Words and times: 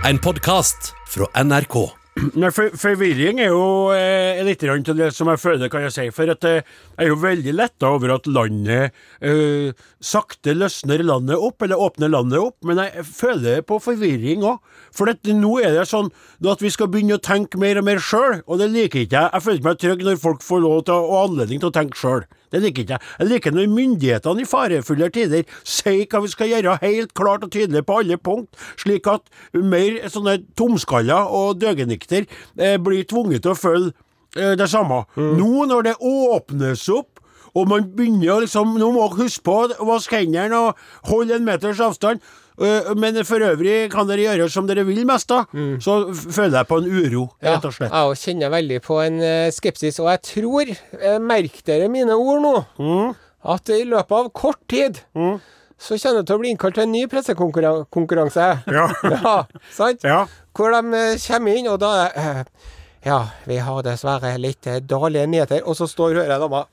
En 0.00 0.16
podkast 0.18 0.94
fra 1.12 1.26
NRK. 1.44 1.74
Nei, 2.40 2.48
for, 2.56 2.72
Forvirring 2.80 3.38
er 3.44 3.50
jo 3.52 3.90
eh, 3.92 4.40
litt 4.46 4.62
til 4.64 4.96
det 4.96 5.10
som 5.12 5.28
jeg 5.28 5.40
føler, 5.42 5.68
kan 5.72 5.84
jeg 5.84 5.92
si. 5.92 6.06
For 6.16 6.32
at 6.32 6.46
eh, 6.48 6.62
jeg 6.96 7.04
er 7.04 7.10
jo 7.10 7.18
veldig 7.20 7.52
letta 7.52 7.90
over 7.92 8.14
at 8.14 8.28
landet 8.28 8.96
eh, 9.20 9.76
sakte 10.00 10.56
løsner 10.56 11.04
landet 11.04 11.36
opp, 11.36 11.60
eller 11.62 11.84
åpner 11.84 12.12
landet 12.16 12.40
opp. 12.40 12.56
Men 12.64 12.80
jeg 12.80 13.04
føler 13.12 13.60
på 13.60 13.76
forvirring 13.84 14.46
òg. 14.48 14.64
For 14.96 15.12
at 15.12 15.28
nå 15.36 15.58
er 15.60 15.76
det 15.76 15.86
sånn 15.92 16.08
at 16.48 16.64
vi 16.64 16.72
skal 16.72 16.88
begynne 16.88 17.20
å 17.20 17.24
tenke 17.24 17.60
mer 17.60 17.82
og 17.82 17.90
mer 17.90 18.00
sjøl, 18.00 18.40
og 18.48 18.64
det 18.64 18.72
liker 18.72 19.04
ikke 19.04 19.20
jeg. 19.20 19.34
Jeg 19.36 19.46
føler 19.50 19.68
meg 19.68 19.84
trygg 19.84 20.06
når 20.08 20.22
folk 20.24 20.44
får 20.48 20.64
lov 20.64 20.84
til 20.88 20.96
å, 20.96 21.08
og 21.12 21.24
anledning 21.28 21.60
til 21.60 21.68
å 21.68 21.76
tenke 21.76 22.00
sjøl. 22.00 22.24
Det 22.50 22.62
liker 22.64 22.84
ikke 22.84 22.96
jeg. 22.96 23.06
Jeg 23.20 23.30
liker 23.30 23.54
når 23.54 23.70
myndighetene 23.76 24.44
i 24.44 24.48
farefulle 24.48 25.10
tider 25.14 25.46
sier 25.62 26.06
hva 26.10 26.22
vi 26.24 26.32
skal 26.32 26.50
gjøre, 26.52 26.78
helt 26.82 27.14
klart 27.18 27.46
og 27.46 27.52
tydelig 27.54 27.84
på 27.86 28.00
alle 28.02 28.18
punkt, 28.18 28.58
slik 28.80 29.06
at 29.10 29.30
mer 29.54 30.00
sånne 30.10 30.40
tomskaller 30.58 31.30
og 31.30 31.60
døgenikter 31.62 32.26
eh, 32.58 32.76
blir 32.82 33.06
tvunget 33.08 33.44
til 33.46 33.54
å 33.54 33.58
følge 33.58 33.94
eh, 34.36 34.56
det 34.58 34.70
samme. 34.72 35.04
Nå 35.16 35.66
når 35.70 35.90
det 35.90 35.96
åpnes 36.00 36.88
opp, 36.94 37.20
og 37.50 37.66
man 37.66 37.88
begynner 37.96 38.36
å 38.36 38.42
liksom 38.44 38.76
Nå 38.78 38.92
må 38.94 39.08
dere 39.08 39.24
huske 39.24 39.42
på 39.46 39.56
å 39.74 39.86
vaske 39.88 40.20
hendene 40.20 40.58
og 40.68 40.84
holde 41.10 41.34
en 41.34 41.46
meters 41.46 41.80
avstand. 41.82 42.22
Eh, 42.60 42.90
Men 42.96 43.16
for 43.24 43.40
øvrig 43.40 43.90
kan 43.92 44.06
dere 44.08 44.26
gjøre 44.36 44.48
som 44.52 44.66
dere 44.68 44.84
vil 44.86 45.04
mest, 45.08 45.28
da. 45.28 45.44
Så 45.80 45.98
føler 46.14 46.58
jeg 46.60 46.68
på 46.68 46.78
en 46.82 46.88
uro, 46.90 47.24
rett 47.42 47.64
og 47.64 47.72
slett. 47.76 47.92
jeg 47.92 48.10
også 48.12 48.30
kjenner 48.30 48.50
veldig 48.54 48.80
på 48.82 48.98
en 49.04 49.20
eh, 49.22 49.50
skepsis, 49.50 49.98
og 50.00 50.10
jeg 50.12 50.22
tror, 50.30 50.74
eh, 51.00 51.18
merk 51.18 51.62
dere 51.64 51.88
mine 51.88 52.12
ord 52.16 52.42
nå, 52.44 52.54
Mm. 52.78 53.14
at 53.54 53.68
i 53.70 53.84
løpet 53.84 54.12
av 54.12 54.30
kort 54.32 54.60
tid 54.68 55.00
så 55.80 55.96
kommer 55.96 56.20
det 56.20 56.26
til 56.28 56.36
å 56.36 56.40
bli 56.42 56.50
innkalt 56.52 56.74
til 56.76 56.82
en 56.84 56.92
ny 56.92 57.06
pressekonkurranse. 57.08 58.48
Ja. 58.76 58.88
ja, 59.14 59.36
sant? 59.72 60.02
Ja. 60.04 60.26
Hvor 60.54 60.70
de 60.74 61.16
kommer 61.26 61.56
inn, 61.56 61.68
og 61.72 61.78
da 61.80 62.10
Ja, 63.02 63.22
vi 63.48 63.56
har 63.56 63.82
dessverre 63.82 64.34
litt 64.38 64.66
dårlige 64.84 65.24
nyheter. 65.26 65.62
Og 65.64 65.72
så 65.78 65.86
står 65.88 66.18
hører 66.18 66.34
jeg 66.34 66.40
dama 66.42 66.66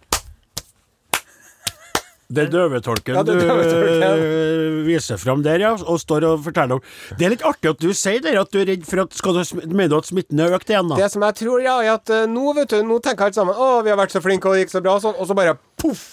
Det 2.30 2.50
døvetolken 2.52 3.16
Ja, 3.16 3.22
det 3.24 3.36
er 3.36 3.40
du 3.40 3.46
døvetolken. 3.48 4.02
øh, 4.04 4.86
viser 4.88 5.18
fram 5.18 5.44
der, 5.46 5.60
ja, 5.64 5.70
og 5.80 6.00
står 6.02 6.26
og 6.28 6.44
forteller 6.44 6.76
om. 6.76 6.82
Det 7.18 7.26
er 7.26 7.30
litt 7.38 7.46
artig 7.48 7.70
at 7.72 7.80
du 7.80 7.94
sier 7.96 8.20
det, 8.20 8.34
at 8.36 8.52
du 8.52 8.60
er 8.60 8.66
redd 8.74 8.84
for 8.86 9.00
at 9.06 9.14
skal 9.16 9.34
du, 9.40 9.44
Mener 9.72 9.88
du 9.94 9.98
at 10.02 10.10
smitten 10.12 10.40
er 10.44 10.52
økt 10.58 10.68
igjen, 10.70 10.90
da? 10.92 10.96
Det 11.00 11.08
som 11.14 11.24
jeg 11.24 11.36
tror, 11.40 11.62
ja, 11.64 11.78
er 11.86 11.94
at 11.96 12.10
eh, 12.12 12.26
nå, 12.28 12.52
vet 12.58 12.70
du, 12.76 12.82
nå 12.84 13.00
tenker 13.00 13.30
alle 13.30 13.34
sammen 13.40 13.56
Å, 13.56 13.82
vi 13.88 13.90
har 13.94 13.98
vært 14.02 14.12
så 14.12 14.20
flinke, 14.22 14.48
og 14.52 14.56
det 14.58 14.66
gikk 14.66 14.76
så 14.76 14.84
bra, 14.84 14.98
og 15.00 15.06
sånn. 15.08 15.16
Og 15.18 15.28
så 15.32 15.38
bare 15.40 15.56
poff! 15.80 16.04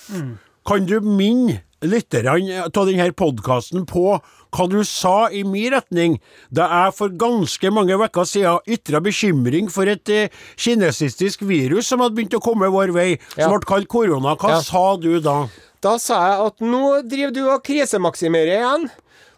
Kan 0.65 0.87
du 0.89 1.01
minne 1.05 1.59
lytterne 1.85 2.63
av 2.65 2.87
denne 2.89 3.11
podkasten 3.13 3.83
på 3.85 4.15
hva 4.55 4.65
du 4.71 4.79
sa 4.87 5.27
i 5.35 5.43
min 5.45 5.75
retning 5.75 6.15
da 6.55 6.65
jeg 6.71 6.95
for 6.97 7.13
ganske 7.21 7.73
mange 7.75 7.99
uker 8.01 8.25
siden 8.25 8.63
ytra 8.71 9.03
bekymring 9.05 9.69
for 9.69 9.91
et 9.93 10.09
eh, 10.15 10.31
kinesistisk 10.57 11.43
virus 11.45 11.91
som 11.91 12.01
hadde 12.01 12.17
begynt 12.17 12.39
å 12.39 12.41
komme 12.41 12.71
vår 12.73 12.95
vei, 12.95 13.19
Ja. 13.37 13.49
som 13.51 13.59
ble 13.59 13.67
kalt 13.69 13.89
korona. 13.93 14.37
Hva 14.39 14.55
Ja. 14.55 14.61
sa 14.63 14.97
du 14.97 15.19
da? 15.21 15.49
Da 15.85 15.97
sa 16.01 16.21
jeg 16.31 16.45
at 16.49 16.63
nå 16.65 16.85
driver 17.05 17.35
du 17.37 17.43
og 17.45 17.65
krisemaksimerer 17.67 18.55
igjen. 18.59 18.87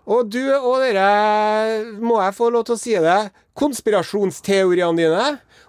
Og 0.06 0.28
du 0.30 0.44
og 0.54 0.84
dere, 0.84 1.06
må 1.98 2.20
jeg 2.22 2.34
få 2.36 2.52
lov 2.54 2.68
til 2.68 2.76
å 2.76 2.78
si 2.78 2.94
det, 3.02 3.16
konspirasjonsteoriene 3.58 5.00
dine 5.00 5.24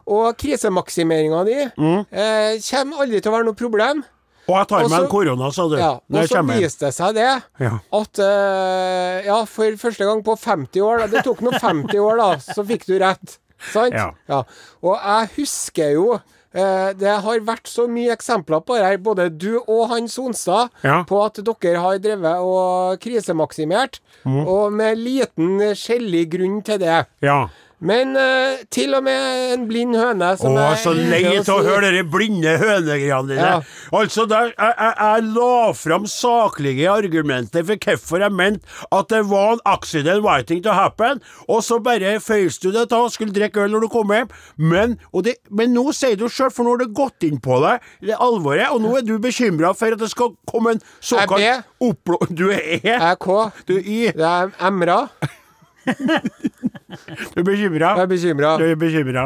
og 0.08 0.38
krisemaksimeringa 0.39 1.39
di 1.48 1.55
eh, 1.66 2.59
kommer 2.70 3.02
aldri 3.03 3.20
til 3.20 3.31
å 3.31 3.33
være 3.33 3.48
noe 3.50 3.58
problem. 3.58 4.03
Og 4.48 4.53
jeg 4.55 4.70
tar 4.70 4.86
meg 4.86 5.02
en 5.02 5.09
korona, 5.11 5.50
sa 5.52 5.66
du. 5.67 5.75
Ja, 5.75 5.89
og 6.00 6.30
så 6.31 6.44
viste 6.48 6.86
det 6.86 6.94
seg 6.95 7.17
det 7.17 7.25
Ja. 7.59 7.73
at 8.00 8.22
uh, 8.23 9.17
Ja, 9.25 9.42
for 9.50 9.75
første 9.81 10.08
gang 10.08 10.22
på 10.23 10.38
50 10.39 10.86
år 10.86 11.03
Det 11.11 11.25
tok 11.25 11.42
nå 11.44 11.52
50 11.58 12.00
år, 12.00 12.22
da, 12.22 12.30
så 12.39 12.64
fikk 12.64 12.86
du 12.88 12.95
rett. 13.02 13.36
Sant? 13.73 13.98
Ja. 13.98 14.44
Og 14.86 14.95
jeg 14.95 15.33
husker 15.36 15.92
jo 15.98 16.08
det 16.97 17.13
har 17.23 17.39
vært 17.45 17.67
så 17.69 17.86
mye 17.88 18.13
eksempler 18.16 18.63
på 18.66 18.77
det 18.77 18.86
her, 18.88 18.97
både 18.97 19.30
du 19.37 19.59
og 19.67 19.89
Hans 19.92 20.14
Sonstad, 20.17 20.70
Ja. 20.83 21.04
på 21.04 21.20
at 21.26 21.37
dere 21.43 21.77
har 21.83 21.98
drevet 21.99 22.39
og 22.42 22.99
krisemaksimert, 23.04 23.99
Mm. 24.26 24.48
og 24.48 24.73
med 24.73 24.98
liten 24.98 25.59
skjellig 25.77 26.26
grunn 26.33 26.61
til 26.64 26.80
det. 26.80 27.05
ja. 27.21 27.48
Men 27.77 28.15
uh, 28.17 28.58
til 28.73 28.95
og 28.98 29.04
med 29.05 29.52
en 29.54 29.65
blind 29.70 29.93
høne 29.93 30.32
som 30.39 30.55
Å, 30.58 30.61
jeg 30.71 30.80
så 30.82 30.93
lei 30.98 31.20
av 31.30 31.49
å 31.54 31.58
høre 31.61 31.92
de 31.93 32.02
blinde 32.10 32.55
hønegreiene 32.58 33.30
dine. 33.30 33.49
Ja. 33.52 33.60
Altså, 33.93 34.26
der, 34.30 34.49
jeg, 34.55 34.73
jeg, 34.73 34.95
jeg 34.98 35.27
la 35.36 35.73
fram 35.77 36.08
saklige 36.10 36.89
argumenter 36.89 37.67
for 37.67 37.83
hvorfor 37.86 38.26
jeg 38.26 38.33
mente 38.33 38.66
at 38.98 39.11
det 39.14 39.21
var 39.30 39.54
en 39.58 39.64
accident 39.70 40.26
waiting 40.26 40.64
to 40.66 40.73
happen, 40.73 41.21
og 41.45 41.61
så 41.66 41.77
bare 41.83 42.17
føys 42.23 42.58
du 42.64 42.71
det 42.73 42.87
da 42.89 43.04
og 43.05 43.14
skulle 43.14 43.36
drikke 43.36 43.67
øl 43.67 43.76
når 43.76 43.86
du 43.86 43.92
kom 43.93 44.14
hjem. 44.16 44.33
Men, 44.58 44.98
det, 45.23 45.37
men 45.54 45.76
nå 45.77 45.92
sier 45.93 46.17
du 46.17 46.26
sjøl, 46.32 46.49
for 46.54 46.66
nå 46.66 46.73
har 46.73 46.86
det 46.87 46.92
gått 46.98 47.30
inn 47.30 47.37
på 47.43 47.61
deg, 47.61 47.86
det 48.10 48.17
alvoret, 48.17 48.71
og 48.73 48.82
nå 48.82 48.98
er 48.98 49.05
du 49.05 49.17
bekymra 49.21 49.76
for 49.77 49.93
at 49.93 50.02
det 50.02 50.10
skal 50.14 50.33
komme 50.49 50.77
en 50.77 50.86
såkalt 50.98 51.45
Jeg 51.45 51.61
oppblå... 51.83 52.23
Du 52.33 52.48
er 52.49 52.80
Jeg 52.82 52.98
er 52.98 53.17
K. 53.21 53.37
Du 53.70 53.77
er 53.77 53.86
i 53.86 53.99
Det 54.17 54.26
er 54.26 54.55
Emra. 54.66 55.04
Du 57.33 57.42
er 57.42 57.45
bekymra? 57.45 57.93
Jeg 57.98 58.05
er 58.05 58.09
bekymra. 58.09 58.52
Du 58.58 58.64
er 58.65 58.77
bekymra. 58.80 59.25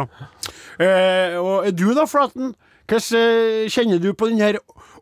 Eh, 0.81 1.38
og 1.39 1.69
du 1.77 1.91
da, 1.95 2.07
Flaten? 2.09 2.53
Hvordan 2.89 3.19
eh, 3.22 3.69
kjenner 3.72 4.01
du 4.01 4.09
på 4.17 4.27
denne 4.31 4.57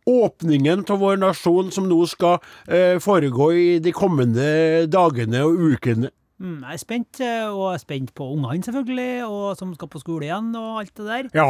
åpningen 0.09 0.83
av 0.89 1.01
vår 1.01 1.19
nasjon 1.21 1.71
som 1.73 1.87
nå 1.89 1.99
skal 2.09 2.37
eh, 2.67 2.97
foregå 3.01 3.51
i 3.55 3.67
de 3.83 3.93
kommende 3.95 4.85
dagene 4.91 5.43
og 5.47 5.57
ukene? 5.73 6.11
Mm, 6.39 6.61
jeg 6.63 6.77
er 6.77 6.81
spent, 6.81 7.19
eh, 7.23 7.47
og 7.47 7.65
jeg 7.71 7.79
er 7.79 7.83
spent 7.83 8.13
på 8.15 8.29
ungene 8.35 8.63
selvfølgelig, 8.63 9.25
og 9.27 9.57
som 9.59 9.73
skal 9.75 9.91
på 9.91 9.99
skole 10.03 10.29
igjen 10.29 10.53
og 10.55 10.79
alt 10.83 10.93
det 10.95 11.07
der. 11.09 11.31
Ja. 11.35 11.49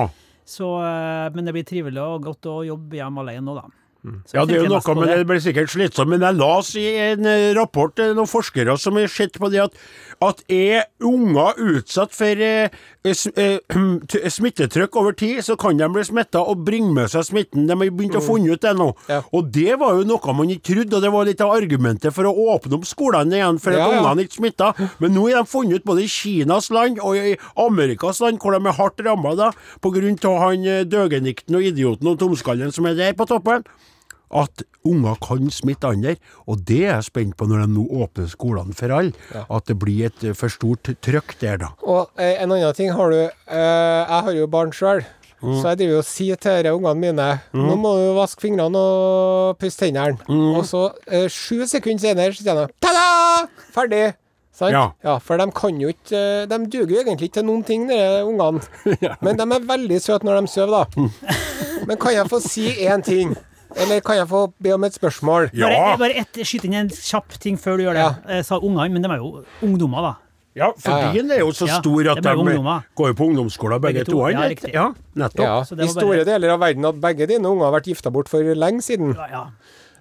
Så, 0.50 0.70
eh, 0.82 1.28
men 1.36 1.46
det 1.46 1.54
blir 1.54 1.68
trivelig 1.68 2.02
og 2.02 2.26
godt 2.26 2.50
å 2.50 2.62
jobbe 2.66 2.98
hjemme 2.98 3.22
alene 3.22 3.46
nå, 3.46 3.58
da. 3.60 3.68
Så 4.00 4.38
ja, 4.38 4.46
det 4.48 4.56
er 4.56 4.64
jo 4.64 4.72
noe, 4.72 4.96
men 4.96 5.10
det 5.12 5.28
blir 5.28 5.42
sikkert 5.44 5.74
slitsomt. 5.74 6.14
Men 6.14 6.24
jeg 6.24 6.40
las 6.40 6.72
i 6.80 6.88
en 7.10 7.28
rapport, 7.58 7.80
rapport 7.90 8.00
er 8.04 8.16
noen 8.16 8.30
forskere 8.30 8.78
som 8.80 8.98
har 9.00 9.10
sett 9.12 9.38
på 9.40 9.50
det 9.52 9.62
at, 9.64 9.76
at 10.24 10.42
er 10.52 10.88
unger 11.06 11.58
utsatt 11.58 12.14
for 12.16 12.44
eh, 12.44 12.70
eh, 13.06 14.30
smittetrykk 14.38 14.96
over 15.00 15.16
tid, 15.18 15.42
så 15.46 15.56
kan 15.60 15.78
de 15.80 15.88
bli 15.90 16.04
smitta 16.04 16.42
og 16.42 16.64
bringe 16.66 16.92
med 16.94 17.10
seg 17.12 17.26
smitten. 17.28 17.68
De 17.68 17.76
har 17.76 17.92
begynt 17.92 18.18
å 18.20 18.24
funne 18.24 18.52
ut 18.54 18.64
det 18.64 18.76
nå. 18.78 18.92
Ja. 19.10 19.22
Og 19.36 19.52
det 19.54 19.78
var 19.82 19.98
jo 19.98 20.08
noe 20.08 20.36
man 20.36 20.54
ikke 20.54 20.74
trodde, 20.74 20.98
og 20.98 21.06
det 21.06 21.14
var 21.14 21.30
litt 21.30 21.44
av 21.44 21.56
argumentet 21.56 22.16
for 22.16 22.28
å 22.30 22.36
åpne 22.56 22.80
opp 22.80 22.88
skolene 22.90 23.40
igjen, 23.40 23.62
for 23.62 23.76
at 23.76 23.80
Ja, 23.80 23.92
ja. 23.94 24.02
ungene 24.02 24.26
ikke 24.26 24.40
smitta. 24.42 24.72
Men 25.00 25.16
nå 25.16 25.28
har 25.30 25.42
de 25.42 25.52
funnet 25.52 25.80
ut, 25.80 25.88
både 25.88 26.06
i 26.06 26.12
Kinas 26.12 26.70
land 26.74 27.00
og 27.04 27.18
i 27.18 27.36
Amerikas 27.60 28.22
land, 28.24 28.42
hvor 28.42 28.56
de 28.56 28.64
er 28.64 28.80
hardt 28.80 29.04
ramma 29.06 29.36
av 29.40 30.40
han 30.40 30.66
eh, 30.66 30.84
døgenikten 30.88 31.56
og 31.58 31.66
idioten 31.66 32.08
og 32.10 32.20
tomskallen 32.20 32.74
som 32.74 32.88
er 32.90 32.98
der 32.98 33.16
på 33.18 33.28
toppen 33.30 33.64
at 34.32 34.64
unger 34.86 35.16
kan 35.24 35.50
smitte 35.52 35.90
andre, 35.90 36.16
og 36.48 36.62
det 36.70 36.84
er 36.86 36.94
jeg 37.00 37.08
spent 37.10 37.36
på 37.38 37.48
når 37.50 37.64
de 37.66 37.74
nå 37.74 37.86
åpner 38.04 38.28
skolene 38.32 38.76
for 38.78 38.94
alle. 38.94 39.14
At 39.50 39.66
det 39.70 39.78
blir 39.82 40.06
et 40.10 40.24
eh, 40.24 40.36
for 40.38 40.50
stort 40.54 40.92
trøkk 41.02 41.36
der, 41.42 41.58
da. 41.64 41.72
Og 41.84 42.10
eh, 42.20 42.36
en 42.44 42.52
annen 42.54 42.76
ting 42.78 42.92
har 42.94 43.10
du 43.14 43.18
eh, 43.20 43.32
Jeg 43.58 44.22
har 44.28 44.32
jo 44.38 44.48
barn 44.48 44.72
sjøl. 44.76 45.02
Mm. 45.40 45.54
Så 45.56 45.70
jeg 45.72 45.78
driver 45.80 45.94
jo 45.94 46.00
og 46.02 46.08
sier 46.08 46.36
til 46.44 46.68
ungene 46.68 47.00
mine 47.00 47.28
Nå 47.56 47.76
må 47.80 47.94
du 47.96 48.10
vaske 48.18 48.42
fingrene 48.44 48.76
og 48.76 49.54
pusse 49.62 49.80
tennene. 49.80 50.20
Mm. 50.28 50.50
Og 50.60 50.66
så 50.68 50.82
eh, 51.08 51.30
sju 51.32 51.64
sekunder 51.70 52.02
senere 52.10 52.36
så 52.36 52.44
sier 52.44 52.60
de 52.60 52.66
Ta-da! 52.84 53.48
Ferdig! 53.72 54.10
Sant? 54.60 54.76
Ja. 54.76 55.14
For 55.24 55.40
de 55.40 55.46
kan 55.56 55.78
jo 55.80 55.88
ikke 55.94 56.20
eh, 56.20 56.48
De 56.52 56.58
duger 56.68 56.92
jo 56.98 57.04
egentlig 57.06 57.30
ikke 57.30 57.38
til 57.40 57.46
noen 57.48 57.64
ting, 57.64 57.86
de 57.88 58.00
ungene. 58.28 58.60
Men 59.24 59.40
de 59.40 59.46
er 59.56 59.70
veldig 59.70 60.02
søte 60.04 60.28
når 60.28 60.42
de 60.42 60.52
sover, 60.52 60.92
Mm. 61.00 61.08
da. 61.08 61.38
Men 61.88 61.98
kan 62.04 62.12
jeg 62.18 62.28
få 62.30 62.42
si 62.44 62.66
én 62.84 63.02
ting? 63.08 63.32
Eller 63.76 64.00
kan 64.02 64.16
jeg 64.18 64.28
få 64.28 64.48
be 64.62 64.72
om 64.74 64.84
et 64.84 64.94
spørsmål? 64.98 65.50
Ja. 65.54 65.68
Bare, 65.70 65.98
bare 66.02 66.16
et, 66.24 66.40
skyt 66.48 66.66
inn 66.66 66.74
en 66.74 66.90
kjapp 66.90 67.36
ting 67.40 67.58
før 67.62 67.78
du 67.78 67.84
gjør 67.86 67.94
det. 68.00 68.02
Ja. 68.08 68.38
Jeg 68.40 68.46
sa 68.46 68.58
ungene, 68.58 68.90
men 68.94 69.02
de 69.06 69.10
er 69.14 69.18
jo 69.22 69.44
ungdommer, 69.66 70.02
da. 70.02 70.14
Ja, 70.58 70.72
for 70.76 70.90
Ja, 70.92 71.12
ja. 71.14 71.22
er 71.36 71.40
jo 71.44 71.52
så 71.54 71.68
Ja, 71.70 71.78
stor 71.80 72.10
at 72.12 72.24
de 72.24 72.30
ungdommer. 72.36 72.82
går 72.98 73.08
jo 73.08 73.14
på 73.14 73.28
ungdomsskolen 73.30 73.80
begge, 73.80 74.00
Begge 74.02 74.06
to, 74.06 74.18
to. 74.18 74.28
ja. 74.30 74.48
Ja, 74.74 74.94
nettopp. 75.16 75.46
Ja, 75.46 75.60
I 75.86 75.88
store 75.88 76.18
bare- 76.18 76.26
deler 76.26 76.50
av 76.56 76.60
verden 76.60 76.86
at 76.86 76.96
begge 77.00 77.28
dine 77.28 77.46
unger 77.46 77.66
har 77.70 77.80
vært 77.80 77.86
gifta 77.94 78.12
bort 78.12 78.28
for 78.28 78.40
lenge 78.42 78.82
siden. 78.82 79.16
Ja, 79.16 79.28
ja. 79.32 79.46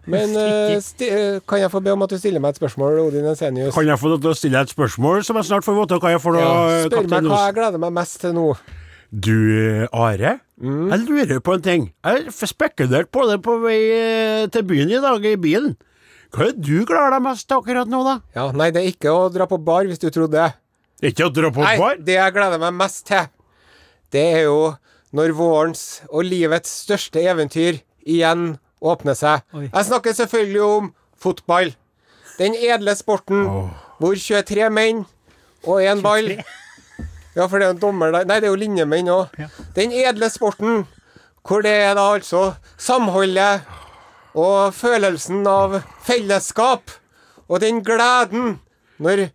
Men 0.06 0.34
eh, 0.34 0.72
eh, 1.04 1.40
kan 1.46 1.60
jeg 1.60 1.70
få 1.70 1.82
be 1.84 1.92
om 1.92 2.02
at 2.02 2.08
du 2.08 2.16
stiller 2.16 2.40
meg 2.40 2.56
et 2.56 2.60
spørsmål, 2.62 2.98
Odin 3.06 3.26
Ensenius? 3.28 3.74
Kan 3.74 3.86
jeg 3.86 3.98
få 4.00 4.14
deg 4.14 4.22
til 4.24 4.30
å 4.30 4.34
stille 4.34 4.56
deg 4.56 4.62
et 4.62 4.74
spørsmål, 4.74 5.22
som 5.22 5.36
jeg 5.36 5.44
snart 5.44 5.64
får 5.68 5.76
vite 5.82 6.00
hva 6.00 6.10
jeg 6.14 6.20
får 6.24 6.32
da, 6.32 6.40
Ja, 6.40 6.88
spør 6.88 7.08
meg 7.12 7.22
hva 7.28 7.40
jeg 7.44 7.54
gleder 7.58 7.78
meg 7.78 7.92
mest 7.92 8.20
til 8.22 8.32
nå. 8.32 8.56
Du, 9.12 9.86
Are. 9.92 10.40
Mm. 10.58 10.88
Jeg 10.90 11.04
lurer 11.06 11.40
på 11.44 11.54
en 11.54 11.62
ting. 11.62 11.84
Jeg 12.04 12.24
har 12.26 12.48
spekulert 12.50 13.10
på 13.14 13.24
det 13.30 13.38
på 13.44 13.58
vei 13.62 13.78
eh, 13.94 14.46
til 14.50 14.64
byen 14.66 14.90
i 14.90 15.02
dag, 15.02 15.26
i 15.26 15.36
bilen. 15.38 15.76
Hva 16.34 16.48
er 16.48 16.52
det 16.56 16.64
du 16.66 16.82
gleder 16.84 17.14
deg 17.14 17.24
mest 17.24 17.46
til 17.48 17.60
akkurat 17.60 17.88
nå, 17.88 18.02
da? 18.04 18.16
Ja, 18.36 18.48
Nei, 18.52 18.68
det 18.74 18.82
er 18.82 18.90
ikke 18.90 19.14
å 19.14 19.28
dra 19.32 19.46
på 19.48 19.60
bar, 19.64 19.86
hvis 19.88 20.02
du 20.02 20.08
trodde 20.12 20.34
det. 20.36 20.50
Ikke 21.12 21.28
å 21.28 21.32
dra 21.32 21.50
på 21.54 21.62
Nei, 21.62 21.76
bar? 21.80 22.00
det 22.04 22.18
jeg 22.18 22.34
gleder 22.34 22.60
meg 22.60 22.74
mest 22.76 23.04
til, 23.08 23.30
det 24.12 24.24
er 24.34 24.42
jo 24.48 24.58
når 25.16 25.32
vårens 25.38 25.84
og 26.10 26.26
livets 26.26 26.72
største 26.84 27.22
eventyr 27.22 27.78
igjen 28.04 28.56
åpner 28.84 29.16
seg. 29.16 29.44
Oi. 29.56 29.68
Jeg 29.70 29.88
snakker 29.88 30.16
selvfølgelig 30.18 30.64
om 30.66 30.90
fotball. 31.18 31.72
Den 32.38 32.54
edle 32.58 32.92
sporten 32.98 33.46
hvor 33.98 34.18
23 34.18 34.68
menn 34.74 35.04
og 35.64 35.80
én 35.82 36.02
ball. 36.04 36.34
Ja, 37.38 37.46
for 37.46 37.60
det 37.60 37.68
er 37.68 37.74
en 37.76 37.82
dommer 37.82 38.10
der 38.10 38.26
Nei, 38.26 38.40
det 38.42 38.48
er 38.48 38.52
jo 38.52 38.58
linjemenn 38.58 39.10
òg. 39.14 39.34
Ja. 39.38 39.46
Den 39.76 39.92
edle 39.94 40.26
sporten, 40.32 40.86
hvor 41.46 41.62
det 41.62 41.74
er 41.86 41.94
da 41.96 42.08
altså 42.16 42.48
samholdet 42.76 43.68
og 44.38 44.74
følelsen 44.76 45.46
av 45.48 45.78
fellesskap 46.04 46.90
og 47.48 47.62
den 47.62 47.78
gleden 47.86 48.58
når 48.98 49.28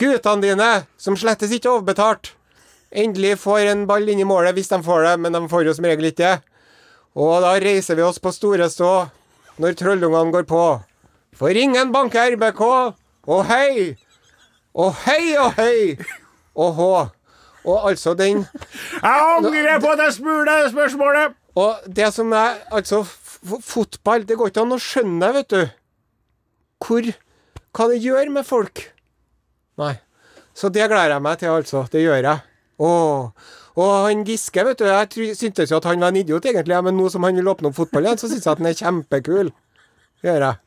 guttene 0.00 0.42
dine, 0.42 0.70
som 0.96 1.16
slettes 1.18 1.52
ikke 1.52 1.68
er 1.68 1.76
overbetalt, 1.76 2.32
endelig 2.94 3.36
får 3.42 3.68
en 3.72 3.84
ball 3.90 4.08
inn 4.08 4.22
i 4.22 4.26
målet, 4.26 4.54
hvis 4.56 4.70
de 4.72 4.80
får 4.86 5.04
det, 5.06 5.14
men 5.20 5.34
de 5.36 5.42
får 5.50 5.68
jo 5.68 5.74
som 5.76 5.86
regel 5.86 6.08
ikke 6.10 6.22
det. 6.22 6.34
Og 7.14 7.36
da 7.44 7.54
reiser 7.62 7.98
vi 7.98 8.06
oss 8.06 8.18
på 8.22 8.32
store 8.34 8.70
stå 8.70 8.92
når 9.62 9.76
trollungene 9.78 10.34
går 10.34 10.46
på. 10.50 10.62
For 11.34 11.54
ingen 11.58 11.92
banker 11.94 12.34
RBK, 12.34 12.62
og 13.26 13.44
hei! 13.50 13.94
Og 14.74 14.94
hei 15.04 15.34
og 15.38 15.54
hei! 15.58 15.94
Og 16.54 16.74
hå. 16.78 16.90
Og 17.64 17.88
altså 17.90 18.14
den 18.14 18.44
Jeg 19.02 19.20
angrer 19.38 19.80
på 19.80 19.94
det 20.00 20.10
spørsmålet! 20.14 21.36
Og 21.54 21.86
det 21.96 22.10
som 22.14 22.32
er 22.32 22.58
Altså, 22.74 23.04
fotball 23.62 24.26
Det 24.28 24.36
går 24.38 24.50
ikke 24.50 24.64
an 24.64 24.76
å 24.76 24.80
skjønne 24.82 25.32
vet 25.38 25.52
du. 25.54 25.62
Hvor 26.84 27.10
Hva 27.74 27.88
det 27.90 28.02
gjør 28.04 28.30
med 28.30 28.46
folk. 28.46 28.84
Nei. 29.80 29.94
Så 30.54 30.68
det 30.70 30.86
gleder 30.86 31.16
jeg 31.16 31.22
meg 31.24 31.38
til, 31.40 31.50
altså. 31.50 31.86
Det 31.90 32.04
gjør 32.04 32.20
jeg. 32.22 32.38
Åh. 32.78 33.30
Og 33.74 33.90
han 34.06 34.22
Giske, 34.28 34.62
vet 34.62 34.78
du, 34.78 34.84
jeg 34.86 35.34
syntes 35.34 35.72
jo 35.72 35.80
at 35.80 35.88
han 35.90 35.98
var 36.04 36.12
en 36.12 36.20
idiot, 36.20 36.44
egentlig, 36.46 36.76
men 36.86 36.94
nå 36.94 37.08
som 37.10 37.26
han 37.26 37.34
vil 37.34 37.50
åpne 37.50 37.72
opp 37.72 37.80
fotball 37.80 38.06
igjen, 38.06 38.20
så 38.20 38.30
syns 38.30 38.46
jeg 38.46 38.52
at 38.52 38.62
han 38.62 38.70
er 38.70 38.78
kjempekul. 38.78 39.50
Det 40.22 40.30
gjør 40.30 40.44
jeg. 40.46 40.60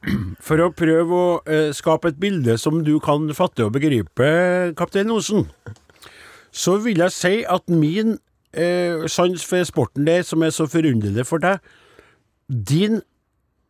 For 0.46 0.62
å 0.64 0.70
prøve 0.72 1.12
å 1.16 1.32
eh, 1.44 1.70
skape 1.76 2.08
et 2.12 2.20
bilde 2.22 2.56
som 2.60 2.80
du 2.86 2.94
kan 3.04 3.28
fatte 3.36 3.66
og 3.66 3.74
begripe, 3.76 4.30
kaptein 4.78 5.12
Osen, 5.12 5.46
så 6.50 6.78
vil 6.82 7.02
jeg 7.04 7.12
si 7.14 7.34
at 7.44 7.68
min 7.70 8.16
eh, 8.56 9.04
sans 9.12 9.44
for 9.46 9.62
sporten 9.68 10.08
der, 10.08 10.24
som 10.26 10.42
er 10.42 10.54
så 10.56 10.66
forunderlig 10.70 11.26
for 11.28 11.42
deg, 11.44 11.60
din 12.48 13.02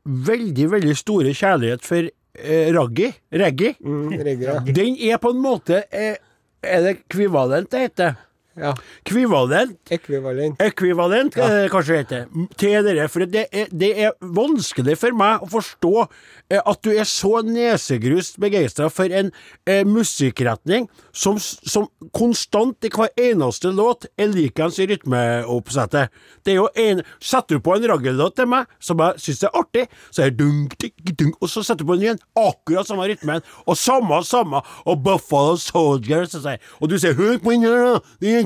veldig, 0.06 0.70
veldig 0.72 0.94
store 0.96 1.34
kjærlighet 1.36 1.84
for 1.84 2.06
eh, 2.08 2.70
raggi, 2.72 3.10
reggae, 3.34 3.74
Mm, 3.82 4.14
reggae, 4.22 4.54
ja. 4.54 4.60
den 4.80 4.96
er 5.10 5.18
på 5.20 5.34
en 5.34 5.42
måte 5.44 5.82
eh, 5.92 6.16
Er 6.62 6.82
det 6.84 6.94
kvivalent 7.08 7.70
det 7.72 7.80
heter? 7.88 8.16
Ja. 8.60 8.74
Kvivalent 9.08 9.90
Ekvivalent. 9.90 10.60
Ekvivalent, 10.62 11.36
ja. 11.36 11.48
det 11.50 11.70
kanskje 11.72 12.00
heter, 12.02 12.26
til 12.60 12.84
dere. 12.86 13.08
For 13.10 13.26
det 13.26 13.46
er, 13.52 13.70
det 13.72 13.90
er 14.06 14.14
vanskelig 14.20 14.96
for 15.00 15.16
meg 15.16 15.44
å 15.44 15.48
forstå 15.50 15.94
eh, 16.02 16.60
at 16.60 16.82
du 16.84 16.92
er 16.92 17.08
så 17.08 17.40
nesegrust 17.46 18.38
begeistra 18.42 18.90
for 18.92 19.10
en 19.10 19.32
eh, 19.66 19.82
musikkretning 19.88 20.88
som, 21.12 21.40
som 21.40 21.88
konstant 22.16 22.86
i 22.86 22.92
hver 22.92 23.10
eneste 23.20 23.72
låt 23.74 24.06
er 24.20 24.30
likens 24.32 24.78
i 24.80 24.88
rytmeoppsettet. 24.90 26.14
Det 26.44 26.54
er 26.54 26.60
jo 26.60 26.68
en 26.78 27.04
Setter 27.20 27.58
du 27.58 27.62
på 27.64 27.74
en 27.76 27.84
raggellåt 27.88 28.36
til 28.38 28.48
meg 28.50 28.70
som 28.82 29.00
jeg 29.02 29.22
syns 29.24 29.42
er 29.46 29.56
artig, 29.56 29.84
så 30.10 30.24
er 30.24 30.32
det 30.32 30.40
dung, 30.40 30.64
tikk, 30.80 30.94
dung, 31.18 31.32
og 31.40 31.50
så 31.50 31.62
setter 31.66 31.84
du 31.84 31.90
på 31.90 31.96
den 31.98 32.06
igjen, 32.06 32.22
akkurat 32.38 32.88
samme 32.88 33.06
rytmen, 33.10 33.44
og 33.66 33.78
samme, 33.78 34.20
samme, 34.26 34.62
og 34.84 35.02
Buffalo 35.04 35.56
Soldiers 35.60 36.34
så 36.34 36.56
og 36.80 36.90
du 36.90 36.96
sier 37.00 37.14
på 37.14 37.52
den 37.52 37.64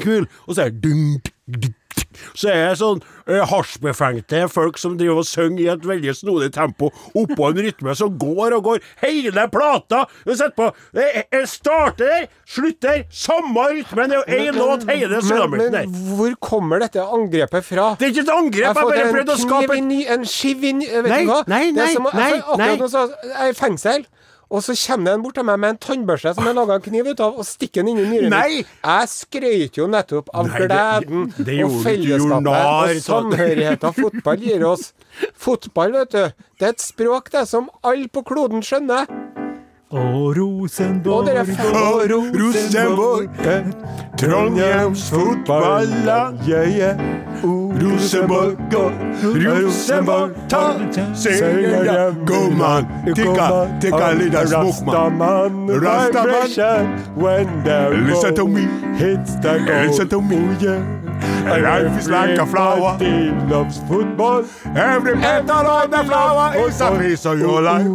kul', 0.04 0.28
og 0.46 0.54
så 0.58 0.68
er 0.68 0.70
det. 0.76 1.72
Så 2.34 2.48
er 2.48 2.70
det 2.70 2.78
sånn 2.78 3.00
eh, 3.28 3.42
hasjbefengte 3.50 4.44
folk 4.52 4.78
som 4.80 4.94
driver 4.98 5.20
og 5.22 5.26
synger 5.28 5.60
i 5.64 5.66
et 5.72 5.84
veldig 5.86 6.12
snodig 6.16 6.48
tempo 6.54 6.88
oppå 7.18 7.48
en 7.50 7.58
rytme 7.66 7.94
som 7.98 8.14
går 8.18 8.54
og 8.56 8.62
går. 8.68 8.78
Hele 9.02 9.44
plata! 9.52 10.04
Du 10.24 10.30
setter 10.32 10.54
på 10.56 10.68
det 10.94 11.06
er- 11.32 11.46
starter 11.50 12.06
der, 12.06 12.26
slutter, 12.46 13.02
samme 13.10 13.66
rytmen. 13.74 14.10
Det 14.14 14.20
er 14.20 14.22
jo 14.22 14.52
én 14.52 14.58
låt 14.58 14.86
hele 14.88 15.20
men, 15.50 15.72
der. 15.72 15.86
men 15.86 16.16
hvor 16.16 16.34
kommer 16.40 16.78
dette 16.80 17.02
angrepet 17.02 17.64
fra? 17.66 17.90
Det 17.98 18.06
er 18.08 18.14
ikke 18.14 18.24
et 18.24 18.34
angrep, 18.38 18.62
Jeg 18.62 18.74
jeg 18.74 18.74
bare 18.74 19.04
en 19.08 19.14
prøvde 19.14 19.34
å 19.34 19.42
skape 19.44 19.80
ny, 19.84 20.00
en 20.08 20.24
skiv 20.24 20.64
inn 20.64 20.80
Vet 20.80 21.08
Nei, 21.10 21.22
du 21.24 21.30
hva? 21.32 21.42
nei, 21.48 21.64
Det 21.72 21.82
er 21.82 21.84
nei, 21.84 21.94
som, 21.94 22.06
å- 22.06 22.14
nei, 22.14 22.30
nei. 22.30 22.40
Akkurat 22.40 22.78
nå 22.78 22.88
så 22.88 23.04
jeg 23.10 23.34
er 23.40 23.50
i 23.50 23.58
fengsel, 23.58 24.06
og 24.54 24.62
så 24.62 24.74
kommer 24.78 25.10
det 25.10 25.14
en 25.18 25.24
bort 25.24 25.34
til 25.38 25.46
meg 25.48 25.60
med 25.62 25.74
en 25.74 25.80
tannbørste 25.82 26.34
som 26.36 26.46
jeg 26.46 26.56
laga 26.56 26.78
en 26.78 26.84
kniv 26.84 27.10
ut 27.10 27.22
av, 27.26 27.38
og 27.40 27.48
stikker 27.48 27.82
den 27.82 27.92
inn 27.94 28.02
i 28.04 28.08
nyren. 28.12 28.34
Nei. 28.34 28.62
Jeg 28.62 29.10
skrøt 29.10 29.80
jo 29.80 29.88
nettopp 29.90 30.30
av 30.30 30.50
Nei, 30.50 30.60
gleden 30.62 31.28
det 31.40 31.58
og 31.64 31.74
du 31.74 31.78
ikke, 31.78 31.84
fellesskapet 31.88 32.50
og 32.54 33.04
samhørigheten 33.08 33.96
fotball 33.98 34.48
gir 34.48 34.66
oss. 34.70 34.90
Fotball, 35.34 35.98
vet 35.98 36.14
du, 36.14 36.44
det 36.60 36.70
er 36.70 36.76
et 36.76 36.84
språk 36.86 37.32
det 37.34 37.48
som 37.50 37.70
alle 37.82 38.06
på 38.12 38.22
kloden 38.30 38.62
skjønner. 38.64 39.10
Og 39.90 40.34
Rosenborg 40.36 41.14
Og 41.14 41.28
Og 41.74 42.00
Rosenborg, 42.10 43.28
Trondheims 44.18 45.10
fotballag. 45.10 46.34
Rosenborg 47.44 48.56
og 48.76 48.92
Rosenborg, 49.22 50.30
ta 50.48 50.62
seieren. 51.14 52.16
God 52.26 52.50
mann, 52.58 52.86
tikka, 53.14 53.48
tikka 53.80 54.12
lilla 54.12 54.46
smokman. 54.46 55.70
Rastaman. 55.84 56.88
Listen 58.06 58.34
to 58.36 58.46
me. 58.46 58.68
Listen 59.86 60.08
to 60.08 60.20
me. 60.20 60.36
Life 61.44 61.98
is 61.98 62.08
like 62.08 62.38
a 62.38 62.46
flower. 62.46 62.96
loves 63.50 63.78
football. 63.88 64.44
Every 64.74 65.14
petal 65.14 65.66
on 65.66 65.90
the 65.90 66.04
flower 66.04 66.68
is 66.68 66.80
a 66.80 66.98
piece 66.98 67.26
of 67.26 67.38
your 67.38 67.60
life. 67.60 67.86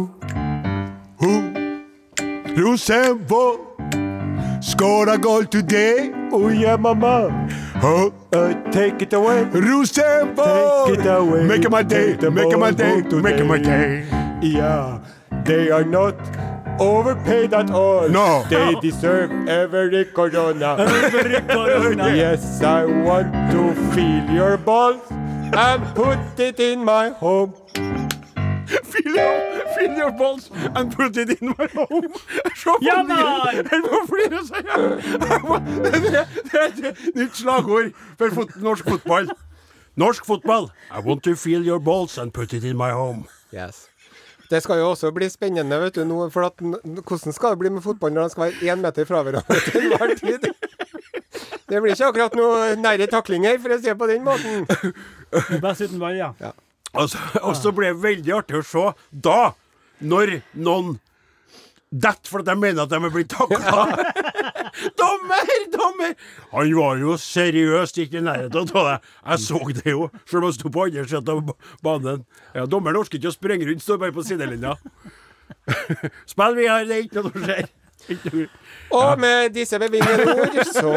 Who? 1.18 1.59
Rosenborg 2.56 3.60
scored 4.62 5.08
a 5.08 5.18
goal 5.18 5.44
today. 5.44 6.12
Oh 6.32 6.48
yeah, 6.48 6.76
mama. 6.76 7.30
Huh? 7.80 8.10
Uh, 8.32 8.54
take 8.70 9.02
it 9.02 9.12
away. 9.12 9.44
Rosenborg! 9.44 10.88
Take 10.88 11.00
it 11.00 11.06
away. 11.06 11.44
Make 11.44 11.70
my 11.70 11.82
day, 11.82 12.16
make 12.30 12.58
my 12.58 12.70
day, 12.70 13.02
make 13.02 13.44
my 13.46 13.58
day. 13.58 14.06
Yeah, 14.42 15.00
they 15.44 15.70
are 15.70 15.84
not 15.84 16.16
overpaid 16.80 17.54
at 17.54 17.70
all. 17.70 18.08
No. 18.08 18.44
They 18.48 18.74
deserve 18.80 19.30
every 19.48 20.06
corona. 20.06 20.76
every 20.80 21.40
corona. 21.42 22.14
yes, 22.16 22.62
I 22.62 22.84
want 22.84 23.32
to 23.52 23.74
feel 23.94 24.28
your 24.30 24.56
balls 24.56 25.00
and 25.10 25.84
put 25.94 26.18
it 26.38 26.58
in 26.58 26.84
my 26.84 27.10
home. 27.10 27.54
Fill 28.90 29.16
your, 29.16 29.34
fill 29.76 29.96
your 29.98 30.10
balls 30.12 30.50
and 30.74 30.94
put 30.94 31.16
it 31.16 31.30
in 31.40 31.48
my 31.58 31.66
home. 31.74 32.08
Se 32.54 32.70
Ja, 32.86 32.96
den. 33.02 33.66
Jeg 33.66 33.82
må 33.84 34.00
flire, 34.08 34.40
sier 34.46 34.64
jeg. 34.70 34.80
Det 35.84 36.24
det 36.52 36.60
er 36.60 36.66
et 36.92 37.14
nytt 37.16 37.36
slagord 37.40 37.92
for 38.18 38.34
fot 38.40 38.56
norsk 38.62 38.88
fotball. 38.94 39.30
Norsk 39.98 40.26
fotball. 40.26 40.70
I 40.90 41.00
want 41.04 41.22
to 41.24 41.34
feel 41.36 41.66
your 41.66 41.80
balls 41.80 42.18
and 42.18 42.32
put 42.32 42.52
it 42.54 42.64
in 42.64 42.76
my 42.76 42.90
home. 42.90 43.24
Yes. 43.52 43.86
Det 44.50 44.62
skal 44.62 44.78
jo 44.80 44.88
også 44.90 45.10
bli 45.14 45.28
spennende, 45.30 45.76
vet 45.80 45.94
du, 45.94 46.04
nå, 46.04 46.24
for 46.34 46.42
at, 46.48 46.58
hvordan 46.58 47.32
skal 47.34 47.52
det 47.54 47.58
bli 47.60 47.70
med 47.70 47.82
fotball 47.84 48.10
når 48.14 48.22
de 48.22 48.30
skal 48.34 48.48
være 48.48 48.72
én 48.74 48.80
meter 48.82 49.06
fra 49.06 49.20
hverandre 49.22 49.60
til 49.66 49.84
enhver 49.92 50.14
tid? 50.18 50.48
Det 51.70 51.78
blir 51.82 51.92
ikke 51.94 52.08
akkurat 52.10 52.34
noe 52.34 52.72
nære 52.82 53.06
taklinger, 53.12 53.60
for 53.62 53.70
å 53.70 53.78
si 53.78 53.86
det 53.86 53.94
på 54.00 54.08
den 54.10 54.24
måten. 54.26 54.64
Best 55.62 55.84
uten 55.86 56.00
ball, 56.02 56.16
ja. 56.18 56.32
Og 56.98 57.10
så, 57.12 57.20
og 57.46 57.54
så 57.58 57.72
ble 57.74 57.92
det 57.92 58.02
veldig 58.02 58.34
artig 58.40 58.60
å 58.60 58.66
se 58.66 58.88
da, 59.10 59.52
når 60.00 60.40
noen 60.58 60.98
detter 61.90 62.30
for 62.30 62.42
at 62.42 62.46
de 62.46 62.54
mener 62.54 62.84
at 62.84 62.92
de 62.92 62.98
er 63.00 63.12
blitt 63.12 63.32
takla. 63.32 63.86
dommer! 65.00 65.48
Dommer! 65.74 66.12
Han 66.52 66.74
var 66.76 67.00
jo 67.02 67.16
seriøst 67.18 67.98
ikke 68.04 68.20
i 68.20 68.26
nærheten 68.26 68.70
av 68.78 68.86
det. 68.86 68.98
Jeg 69.24 69.42
så 69.46 69.60
det 69.80 69.96
jo, 69.96 70.06
selv 70.22 70.44
om 70.44 70.46
han 70.48 70.56
sto 70.58 70.70
på 70.70 70.86
andre 70.86 71.06
siden 71.10 71.32
av 71.34 71.50
banen. 71.82 72.22
Ja, 72.54 72.68
Dommeren 72.70 73.00
orker 73.02 73.18
ikke 73.18 73.32
å 73.32 73.34
sprenge 73.34 73.66
rundt, 73.66 73.82
står 73.82 74.00
bare 74.04 74.14
på 74.14 74.26
sidelinja. 74.26 74.76
Spill 76.30 76.56
videre, 76.58 76.86
det 76.86 76.96
er 76.96 77.06
ikke 77.08 77.24
noe 77.24 77.34
som 77.34 77.46
skjer. 77.48 77.70
Og 78.90 79.20
med 79.22 79.52
disse 79.54 79.78
bevingede 79.78 80.24
ord 80.34 80.56
så 80.74 80.92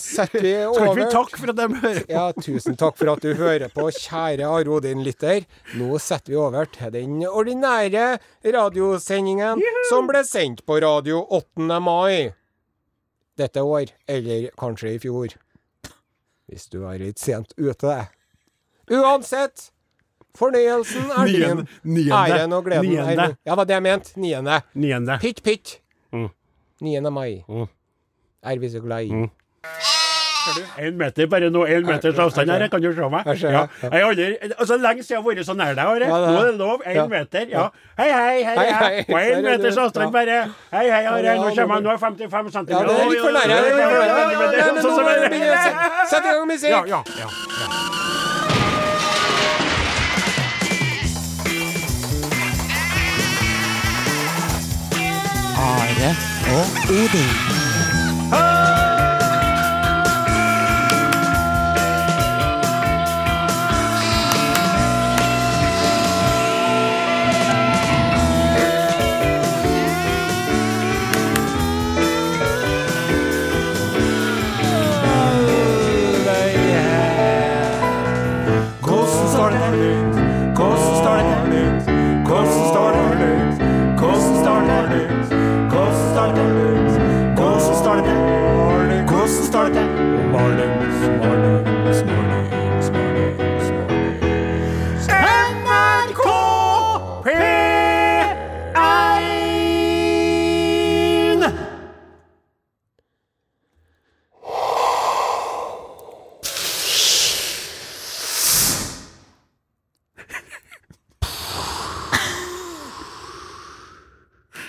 setter 0.00 0.40
vi 0.44 0.52
Skal 0.54 0.86
ikke 0.88 0.96
vi 0.96 1.04
over 1.04 1.10
takke 1.12 1.40
for 1.42 1.52
at 1.52 1.58
de 1.58 1.66
hører 1.82 2.00
på? 2.06 2.12
Ja, 2.14 2.24
tusen 2.40 2.78
takk 2.80 2.96
for 3.00 3.12
at 3.12 3.24
du 3.24 3.34
hører 3.36 3.68
på, 3.74 3.88
kjære 3.92 4.48
Are 4.48 4.74
Odin-lytter. 4.78 5.44
Nå 5.80 5.98
setter 6.02 6.32
vi 6.32 6.38
over 6.40 6.68
til 6.72 6.94
den 6.94 7.18
ordinære 7.28 8.06
radiosendingen 8.44 9.60
som 9.90 10.08
ble 10.08 10.24
sendt 10.26 10.64
på 10.68 10.80
radio 10.84 11.20
8. 11.40 11.80
mai 11.84 12.30
dette 13.38 13.62
år, 13.62 13.92
eller 14.10 14.48
kanskje 14.58 14.96
i 14.96 15.02
fjor. 15.02 15.34
Hvis 16.48 16.64
du 16.72 16.80
er 16.88 16.98
litt 16.98 17.20
sent 17.20 17.52
ute. 17.60 17.98
Uansett, 18.88 19.68
fornøyelsen 20.38 21.10
er 21.12 21.28
din. 21.28 21.60
Æren 22.08 22.56
og 22.56 22.64
gleden 22.66 22.88
Niende. 22.88 23.28
Ja, 23.44 23.52
det 23.52 23.58
var 23.60 23.68
det 23.68 23.76
jeg 23.76 23.84
mente. 23.84 24.14
Niende. 24.18 24.56
Niende. 24.74 25.18
Pytt, 25.22 25.44
pytt. 25.44 25.76
Mm. 26.12 26.28
9. 26.80 27.10
mai. 27.10 27.44
Mm. 27.48 27.66
Er 28.42 28.58
vi 28.58 28.68
så 28.70 28.80
glad 28.80 29.04
i. 29.04 29.12
Mm. 29.12 29.30
En 30.78 30.94
meter, 30.96 31.26
bare 31.28 31.50
nå 31.52 31.64
en 31.68 31.84
meters 31.84 32.18
avstand 32.18 32.48
her, 32.50 32.60
jeg 32.64 32.70
kan 32.70 32.82
jo 32.82 32.92
se 32.96 33.08
meg. 33.12 33.26
Ja. 33.26 33.50
ja. 33.52 33.66
Jeg 33.82 33.90
har 33.92 34.10
aldri, 34.10 34.28
altså 34.58 34.76
Lenge 34.80 35.02
siden 35.04 35.18
jeg 35.18 35.20
har 35.20 35.26
vært 35.28 35.44
så 35.44 35.54
nær 35.58 35.74
deg, 35.74 35.84
Are. 35.84 36.06
Ja, 36.06 36.16
er- 36.16 36.32
Nå 36.32 36.38
er 36.40 36.46
det 36.46 36.54
lov. 36.58 36.80
En 36.86 36.96
Ja. 36.96 37.06
meter. 37.06 37.44
Ja. 37.50 37.66
Hei, 37.98 38.08
hei, 38.12 38.42
hei. 38.44 38.56
Hei. 38.72 39.04
På 39.10 39.18
er 39.18 39.34
du. 39.34 39.42
meters 39.48 39.76
avstand, 39.76 40.12
bare. 40.12 40.38
Hei, 40.72 40.86
hei, 40.90 41.04
Are. 41.04 41.36
Nå 41.36 41.50
kommer 41.54 41.74
jeg. 41.74 41.84
nå- 41.84 41.92
er 41.92 41.98
55 41.98 42.70
Ja, 42.70 42.78
det 42.78 42.96
er 42.96 43.10
litt 43.10 43.20
for 43.20 43.32
nære. 43.36 43.56
Sånn 44.80 45.08
er- 45.08 46.06
Sett 46.08 46.24
i 46.24 46.28
gang 46.32 46.46
musikk! 46.48 46.70
Ja, 46.70 46.84
ja, 46.86 47.02
ja, 47.18 47.28
ja. 47.28 47.97
Are 55.58 56.16
og 56.56 56.66
Odin. 56.90 57.34
Hvordan 58.28 58.87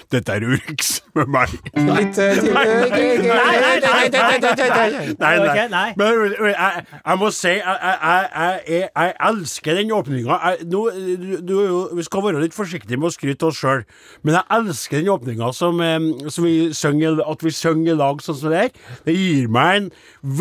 Dette 0.09 0.33
er 0.33 0.41
Urix 0.41 1.03
med 1.13 1.27
meg. 1.29 1.51
Litt 1.77 2.17
Nei, 2.17 4.07
Nei, 5.19 5.67
nei. 5.69 5.93
Men 5.99 6.33
jeg, 6.49 7.17
må 7.21 7.29
si, 7.35 7.51
jeg, 7.59 9.13
elsker 9.29 9.77
den 9.77 9.93
åpninga. 9.93 10.39
Du, 10.65 10.79
du, 11.45 11.53
jo- 11.67 11.83
vi 11.99 12.05
skal 12.07 12.25
være 12.25 12.41
litt 12.41 12.57
forsiktige 12.57 12.97
med 12.97 13.11
å 13.11 13.13
skryte 13.13 13.49
oss 13.51 13.59
sjøl, 13.61 13.85
men 14.25 14.37
jeg 14.39 14.45
elsker 14.59 15.01
den 15.03 15.11
åpninga 15.13 15.51
som, 15.55 15.77
vi 15.79 16.55
synger, 16.75 17.21
at 17.29 17.45
vi 17.45 17.53
synger 17.53 17.93
i 17.93 17.99
lag 17.99 18.21
sånn 18.25 18.39
som 18.41 18.53
det 18.53 18.65
er. 18.65 18.73
Det 19.05 19.13
gir 19.17 19.49
meg 19.53 19.83
en 19.83 19.91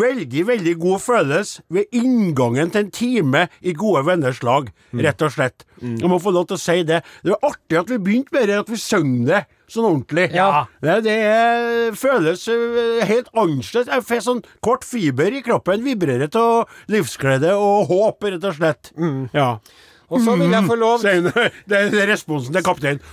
veldig, 0.01 0.45
veldig 0.49 0.75
god 0.81 1.03
følelse 1.05 1.65
ved 1.73 1.93
inngangen 1.95 2.73
til 2.73 2.87
en 2.87 2.93
time 2.95 3.45
i 3.61 3.75
gode 3.77 4.05
venners 4.09 4.41
lag, 4.45 4.73
rett 4.97 5.21
og 5.29 5.35
slett. 5.37 5.65
Jeg 5.81 6.11
må 6.11 6.19
få 6.21 6.33
lov 6.35 6.49
til 6.49 6.57
å 6.57 6.61
si 6.61 6.81
det. 6.87 7.01
Det 7.23 7.33
var 7.35 7.53
artig 7.53 7.79
at 7.79 7.91
vi 7.91 7.99
begynte 8.03 8.35
med 8.35 8.49
det, 8.51 8.59
at 8.63 8.71
vi 8.71 8.79
sang 8.81 9.13
det 9.27 9.43
sånn 9.69 9.85
ordentlig. 9.85 10.29
Ja. 10.33 10.65
Det, 10.81 10.95
det 11.05 11.15
er, 11.29 11.91
føles 11.97 12.47
øh, 12.51 13.03
helt 13.05 13.29
annerledes. 13.35 13.91
Jeg 13.91 14.05
får 14.07 14.23
sånn 14.25 14.41
kort 14.65 14.87
fiber 14.87 15.35
i 15.35 15.43
kroppen. 15.45 15.85
Vibrerer 15.85 16.31
av 16.39 16.69
livsglede 16.91 17.53
og 17.57 17.91
håp, 17.91 18.29
rett 18.33 18.49
og 18.49 18.57
slett. 18.57 18.91
Ja. 19.35 19.51
Og 20.09 20.23
så 20.25 20.35
vil 20.39 20.49
jeg 20.49 20.65
få 20.65 20.77
lov 20.79 21.03
mm. 21.05 21.27
Det 21.69 21.83
er 21.85 22.07
responsen 22.09 22.55
til 22.55 22.65
kapteinen. 22.65 23.03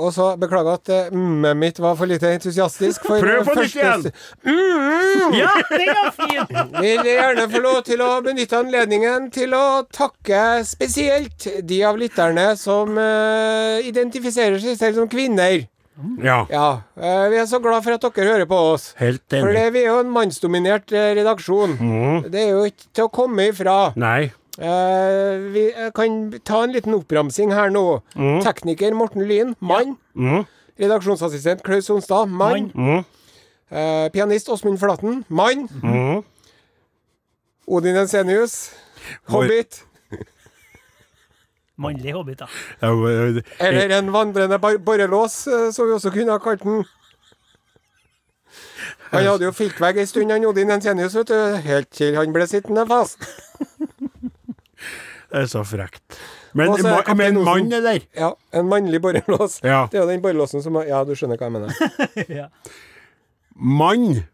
Og 0.00 0.12
så 0.16 0.30
beklager 0.40 0.78
at 0.78 0.90
eh, 0.92 1.10
mm-et 1.12 1.58
mitt 1.60 1.80
var 1.82 1.96
for 1.98 2.08
lite 2.10 2.30
entusiastisk. 2.34 3.04
For 3.06 3.22
Prøv 3.22 3.44
på 3.48 3.56
nytt 3.58 3.76
igjen! 3.76 4.06
igjen. 4.08 5.34
Ja, 5.36 5.50
det 5.70 5.88
var 5.90 6.12
fint! 6.16 6.54
Vil 6.80 7.10
gjerne 7.10 7.48
få 7.52 7.62
lov 7.64 7.82
til 7.88 8.04
å 8.04 8.12
benytte 8.24 8.60
anledningen 8.60 9.28
til 9.34 9.54
å 9.56 9.82
takke 9.92 10.62
spesielt 10.66 11.48
de 11.66 11.82
av 11.86 11.98
lytterne 12.00 12.52
som 12.60 12.96
uh, 12.96 13.76
identifiserer 13.86 14.58
seg 14.62 14.78
selv 14.80 15.02
som 15.02 15.10
kvinner. 15.10 15.66
Ja. 16.24 16.46
Ja, 16.48 16.68
eh, 16.96 17.28
Vi 17.28 17.36
er 17.36 17.46
så 17.46 17.60
glad 17.60 17.84
for 17.84 17.92
at 17.92 18.04
dere 18.06 18.32
hører 18.32 18.48
på 18.48 18.56
oss. 18.72 18.94
Helt 18.96 19.24
enig. 19.28 19.44
For 19.44 19.72
vi 19.74 19.82
er 19.82 19.90
jo 19.90 19.98
en 20.00 20.12
mannsdominert 20.14 20.88
redaksjon. 20.88 21.76
redaksjon. 21.76 22.30
Det 22.32 22.44
er 22.46 22.52
jo 22.54 22.62
ikke 22.70 22.86
til 22.96 23.04
å 23.04 23.12
komme 23.12 23.50
ifra. 23.52 23.78
Nei. 24.00 24.30
Eh, 24.58 25.38
vi 25.54 25.90
kan 25.94 26.40
ta 26.44 26.64
en 26.64 26.72
liten 26.72 26.94
oppramsing 26.94 27.52
her 27.54 27.70
nå. 27.70 28.02
Tekniker 28.44 28.94
Morten 28.94 29.22
Lyn, 29.28 29.54
mann. 29.60 29.96
Mm. 30.14 30.44
Redaksjonsassistent 30.80 31.62
Klaus 31.62 31.86
Sonstad, 31.86 32.26
mann. 32.26 32.72
Mm. 32.74 33.04
Eh, 33.70 34.08
pianist 34.10 34.48
Åsmund 34.48 34.80
Flaten, 34.80 35.24
mann. 35.28 35.68
Mm. 35.82 36.24
Odin 37.66 37.96
Ensenius, 37.96 38.72
hobbit. 39.28 39.84
Mannlig 41.80 42.12
hobbit, 42.12 42.38
da. 42.38 42.46
Eller 43.60 43.98
en 43.98 44.12
vandrende 44.12 44.58
borrelås, 44.58 45.46
eh, 45.46 45.70
som 45.72 45.86
vi 45.86 45.92
også 45.92 46.10
kunne 46.10 46.32
ha 46.32 46.38
kalt 46.38 46.62
den. 46.62 46.84
Han 49.10 49.24
hadde 49.26 49.44
jo 49.44 49.52
filtvegg 49.52 49.98
en 49.98 50.06
stund, 50.06 50.30
han 50.30 50.44
Odin 50.46 50.70
Ensenius, 50.70 51.14
vet 51.14 51.28
du. 51.28 51.56
Helt 51.64 51.90
til 51.90 52.18
han 52.18 52.34
ble 52.34 52.46
sittende 52.46 52.86
fast. 52.86 53.24
Det 55.30 55.38
er 55.44 55.46
så 55.46 55.62
frekt. 55.64 56.18
Men, 56.58 56.68
Og 56.72 56.78
så 56.80 56.88
er 56.90 57.02
ma- 57.06 57.14
men 57.14 57.36
mann, 57.46 57.72
eller? 57.72 58.00
Ja, 58.18 58.32
en 58.52 58.66
mannlig 58.66 59.00
borrelås. 59.00 59.60
Ja. 59.62 59.84
Det 59.90 60.00
er 60.00 60.02
jo 60.04 60.08
den 60.10 60.22
borrelåsen 60.24 60.62
som 60.64 60.74
Ja, 60.86 61.04
du 61.06 61.12
skjønner 61.14 61.38
hva 61.38 61.46
jeg 61.46 61.52
mener. 61.52 61.70
Ja. 62.40 62.48
Mann. 63.54 64.24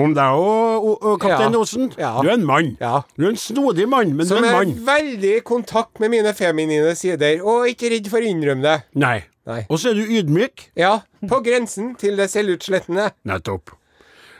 Om 0.00 0.14
deg 0.16 0.38
òg, 0.40 1.18
kaptein 1.20 1.52
Ja. 1.52 1.58
Osen. 1.60 1.90
Ja. 2.00 2.10
Du 2.24 2.28
er 2.30 2.34
en 2.38 2.46
mann. 2.48 2.70
Ja. 2.80 3.02
Du 3.18 3.26
er 3.26 3.30
en 3.34 3.36
snodig 3.36 3.86
mann, 3.88 4.14
men 4.16 4.26
Som 4.26 4.38
du 4.40 4.46
er 4.48 4.54
er 4.54 4.62
en 4.62 4.70
mann. 4.74 4.86
veldig 4.86 5.32
i 5.36 5.40
kontakt 5.44 6.00
med 6.00 6.10
mine 6.14 6.32
feminine 6.34 6.94
sider, 6.96 7.42
og 7.44 7.68
ikke 7.68 7.90
redd 7.92 8.08
for 8.08 8.18
å 8.24 8.30
innrømme 8.30 8.62
det. 8.64 8.78
Nei. 8.94 9.18
Nei. 9.46 9.66
Og 9.68 9.78
så 9.82 9.90
er 9.90 9.94
du 9.98 10.06
ydmyk. 10.06 10.70
Ja, 10.78 11.00
på 11.28 11.42
grensen 11.44 11.94
til 12.00 12.16
det 12.16 12.30
selvutslettende. 12.32 13.10
Nettopp. 13.28 13.70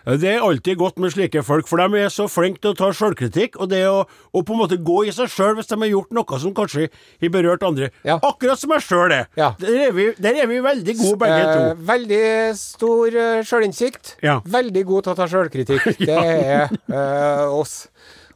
Det 0.04 0.30
er 0.30 0.45
alltid 0.45 0.78
godt 0.80 1.00
med 1.02 1.12
slike 1.14 1.42
folk, 1.47 1.69
for 1.69 1.80
de 1.83 2.00
er 2.00 2.12
så 2.12 2.26
flinke 2.30 2.62
til 2.62 2.73
å 2.73 2.78
ta 2.78 2.90
sjølkritikk, 2.97 3.59
og 3.61 3.71
det 3.73 3.83
å, 3.90 4.04
å 4.07 4.42
på 4.47 4.54
en 4.57 4.62
måte 4.62 4.78
gå 4.80 5.02
i 5.09 5.14
seg 5.14 5.28
sjøl 5.33 5.59
hvis 5.59 5.69
de 5.71 5.78
har 5.83 5.90
gjort 5.92 6.14
noe 6.16 6.40
som 6.42 6.54
kanskje 6.57 6.88
har 6.90 7.33
berørt 7.35 7.66
andre. 7.66 7.90
Ja. 8.07 8.19
Akkurat 8.25 8.61
som 8.61 8.73
jeg 8.76 8.87
sjøl 8.87 9.16
er. 9.16 9.28
Ja. 9.38 9.52
Der, 9.61 9.76
er 9.88 9.97
vi, 9.97 10.09
der 10.21 10.40
er 10.45 10.49
vi 10.50 10.62
veldig 10.64 10.97
gode, 11.02 11.19
begge 11.25 11.40
Eh, 11.40 11.52
to. 11.57 11.85
veldig 11.88 12.25
stor 12.59 13.16
uh, 13.16 13.42
sjølinnsikt. 13.47 14.16
Ja. 14.25 14.40
Veldig 14.45 14.83
god 14.88 15.07
til 15.07 15.14
å 15.14 15.19
ta 15.21 15.28
sjølkritikk. 15.30 15.92
Det 16.11 16.16
er 16.16 16.73
uh, 16.90 17.52
oss. 17.57 17.85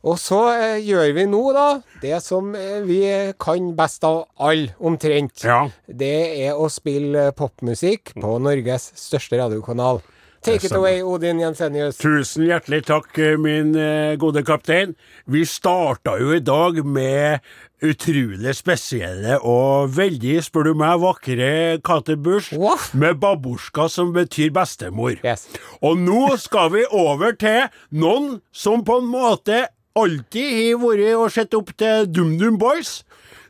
Og 0.04 0.18
så 0.20 0.38
eh, 0.52 0.82
gjør 0.84 1.14
vi 1.16 1.22
nå, 1.32 1.40
da, 1.56 1.66
det 2.02 2.18
som 2.20 2.50
eh, 2.58 2.82
vi 2.84 2.98
kan 3.40 3.70
best 3.76 4.04
av 4.04 4.26
alle, 4.36 4.74
omtrent. 4.84 5.40
Ja. 5.46 5.62
Det 5.88 6.10
er 6.44 6.58
å 6.60 6.68
spille 6.72 7.30
popmusikk 7.36 8.12
på 8.20 8.34
Norges 8.44 8.90
største 9.00 9.40
radiokanal. 9.40 10.02
Take 10.44 10.66
it 10.66 10.72
away, 10.76 11.00
Odin 11.02 11.38
Jensenius. 11.40 11.96
Tusen 11.96 12.44
hjertelig 12.44 12.82
takk, 12.84 13.06
eh, 13.16 13.36
min 13.40 13.70
eh, 13.80 14.12
gode 14.20 14.42
kaptein. 14.44 14.92
Vi 15.24 15.40
starta 15.48 16.18
jo 16.20 16.34
i 16.36 16.42
dag 16.44 16.82
med 16.84 17.40
utrolig 17.84 18.52
spesielle 18.56 19.38
og 19.40 19.94
veldig, 19.96 20.36
spør 20.44 20.68
du 20.68 20.72
meg, 20.82 21.00
vakre 21.00 21.48
Kate 21.84 22.18
Bush 22.20 22.52
What? 22.60 22.90
med 22.92 23.22
babusjka, 23.22 23.88
som 23.88 24.12
betyr 24.12 24.52
bestemor. 24.52 25.16
Yes. 25.24 25.48
Og 25.80 25.96
nå 26.04 26.36
skal 26.40 26.74
vi 26.76 26.84
over 26.92 27.32
til 27.40 27.64
noen 27.96 28.42
som 28.52 28.84
på 28.84 29.00
en 29.00 29.08
måte 29.08 29.64
alltid 29.96 30.74
har 30.74 30.80
vært 30.84 31.08
og 31.16 31.32
sett 31.32 31.56
opp 31.56 31.72
til 31.80 32.08
DumDum 32.12 32.60
Boys. 32.60 32.98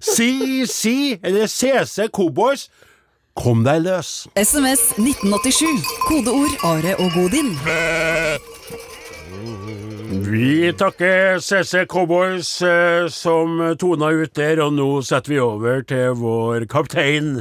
CC, 0.05 1.19
eller 1.25 1.49
CC 1.51 2.07
Cowboys. 2.15 2.69
Kom 3.35 3.65
deg 3.67 3.83
løs. 3.83 4.29
SMS 4.39 4.93
1987. 4.95 5.83
Kodeord 6.07 6.55
Are 6.63 6.93
og 7.03 7.17
Godin. 7.17 7.51
Vi 10.25 10.71
takker 10.79 11.41
CC 11.43 11.83
Cowboys 11.91 12.51
eh, 12.63 13.09
som 13.11 13.59
tona 13.81 14.13
ut 14.15 14.33
der, 14.39 14.63
og 14.63 14.77
nå 14.77 14.89
setter 15.03 15.35
vi 15.35 15.43
over 15.43 15.83
til 15.83 16.15
vår 16.23 16.69
kaptein 16.71 17.41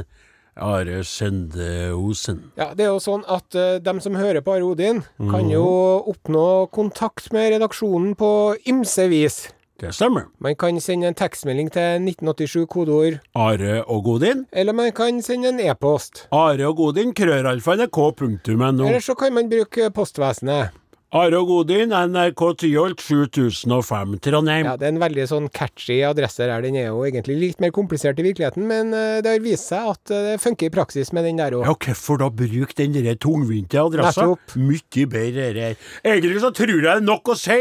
Are 0.58 1.00
Sende 1.06 1.92
Osen. 1.94 2.48
Ja, 2.58 2.72
det 2.74 2.88
er 2.88 2.92
jo 2.92 3.00
sånn 3.02 3.22
at 3.30 3.54
eh, 3.54 3.78
dem 3.82 4.02
som 4.02 4.18
hører 4.18 4.42
på 4.42 4.58
Are 4.58 4.66
Odin, 4.66 5.04
kan 5.30 5.46
jo 5.50 5.64
oppnå 6.10 6.66
kontakt 6.74 7.30
med 7.34 7.54
redaksjonen 7.54 8.18
på 8.18 8.30
ymse 8.66 9.06
vis. 9.14 9.44
Det 9.80 9.90
stemmer. 9.94 10.22
Man 10.38 10.54
kan 10.56 10.80
sende 10.80 11.08
en 11.08 11.14
tekstmelding 11.14 11.72
til 11.72 11.82
1987 11.82 12.66
kodeord, 12.70 13.12
Are 13.34 13.84
og 13.84 14.04
Godin. 14.04 14.46
eller 14.52 14.72
man 14.72 14.92
kan 14.92 15.22
sende 15.22 15.48
en 15.48 15.60
e-post. 15.60 16.28
Are 16.32 16.66
og 16.66 16.76
Godin, 16.76 17.14
krøralfa.nrk.no. 17.14 18.86
Eller 18.86 19.00
så 19.00 19.14
kan 19.14 19.32
man 19.34 19.50
bruke 19.50 19.90
postvesenet. 19.90 20.68
Are 21.14 21.30
Godin, 21.46 21.92
NRK 21.94 22.40
Tyholt 22.58 23.00
7005, 23.00 24.16
Trondheim. 24.18 24.66
Ja, 24.66 24.72
Det 24.76 24.88
er 24.88 24.94
en 24.96 24.98
veldig 24.98 25.26
sånn 25.30 25.44
catchy 25.54 26.00
adresse 26.02 26.42
der. 26.42 26.64
Den 26.64 26.74
er 26.74 26.88
jo 26.88 27.04
egentlig 27.06 27.36
litt 27.38 27.60
mer 27.62 27.70
komplisert 27.70 28.18
i 28.18 28.24
virkeligheten, 28.26 28.64
men 28.66 28.90
eh, 28.90 29.20
det 29.22 29.36
har 29.36 29.44
vist 29.44 29.70
seg 29.70 29.92
at 29.92 30.10
eh, 30.10 30.24
det 30.32 30.40
funker 30.42 30.66
i 30.66 30.74
praksis 30.74 31.12
med 31.14 31.28
den 31.28 31.38
der 31.38 31.54
òg. 31.54 31.68
Ja, 31.68 31.76
hvorfor 31.86 32.18
da 32.18 32.32
bruke 32.34 32.74
den 32.80 32.98
der 32.98 33.14
tungvinte 33.14 33.78
adressa? 33.78 34.26
Mye 34.58 35.06
bedre 35.06 35.52
det 35.54 35.68
her. 35.68 35.78
Egentlig 36.02 36.42
så 36.42 36.50
tror 36.50 36.74
jeg 36.74 36.82
det 36.82 36.96
er 36.96 37.06
nok 37.06 37.30
å 37.30 37.38
si 37.38 37.60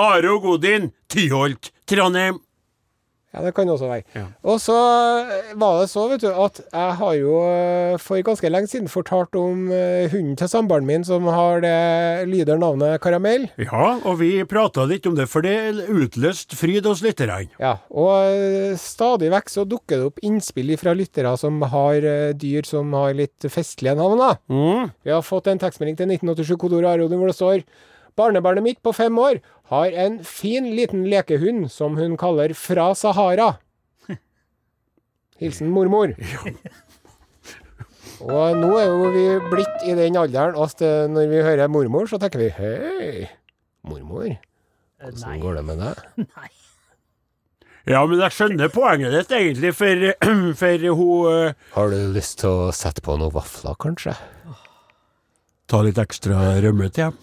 Are 0.00 0.38
Godin, 0.40 0.88
Tyholt, 1.12 1.74
Trondheim. 1.84 2.40
Ja, 3.34 3.42
det 3.42 3.54
kan 3.56 3.70
også 3.70 3.88
være. 3.90 4.04
Ja. 4.14 4.24
Og 4.46 4.60
så 4.62 4.74
eh, 5.26 5.54
var 5.58 5.80
det 5.80 5.88
så, 5.90 6.06
vet 6.10 6.22
du, 6.22 6.28
at 6.30 6.60
jeg 6.62 6.96
har 7.00 7.14
jo 7.18 7.38
eh, 7.48 7.96
for 7.98 8.22
ganske 8.26 8.50
lenge 8.52 8.70
siden 8.70 8.90
fortalt 8.92 9.34
om 9.38 9.66
eh, 9.74 10.06
hunden 10.12 10.36
til 10.38 10.50
samboeren 10.50 10.86
min 10.86 11.06
som 11.06 11.26
har 11.26 11.64
det 11.64 12.28
lyder 12.30 12.60
navnet 12.62 13.00
Karamell. 13.02 13.48
Ja, 13.58 13.96
og 14.06 14.20
vi 14.22 14.30
prata 14.48 14.86
litt 14.86 15.08
om 15.10 15.16
det, 15.18 15.26
for 15.32 15.42
det 15.42 15.88
utløste 15.90 16.58
fryd 16.58 16.86
hos 16.86 17.02
lytterne. 17.02 17.48
Ja, 17.58 17.78
og 17.90 18.78
stadig 18.80 19.32
vekk 19.32 19.50
så 19.50 19.64
dukker 19.66 19.98
det 19.98 20.10
opp 20.12 20.22
innspill 20.22 20.70
fra 20.78 20.94
lyttere 20.94 21.32
som 21.40 21.58
har 21.72 22.04
dyr 22.38 22.66
som 22.68 22.92
har 22.94 23.16
litt 23.16 23.48
festlige 23.50 23.96
navn, 23.98 24.20
da. 24.20 24.30
Mm. 24.52 24.92
Vi 25.02 25.14
har 25.14 25.24
fått 25.26 25.50
en 25.50 25.60
tekstmelding 25.62 25.98
til 25.98 26.14
1987 26.14 26.54
kodeord 26.60 26.88
Arodin 26.92 27.18
hvor 27.18 27.32
det 27.32 27.38
står 27.38 27.64
Barnebarnet 28.18 28.62
mitt 28.64 28.80
på 28.84 28.92
fem 28.94 29.18
år 29.18 29.40
har 29.72 29.94
en 30.04 30.20
fin 30.26 30.68
liten 30.76 31.04
lekehund 31.10 31.70
som 31.72 31.96
hun 31.98 32.16
kaller 32.20 32.54
Fra 32.54 32.92
Sahara. 32.94 33.56
Hilsen 35.42 35.72
mormor. 35.74 36.14
Og 38.24 38.56
nå 38.56 38.70
er 38.78 38.86
jo 38.88 39.08
vi 39.12 39.24
blitt 39.50 39.82
i 39.84 39.94
den 39.98 40.16
alderen 40.16 40.56
at 40.62 40.80
eh, 40.84 41.06
når 41.10 41.30
vi 41.32 41.42
hører 41.44 41.72
mormor, 41.72 42.06
så 42.08 42.16
tenker 42.22 42.40
vi 42.40 42.52
hei, 42.56 43.26
mormor, 43.84 44.30
hvordan 45.02 45.42
går 45.42 45.58
det 45.58 45.64
med 45.66 45.82
deg? 45.82 46.04
Nei. 46.38 46.52
Ja, 47.84 48.00
men 48.08 48.16
jeg 48.16 48.32
skjønner 48.32 48.70
poenget 48.72 49.12
ditt, 49.12 49.34
egentlig, 49.36 49.74
for, 49.76 50.06
for 50.62 50.86
hun 50.96 51.34
eh, 51.34 51.58
Har 51.74 51.92
du 51.92 51.98
lyst 52.14 52.38
til 52.40 52.48
å 52.48 52.72
sette 52.72 53.04
på 53.04 53.18
noen 53.20 53.34
vafler, 53.34 53.76
kanskje? 53.76 54.14
Ta 55.68 55.82
litt 55.84 56.00
ekstra 56.00 56.54
rømme 56.64 56.88
til 56.94 57.08
hjem. 57.08 57.20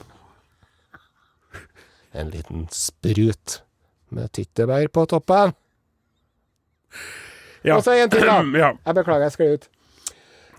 En 2.13 2.30
liten 2.30 2.65
sprut 2.75 3.62
med 4.12 4.32
tyttebær 4.36 4.88
på 4.91 5.06
toppen. 5.08 5.53
Ja. 7.63 7.77
Og 7.77 7.86
så 7.86 7.96
en 7.96 8.10
til, 8.12 8.25
da. 8.27 8.41
Ja. 8.63 8.74
Jeg 8.86 8.98
beklager, 8.98 9.27
jeg 9.30 9.36
skled 9.38 9.53
ut. 9.60 9.70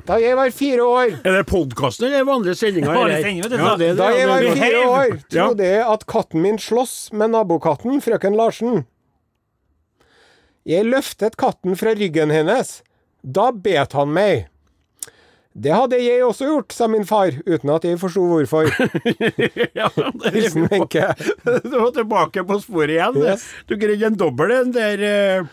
Da 0.08 0.16
jeg 0.18 0.34
var 0.34 0.50
fire 0.50 0.82
år 0.88 1.10
Er 1.20 1.34
det 1.36 1.42
podkasten 1.46 2.08
eller 2.08 2.24
vanlige 2.26 2.56
sendinger? 2.58 2.94
Ja, 2.96 3.74
Da 3.94 4.08
jeg 4.16 4.26
var 4.30 4.46
fire 4.56 4.80
år, 4.88 5.12
trodde 5.30 5.66
jeg 5.68 5.84
at 5.92 6.06
katten 6.10 6.42
min 6.42 6.58
slåss 6.58 7.12
med 7.12 7.30
nabokatten, 7.36 8.00
frøken 8.02 8.34
Larsen. 8.34 8.80
Jeg 10.66 10.86
løftet 10.88 11.36
katten 11.38 11.76
fra 11.78 11.92
ryggen 11.98 12.32
hennes. 12.34 12.80
Da 13.22 13.50
bet 13.52 13.94
han 13.98 14.10
meg. 14.14 14.48
Det 15.54 15.72
hadde 15.74 15.98
jeg 16.00 16.22
også 16.24 16.46
gjort, 16.48 16.72
sa 16.72 16.86
min 16.88 17.04
far, 17.06 17.34
uten 17.46 17.70
at 17.74 17.84
jeg 17.84 17.98
forsto 18.00 18.24
hvorfor. 18.24 18.70
Ja, 19.78 19.88
Hilsen 20.32 20.68
Wenche. 20.70 21.10
Du 21.68 21.76
var 21.78 21.90
tilbake 21.96 22.44
på 22.48 22.60
sporet 22.62 22.96
igjen. 22.96 23.18
Yes. 23.24 23.44
Du 23.68 23.76
greide 23.80 24.08
en 24.08 24.16
dobbel 24.20 24.54
en 24.56 24.72
der. 24.72 25.02
eh, 25.02 25.44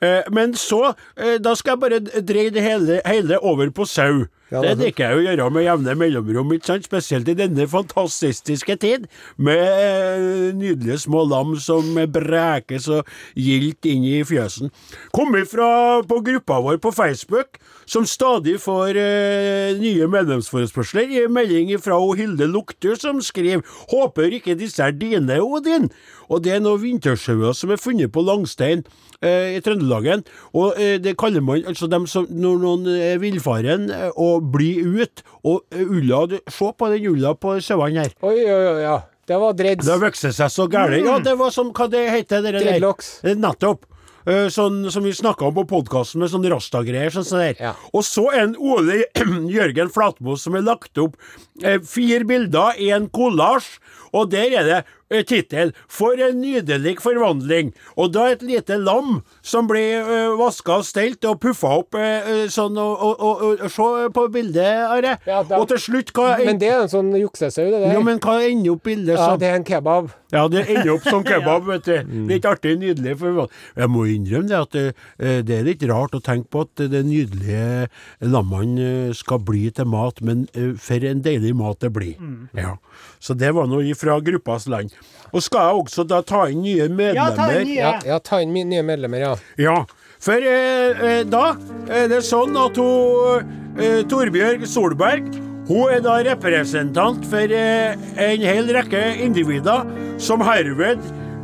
eh, 0.00 0.22
Men 0.32 0.54
så, 0.56 0.94
eh, 1.16 1.36
da 1.44 1.54
skal 1.54 1.76
jeg 1.76 1.84
bare 1.84 2.22
dreie 2.24 2.50
det 2.54 2.64
hele, 2.64 3.00
hele 3.04 3.38
over 3.42 3.70
på 3.70 3.84
sau. 3.88 4.24
Ja, 4.52 4.60
det 4.60 4.70
er 4.70 4.76
liker 4.78 5.08
jeg 5.08 5.18
å 5.18 5.22
gjøre 5.24 5.46
med 5.50 5.64
jevne 5.64 5.94
mellomrom, 5.98 6.52
spesielt 6.84 7.28
i 7.32 7.34
denne 7.34 7.64
fantastiske 7.66 8.76
tid, 8.78 9.06
med 9.36 10.54
nydelige 10.60 11.00
små 11.06 11.24
lam 11.26 11.56
som 11.58 11.96
breker 12.12 12.78
så 12.78 13.00
gildt 13.34 13.88
inn 13.90 14.04
i 14.06 14.20
fjøsen. 14.28 14.70
Kom 15.16 15.34
ifra 15.40 16.02
på 16.06 16.20
gruppa 16.28 16.60
vår 16.62 16.78
på 16.84 16.92
Facebook, 16.94 17.58
som 17.86 18.06
stadig 18.08 18.56
får 18.62 18.96
eh, 19.00 19.76
nye 19.80 20.06
medlemsforespørsler. 20.10 21.10
I 21.10 21.26
melding 21.28 21.72
fra 21.82 21.98
Hilde 22.16 22.46
Lukter, 22.50 22.94
som 23.00 23.20
skriver 23.22 23.62
'Håper 23.90 24.32
ikke 24.40 24.58
disse 24.58 24.82
er 24.82 24.92
dine, 24.92 25.38
Odin'. 25.40 25.90
Og 26.30 26.42
det 26.44 26.52
er 26.56 26.60
noen 26.60 26.80
vintersauer 26.80 27.52
som 27.54 27.70
er 27.70 27.76
funnet 27.76 28.12
på 28.12 28.22
Langstein 28.24 28.84
eh, 29.22 29.56
i 29.56 29.60
Trøndelagen. 29.60 30.24
Og 30.54 30.74
eh, 30.80 30.98
det 30.98 31.16
kaller 31.20 31.40
man 31.44 31.64
altså 31.66 31.86
dem 31.90 32.06
som 32.06 32.26
når 32.30 32.58
noen 32.62 32.86
er 32.88 33.18
villfaren 33.18 33.90
eh, 33.90 34.10
og 34.16 34.50
blir 34.52 34.84
ut, 35.04 35.22
og 35.44 35.62
eh, 35.72 35.84
ulla 35.84 36.26
du- 36.26 36.40
Se 36.48 36.72
på 36.78 36.88
den 36.92 37.06
ulla 37.12 37.34
på 37.34 37.58
sauene 37.60 38.00
her. 38.06 38.14
Oi, 38.22 38.38
oi, 38.44 38.64
oi, 38.74 38.80
ja. 38.82 39.00
Det 39.24 39.36
var 39.40 39.54
dreads. 39.56 39.86
Det 39.86 39.94
vokste 40.00 40.28
vokst 40.28 40.36
seg 40.36 40.50
så 40.52 40.66
gærent. 40.68 41.06
Ja, 41.06 41.18
det 41.18 41.38
var 41.38 41.50
som 41.50 41.70
Hva 41.72 41.86
det 41.88 42.02
heter 42.10 42.42
det 42.44 42.52
der? 42.58 42.60
Dreadlocks. 42.64 43.20
Eh, 43.24 43.34
Nettopp. 43.34 43.86
Eh, 44.24 44.46
Sånn 44.48 44.86
som 44.92 45.04
vi 45.04 45.12
snakka 45.12 45.44
om 45.50 45.56
på 45.58 45.66
podkasten, 45.68 46.22
med 46.22 46.32
sånn 46.32 46.46
rastagreier. 46.48 47.12
Sånn 47.12 47.26
sånn 47.28 47.42
der. 47.42 47.58
Ja. 47.60 47.72
Og 47.92 48.06
så 48.08 48.24
en 48.32 48.54
Ole 48.56 49.02
Jørgen 49.56 49.92
Flatmo 49.92 50.38
som 50.40 50.56
har 50.56 50.64
lagt 50.64 51.00
opp 51.02 51.18
eh, 51.62 51.76
fire 51.84 52.24
bilder 52.28 52.80
i 52.80 52.88
en 52.96 53.10
kollasj, 53.12 53.74
og 54.14 54.30
der 54.32 54.54
er 54.60 54.68
det 54.70 54.80
tittel 55.22 55.72
'For 55.88 56.18
en 56.18 56.40
nydelig 56.40 56.96
forvandling'. 57.00 57.72
Og 57.96 58.12
da 58.12 58.26
et 58.32 58.42
lite 58.42 58.76
lam 58.78 59.22
som 59.42 59.68
blir 59.68 60.02
uh, 60.02 60.38
vaska 60.38 60.80
og 60.80 60.84
stelt 60.84 61.24
og 61.24 61.40
puffa 61.40 61.78
opp 61.78 61.94
eh, 61.94 62.44
eh, 62.44 62.48
sånn, 62.48 62.76
og, 62.78 63.20
og, 63.20 63.42
og, 63.42 63.70
Se 63.74 64.08
på 64.14 64.28
bildet, 64.32 64.84
Are. 64.88 65.18
Ja, 65.26 65.42
da- 65.42 65.58
og 65.58 65.68
til 65.68 65.78
slutt, 65.78 66.12
hva 66.12 66.38
Men 66.44 66.58
det 66.58 66.68
er 66.68 66.82
en 66.82 66.88
sånn 66.88 67.12
juksesau, 67.18 67.64
det 67.70 67.80
der. 67.80 67.92
ja, 67.92 68.00
men 68.00 68.18
hva 68.18 68.40
ender 68.42 68.72
opp 68.72 68.82
bildet 68.84 69.18
Ja, 69.18 69.36
det 69.36 69.48
er 69.48 69.56
en 69.56 69.64
kebab. 69.64 70.10
Ja, 70.32 70.48
det 70.48 70.64
ender 70.68 70.94
opp 70.96 71.06
som 71.06 71.24
kebab, 71.30 71.66
vet 71.68 71.84
du. 71.84 71.96
Mm. 72.02 72.28
Litt 72.28 72.44
artig, 72.44 72.78
nydelig. 72.78 73.16
forvandling. 73.18 73.50
jeg 73.76 73.88
må 73.90 74.04
innrømme 74.10 74.48
det 74.48 74.58
at 74.58 74.72
det, 74.72 74.86
eh, 75.18 75.40
det 75.42 75.58
er 75.58 75.64
litt 75.68 75.82
rart 75.88 76.14
å 76.14 76.20
tenke 76.24 76.48
på 76.50 76.64
at 76.66 76.84
det 76.90 77.04
nydelige 77.06 77.88
lammene 78.20 78.88
eh, 79.08 79.12
skal 79.16 79.38
bli 79.44 79.70
til 79.70 79.86
mat, 79.90 80.20
men 80.22 80.46
eh, 80.54 80.72
for 80.80 81.04
en 81.04 81.22
deilig 81.24 81.54
mat 81.56 81.80
det 81.80 81.92
blir. 81.94 82.14
Mm. 82.18 82.48
Ja. 82.58 82.76
Så 83.24 83.32
det 83.40 83.54
var 83.56 83.68
noe 83.70 83.96
fra 83.96 84.18
gruppas 84.20 84.66
land. 84.68 84.92
Og 85.32 85.42
skal 85.42 85.70
jeg 85.70 85.84
også 85.84 86.04
da 86.04 86.20
ta 86.26 86.44
inn 86.52 86.60
nye 86.60 86.90
medlemmer? 86.92 87.16
Ja, 87.16 87.30
ta 87.32 87.46
inn 87.54 87.70
nye. 87.70 87.78
Ja, 87.78 87.92
ja 88.04 88.18
ta 88.20 88.42
inn 88.44 88.52
nye 88.52 88.84
medlemmer, 88.84 89.22
ja. 89.24 89.32
Ja, 89.56 89.78
for 90.20 90.44
eh, 90.52 91.00
eh, 91.08 91.22
da 91.24 91.54
er 91.88 92.10
det 92.12 92.20
sånn 92.28 92.56
at 92.60 92.76
hun, 92.80 93.56
eh, 93.80 94.02
Torbjørg 94.10 94.68
Solberg 94.68 95.32
hun 95.64 95.88
er 95.88 96.02
da 96.04 96.18
representant 96.26 97.24
for 97.30 97.52
eh, 97.56 97.96
en 98.20 98.42
hel 98.44 98.68
rekke 98.76 99.00
individer 99.24 99.86
som 100.20 100.44
herved 100.44 101.00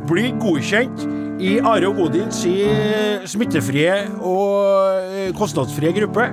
blir 0.09 0.35
godkjent 0.43 1.07
i 1.41 1.55
Are 1.65 1.89
og 1.89 2.03
Odins 2.05 2.43
eh, 2.45 3.25
smittefrie 3.25 4.03
og 4.19 5.09
eh, 5.17 5.31
kostnadsfrie 5.37 5.95
gruppe. 5.97 6.29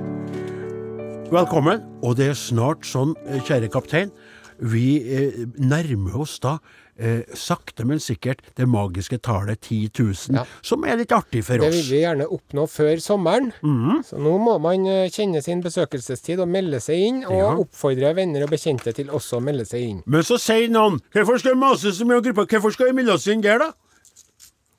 Velkommen. 1.33 1.81
Og 2.05 2.13
det 2.21 2.29
er 2.31 2.37
snart 2.37 2.85
sånn, 2.85 3.15
kjære 3.47 3.71
kaptein, 3.73 4.13
vi 4.61 4.85
eh, 5.15 5.45
nærmer 5.57 6.15
oss 6.19 6.37
da 6.43 6.57
eh, 6.99 7.21
sakte, 7.33 7.85
men 7.87 7.99
sikkert 8.03 8.41
det 8.59 8.67
magiske 8.67 9.17
tallet 9.23 9.61
10 9.61 9.89
000, 9.99 10.35
Ja. 10.35 10.43
som 10.61 10.83
er 10.83 10.97
litt 10.99 11.11
artig 11.15 11.43
for 11.47 11.55
oss. 11.59 11.63
Det 11.63 11.71
vil 11.77 11.89
vi 11.93 12.01
gjerne 12.03 12.27
oppnå 12.27 12.65
før 12.67 12.99
sommeren. 12.99 13.51
Mm. 13.63 14.03
Så 14.03 14.19
nå 14.19 14.35
må 14.43 14.57
man 14.59 14.85
eh, 14.87 15.09
kjenne 15.09 15.41
sin 15.45 15.61
besøkelsestid 15.63 16.39
og 16.43 16.47
melde 16.51 16.79
seg 16.83 16.99
inn, 17.07 17.21
og 17.25 17.37
Ja. 17.39 17.53
oppfordre 17.63 18.13
venner 18.15 18.43
og 18.43 18.49
bekjente 18.51 18.93
til 18.93 19.07
også 19.09 19.39
å 19.39 19.43
melde 19.43 19.65
seg 19.65 19.81
inn. 19.81 20.01
Men 20.05 20.21
så 20.27 20.37
sier 20.37 20.67
noen 20.69 20.99
Hvorfor 21.13 21.39
skal 21.39 21.55
vi 21.55 21.59
mase 21.63 21.91
så 21.95 22.05
mye 22.05 22.17
om 22.19 22.23
gruppa? 22.23 22.45
Hvorfor 22.45 22.71
skal 22.75 22.91
vi 22.91 22.97
melde 22.99 23.13
oss 23.15 23.27
inn 23.27 23.41
der, 23.41 23.59
da? 23.59 23.71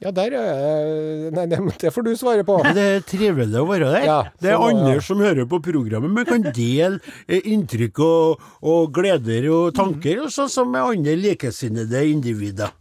Ja, 0.00 0.10
der 0.16 0.32
er 0.32 1.30
Nei, 1.36 1.44
det, 1.50 1.58
det 1.82 1.92
får 1.92 2.06
du 2.06 2.12
svare 2.16 2.44
på. 2.46 2.56
Det 2.74 2.84
er 2.96 3.02
trivelig 3.06 3.60
å 3.60 3.66
være 3.68 3.90
der. 3.92 4.06
Ja, 4.08 4.20
det 4.40 4.54
er 4.54 4.62
andre 4.64 5.00
som 5.04 5.20
hører 5.20 5.48
på 5.50 5.60
programmet, 5.64 6.12
men 6.16 6.28
kan 6.28 6.46
dele 6.56 7.00
eh, 7.26 7.44
inntrykk 7.52 8.00
og, 8.06 8.46
og 8.64 8.94
gleder 8.96 9.50
og 9.52 9.74
tanker, 9.76 10.24
mm. 10.24 10.32
sånn 10.32 10.52
som 10.52 10.72
med 10.72 10.86
andre 10.86 11.18
likesinnede 11.20 12.06
individer. 12.08 12.72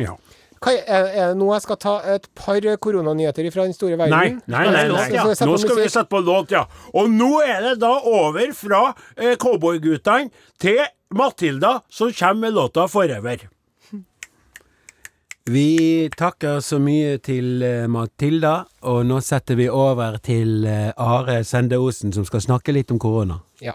Ja. 0.00 0.16
Hva, 0.60 0.74
er, 0.76 1.06
er 1.16 1.30
nå 1.38 1.46
jeg 1.54 1.64
skal 1.64 1.78
ta 1.80 1.92
et 2.12 2.26
par 2.36 2.66
koronanyheter 2.84 3.46
fra 3.52 3.64
den 3.64 3.72
store 3.72 3.96
verden? 3.96 4.12
Nei, 4.12 4.42
nei, 4.44 4.64
nei. 4.68 4.82
nei. 4.92 5.36
Så 5.38 5.48
Nå 5.48 5.56
skal 5.62 5.78
vi 5.80 5.86
sette 5.88 6.10
på 6.12 6.20
låt, 6.20 6.52
ja. 6.52 6.66
Og 6.92 7.08
nå 7.08 7.38
er 7.40 7.70
det 7.70 7.78
da 7.80 7.94
over 8.04 8.52
fra 8.56 8.82
eh, 9.16 9.38
cowboyguttene 9.40 10.28
til 10.60 10.82
Matilda, 11.16 11.78
som 11.88 12.12
kommer 12.12 12.50
med 12.50 12.60
låta 12.60 12.84
'Forever'. 12.84 13.48
Vi 15.50 16.10
takker 16.14 16.60
så 16.62 16.78
mye 16.78 17.16
til 17.24 17.62
eh, 17.66 17.88
Matilda, 17.90 18.52
og 18.86 19.00
nå 19.08 19.16
setter 19.24 19.56
vi 19.58 19.66
over 19.72 20.20
til 20.22 20.66
eh, 20.68 20.92
Are 21.00 21.40
Sendeosen, 21.46 22.12
som 22.14 22.26
skal 22.28 22.44
snakke 22.44 22.74
litt 22.76 22.92
om 22.94 23.00
korona. 23.02 23.40
Ja. 23.64 23.74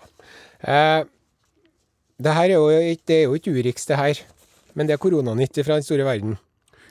Eh, 0.61 1.01
det 2.21 2.35
her 2.37 2.53
er 2.53 2.55
jo 2.55 2.69
ikke, 2.93 3.03
det 3.11 3.17
er 3.17 3.25
jo 3.25 3.39
ikke 3.39 3.55
Urix, 3.57 3.87
det 3.89 3.97
her. 3.99 4.21
Men 4.75 4.87
det 4.87 4.95
er 4.95 5.01
koronanytt 5.03 5.59
fra 5.65 5.81
den 5.81 5.87
store 5.87 6.05
verden. 6.07 6.37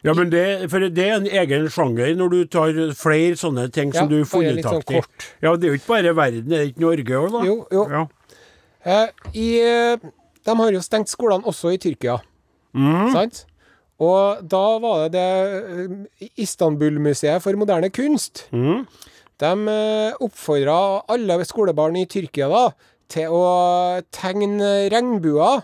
Ja, 0.05 0.13
men 0.13 0.29
det, 0.35 0.45
for 0.69 0.85
det 0.85 1.07
er 1.07 1.17
en 1.17 1.31
egen 1.33 1.71
sjanger 1.73 2.13
når 2.19 2.35
du 2.35 2.39
tar 2.53 2.77
flere 2.99 3.41
sånne 3.41 3.71
ting 3.73 3.95
som 3.95 4.05
Ja, 4.05 4.11
du 4.11 4.29
bare 4.35 4.53
litt 4.59 4.69
sånn 4.69 4.85
funnet 4.85 5.07
kort. 5.07 5.31
Ja, 5.41 5.55
det 5.57 5.71
er 5.71 5.73
jo 5.73 5.81
ikke 5.81 5.93
bare 5.95 6.13
verden, 6.19 6.45
det 6.51 6.61
er 6.61 6.69
ikke 6.75 6.85
Norge 6.85 7.23
òg, 7.23 7.31
da? 7.39 7.47
Jo, 7.49 7.57
jo. 7.73 7.87
Ja. 7.95 8.05
Eh, 8.85 9.33
i, 9.33 9.49
eh, 9.65 10.07
de 10.45 10.61
har 10.61 10.77
jo 10.77 10.85
stengt 10.85 11.09
skolene 11.09 11.49
også 11.49 11.73
i 11.73 11.81
Tyrkia. 11.81 12.19
Sant? 13.15 13.47
Og 14.03 14.41
da 14.51 14.63
var 14.83 15.05
det 15.09 15.13
det 15.15 16.25
eh, 16.27 16.31
Istanbul-museet 16.43 17.43
for 17.45 17.55
moderne 17.61 17.91
kunst. 17.95 18.47
De 18.51 19.53
eh, 19.71 20.17
oppfordra 20.25 20.79
alle 21.11 21.37
skolebarn 21.47 21.97
i 22.01 22.07
Tyrkia 22.11 22.49
da 22.51 22.65
til 23.15 23.31
å 23.37 23.45
tegne 24.15 24.89
regnbuer 24.91 25.63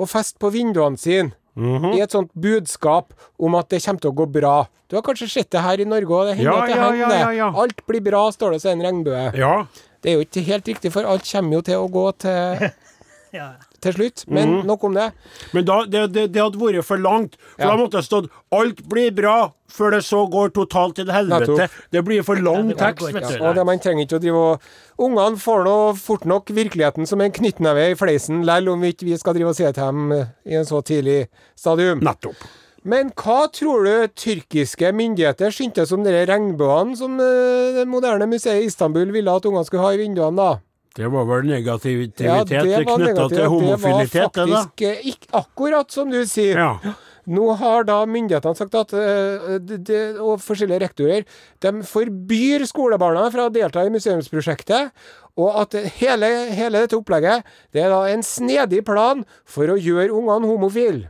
og 0.00 0.08
feste 0.10 0.40
på 0.40 0.50
vinduene 0.54 0.98
sine. 0.98 1.34
I 1.60 1.98
et 2.00 2.14
sånt 2.14 2.30
budskap 2.40 3.10
om 3.42 3.54
at 3.58 3.68
det 3.68 3.82
kommer 3.84 4.00
til 4.00 4.10
å 4.12 4.16
gå 4.16 4.26
bra. 4.32 4.54
Du 4.88 4.94
har 4.96 5.02
kanskje 5.04 5.28
sett 5.28 5.50
det 5.52 5.60
her 5.60 5.82
i 5.82 5.84
Norge 5.84 6.08
òg. 6.16 6.30
Det 6.30 6.36
hender 6.38 6.50
Ja, 6.54 6.62
at 6.62 6.70
det 6.70 6.76
ja, 6.78 6.84
hender. 6.86 7.16
ja, 7.16 7.18
ja, 7.20 7.32
ja. 7.36 7.48
Alt 7.60 7.82
blir 7.86 8.00
bra, 8.06 8.22
står 8.32 8.54
det 8.54 8.60
så 8.62 8.70
er 8.70 8.78
en 8.78 8.84
regnbue. 8.86 9.24
Ja. 9.36 9.66
Det 10.00 10.10
er 10.10 10.16
jo 10.16 10.24
ikke 10.24 10.44
helt 10.46 10.70
riktig, 10.70 10.92
for 10.94 11.04
alt 11.10 11.26
kommer 11.28 11.58
jo 11.58 11.62
til 11.66 11.82
å 11.82 11.90
gå 11.92 12.06
til, 12.24 12.70
Ja. 13.36 13.50
Til 13.82 13.96
slutt. 13.96 14.24
Men 14.28 14.48
mm. 14.48 14.66
nok 14.68 14.84
om 14.84 14.94
det. 14.98 15.08
Men 15.56 15.64
da, 15.68 15.78
det, 15.84 16.04
det, 16.14 16.26
det 16.34 16.42
hadde 16.42 16.60
vært 16.60 16.86
for 16.86 17.00
langt. 17.00 17.36
For 17.56 17.64
Ja. 17.66 17.72
da 17.72 17.80
måtte 17.80 17.98
det 17.98 18.04
stått 18.06 18.30
'alt 18.52 18.84
blir 18.88 19.10
bra', 19.10 19.52
før 19.70 19.90
det 19.94 20.02
så 20.04 20.26
går 20.30 20.52
totalt 20.54 20.96
til 20.96 21.10
helvete. 21.12 21.68
Det 21.92 22.04
blir 22.04 22.22
for 22.26 22.34
lang 22.34 22.70
Ja, 22.70 22.76
tekst, 22.76 23.08
ikke. 23.08 23.20
vet 23.20 23.40
Ja, 23.40 23.48
og 23.48 23.54
det 23.54 23.66
man 23.66 23.78
trenger 23.78 24.06
ikke 24.06 24.18
å 24.18 24.22
drive 24.22 24.36
og 24.36 24.60
Ungene 25.00 25.38
får 25.40 25.64
nå 25.64 25.76
fort 25.96 26.26
nok 26.28 26.50
virkeligheten 26.52 27.06
som 27.08 27.20
en 27.20 27.32
knyttneve 27.32 27.90
i 27.90 27.94
fleisen, 27.96 28.42
lell 28.44 28.68
om 28.68 28.82
vi 28.82 28.92
ikke 28.92 29.06
vi 29.06 29.16
skal 29.16 29.32
drive 29.32 29.48
og 29.48 29.56
si 29.56 29.64
det 29.64 29.74
til 29.74 29.84
dem 29.84 30.12
i 30.12 30.54
en 30.58 30.66
så 30.68 30.82
tidlig 30.84 31.28
stadium. 31.56 32.02
Nettopp. 32.04 32.36
Men 32.84 33.10
hva 33.12 33.44
tror 33.52 33.84
du 33.84 34.08
tyrkiske 34.16 34.92
myndigheter 34.96 35.52
syntes 35.52 35.92
om 35.92 36.04
de 36.04 36.12
regnbuene 36.28 36.96
som 36.96 37.18
eh, 37.20 37.76
det 37.76 37.86
moderne 37.88 38.28
museet 38.28 38.62
i 38.62 38.68
Istanbul 38.70 39.12
ville 39.12 39.32
at 39.32 39.44
ungene 39.48 39.64
skulle 39.68 39.84
ha 39.84 39.92
i 39.92 40.00
vinduene, 40.00 40.36
da? 40.36 40.60
Det 40.96 41.06
var 41.12 41.26
vel 41.28 41.46
negativitet 41.46 42.24
Ja, 42.26 42.40
knytta 42.44 43.28
til 43.30 43.46
homofilitet, 43.46 44.10
Det 44.10 44.22
var 44.24 44.32
det 44.34 44.50
var 44.50 44.64
faktisk 44.66 44.82
eh, 44.88 45.06
ikke 45.12 45.30
akkurat 45.38 45.94
som 45.94 46.10
du 46.10 46.18
sier. 46.26 46.58
Ja. 46.58 46.94
Nå 47.30 47.52
har 47.60 47.84
da 47.86 48.00
myndighetene 48.10 48.58
sagt 48.58 48.74
at 48.74 48.94
eh, 48.96 49.58
de, 49.62 50.00
og 50.18 50.40
forskjellige 50.42 50.82
rektorer 50.82 51.26
de 51.62 51.72
forbyr 51.86 52.64
skolebarna 52.66 53.28
fra 53.30 53.46
å 53.46 53.52
delta 53.54 53.84
i 53.86 53.92
museumsprosjektet. 53.94 54.90
Og 55.38 55.60
at 55.62 55.76
hele, 56.00 56.30
hele 56.56 56.82
dette 56.82 56.98
opplegget 56.98 57.46
det 57.72 57.84
er 57.84 57.92
da 57.92 58.02
en 58.10 58.24
snedig 58.26 58.82
plan 58.88 59.22
for 59.48 59.70
å 59.70 59.78
gjøre 59.78 60.10
ungene 60.10 60.50
homofile. 60.50 61.06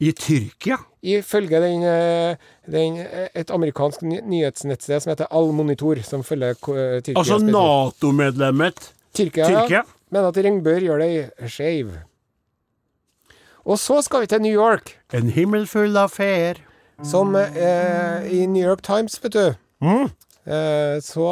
I 0.00 0.14
Tyrkia? 0.16 0.78
Ifølge 1.04 1.60
den, 1.60 1.82
eh, 1.84 2.36
den, 2.70 3.00
eh, 3.02 3.28
et 3.34 3.50
amerikansk 3.50 4.02
nyhetsnettsted 4.02 5.02
som 5.02 5.12
heter 5.12 5.30
Al-Monitor, 5.30 6.02
som 6.06 6.22
følger 6.26 6.54
eh, 6.54 7.00
Tyrkia. 7.00 7.18
Altså. 7.18 7.38
Nato-medlemmet 7.38 8.92
Tyrkia, 9.14 9.48
Tyrkia? 9.48 9.82
mener 10.10 10.30
at 10.30 10.40
regnbuer 10.44 10.86
gjør 10.86 11.04
deg 11.04 11.50
skeiv. 11.50 11.92
Og 13.64 13.78
så 13.78 14.00
skal 14.02 14.24
vi 14.24 14.30
til 14.32 14.42
New 14.42 14.54
York. 14.54 14.96
En 15.14 15.30
himmel 15.30 15.66
full 15.70 15.96
av 15.98 16.14
feer. 16.14 16.62
Som 17.06 17.32
eh, 17.36 18.26
i 18.28 18.44
New 18.46 18.60
York 18.60 18.82
Times, 18.84 19.16
vet 19.22 19.32
du. 19.32 19.54
Mm. 19.80 20.10
Eh, 20.44 21.00
så, 21.00 21.26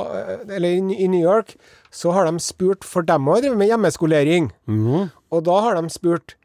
eller 0.49 0.69
i, 0.69 1.09
New 1.09 1.21
York 1.21 1.57
så 1.91 2.13
har 2.17 2.25
de 2.25 2.41
spurt, 2.41 2.85
for 2.85 3.05
dem 3.05 3.29
har 3.29 3.43
drevet 3.43 3.61
med 3.61 3.69
hjemmeskolering. 3.69 4.51
Mm. 4.69 5.11
Og 5.31 5.45
da 5.45 5.61
har 5.67 5.77
de 5.77 5.93
spurt 5.93 6.38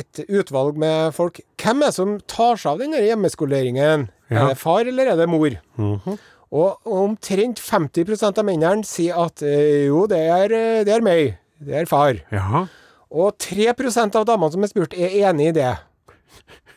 et 0.00 0.20
utvalg 0.28 0.76
med 0.80 1.14
folk 1.16 1.40
Hvem 1.62 1.82
er 1.82 1.90
det 1.90 1.96
som 1.96 2.14
tar 2.30 2.56
seg 2.60 2.72
av 2.74 2.82
denne 2.82 3.00
hjemmeskoleringen? 3.02 4.06
Ja. 4.32 4.44
Er 4.44 4.52
det 4.52 4.58
far, 4.60 4.84
eller 4.88 5.12
er 5.12 5.18
det 5.20 5.28
mor? 5.30 5.56
Mm 5.78 6.18
Og, 6.52 6.76
og 6.84 6.96
omtrent 7.06 7.60
50% 7.64 8.38
av 8.38 8.44
mennene 8.44 8.84
sier 8.84 9.16
at 9.22 9.40
eh, 9.40 9.86
jo, 9.88 10.02
det 10.10 10.18
er, 10.20 10.52
eh, 10.52 10.80
det 10.84 10.92
er 10.92 11.04
meg. 11.04 11.38
Det 11.64 11.78
er 11.80 11.86
far. 11.88 12.18
Ja. 12.28 12.66
Og 13.08 13.38
3% 13.40 14.18
av 14.20 14.26
damene 14.28 14.52
som 14.52 14.64
er 14.66 14.68
spurt, 14.68 14.92
er 14.92 15.14
enig 15.30 15.48
i 15.52 15.54
det. 15.62 15.70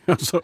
Altså, 0.07 0.39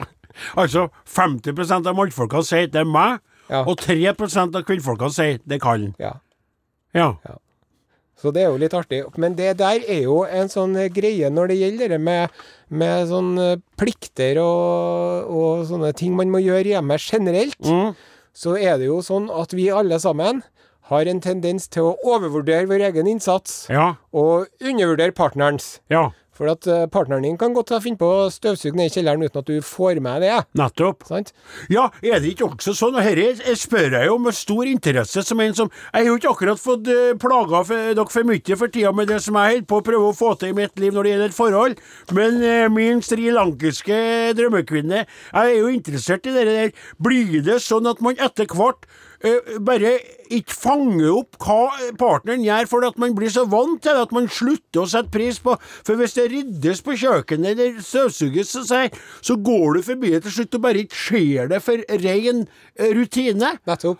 altså 0.57 0.87
50% 1.05 1.87
av 1.87 1.95
mannfolka 1.95 2.41
sier 2.43 2.67
det 2.73 2.81
er 2.81 2.89
meg, 2.89 3.19
Ja. 3.51 3.61
og 3.67 3.77
3% 3.83 4.55
av 4.57 4.63
kvinnfolka 4.67 5.07
sier 5.13 5.39
det 5.45 5.59
er 5.59 5.63
Kallen. 5.63 5.91
Ja. 5.99 6.15
Ja. 6.97 7.13
Ja. 7.27 7.35
Så 8.21 8.29
det 8.33 8.43
er 8.43 8.51
jo 8.51 8.59
litt 8.61 8.73
artig. 8.77 9.01
Men 9.17 9.33
det 9.35 9.55
der 9.57 9.81
er 9.89 10.03
jo 10.05 10.21
en 10.29 10.49
sånn 10.51 10.75
eh, 10.77 10.89
greie 10.93 11.29
når 11.33 11.49
det 11.51 11.57
gjelder 11.57 11.93
det 11.95 12.01
med, 12.05 12.29
med 12.69 13.07
sånne 13.09 13.47
plikter 13.81 14.37
og, 14.43 15.25
og 15.33 15.63
sånne 15.71 15.89
ting 15.97 16.13
man 16.17 16.29
må 16.33 16.41
gjøre 16.43 16.75
hjemme 16.75 16.99
generelt. 17.01 17.57
Mm. 17.65 17.95
Så 18.37 18.53
er 18.61 18.77
det 18.79 18.87
jo 18.91 19.01
sånn 19.03 19.25
at 19.33 19.53
vi 19.57 19.71
alle 19.73 19.97
sammen 19.99 20.43
har 20.91 21.07
en 21.07 21.21
tendens 21.23 21.67
til 21.71 21.89
å 21.89 21.97
overvurdere 22.03 22.67
vår 22.69 22.83
egen 22.89 23.07
innsats 23.07 23.65
Ja. 23.71 23.95
og 24.13 24.47
undervurdere 24.61 25.15
partnerens. 25.15 25.79
Ja. 25.91 26.09
For 26.37 26.47
at 26.51 26.67
eh, 26.69 26.85
partneren 26.91 27.25
din 27.25 27.37
kan 27.39 27.55
godt 27.55 27.73
finne 27.83 27.99
på 27.99 28.07
å 28.07 28.29
støvsuge 28.31 28.77
ned 28.77 28.89
i 28.89 28.93
kjelleren 28.93 29.23
uten 29.25 29.41
at 29.41 29.49
du 29.49 29.59
får 29.65 29.99
med 30.03 30.23
det. 30.23 30.37
Nettopp. 30.57 31.03
Sant? 31.09 31.33
Ja, 31.71 31.89
er 32.01 32.21
det 32.23 32.33
ikke 32.33 32.47
også 32.47 32.73
sånn, 32.77 32.95
og 32.95 33.07
dette 33.19 33.55
spør 33.59 33.97
jeg 33.97 34.07
jo 34.07 34.17
med 34.21 34.37
stor 34.37 34.69
interesse, 34.69 35.25
som 35.27 35.41
en 35.43 35.55
som 35.57 35.69
Jeg 35.71 36.05
har 36.05 36.07
jo 36.07 36.17
ikke 36.19 36.31
akkurat 36.31 36.61
fått 36.61 36.87
uh, 36.87 37.11
plaga 37.19 37.63
dere 37.67 38.07
for 38.11 38.27
mye 38.27 38.57
for 38.57 38.71
tida 38.71 38.93
med 38.95 39.11
det 39.11 39.19
som 39.23 39.37
jeg 39.39 39.57
holder 39.57 39.67
på 39.67 39.79
å 39.81 39.85
prøve 39.85 40.09
å 40.09 40.15
få 40.15 40.33
til 40.39 40.53
i 40.53 40.57
mitt 40.57 40.79
liv 40.79 40.95
når 40.95 41.03
det 41.03 41.11
gjelder 41.11 41.31
et 41.31 41.37
forhold, 41.37 41.83
men 42.15 42.39
eh, 42.45 42.69
min 42.71 43.01
srilankiske 43.05 43.99
drømmekvinne, 44.37 45.05
jeg 45.05 45.53
er 45.53 45.59
jo 45.59 45.71
interessert 45.71 46.27
i 46.27 46.35
det 46.35 46.47
der. 46.47 46.73
Blir 47.01 47.41
det 47.45 47.59
sånn 47.63 47.89
at 47.89 48.01
man 48.03 48.19
etter 48.21 48.49
hvert 48.51 48.87
eh, 49.23 49.57
bare 49.63 49.97
ikke 50.37 50.55
fanger 50.55 51.11
opp 51.19 51.37
hva 51.41 51.59
partneren 51.99 52.43
gjør, 52.45 52.67
for 52.71 52.85
at 52.87 52.97
man 53.01 53.15
blir 53.17 53.31
så 53.33 53.43
vant 53.49 53.81
til 53.83 53.95
det 53.97 54.05
at 54.07 54.13
man 54.15 54.27
slutter 54.31 54.83
å 54.83 54.87
sette 54.89 55.11
pris 55.13 55.39
på 55.43 55.55
For 55.87 55.97
hvis 55.99 56.15
det 56.17 56.27
ryddes 56.31 56.81
på 56.85 56.95
kjøkkenet 57.01 57.51
eller 57.55 57.81
støvsuges, 57.83 58.51
så, 58.55 58.81
så 59.21 59.35
går 59.43 59.77
du 59.77 59.81
forbi 59.85 60.11
det 60.15 60.23
til 60.25 60.35
slutt 60.39 60.57
og 60.59 60.63
bare 60.65 60.83
ikke 60.85 60.99
ser 61.01 61.51
det 61.51 61.61
for 61.65 61.81
ren 62.03 62.43
eh, 62.79 62.91
rutine. 62.97 63.53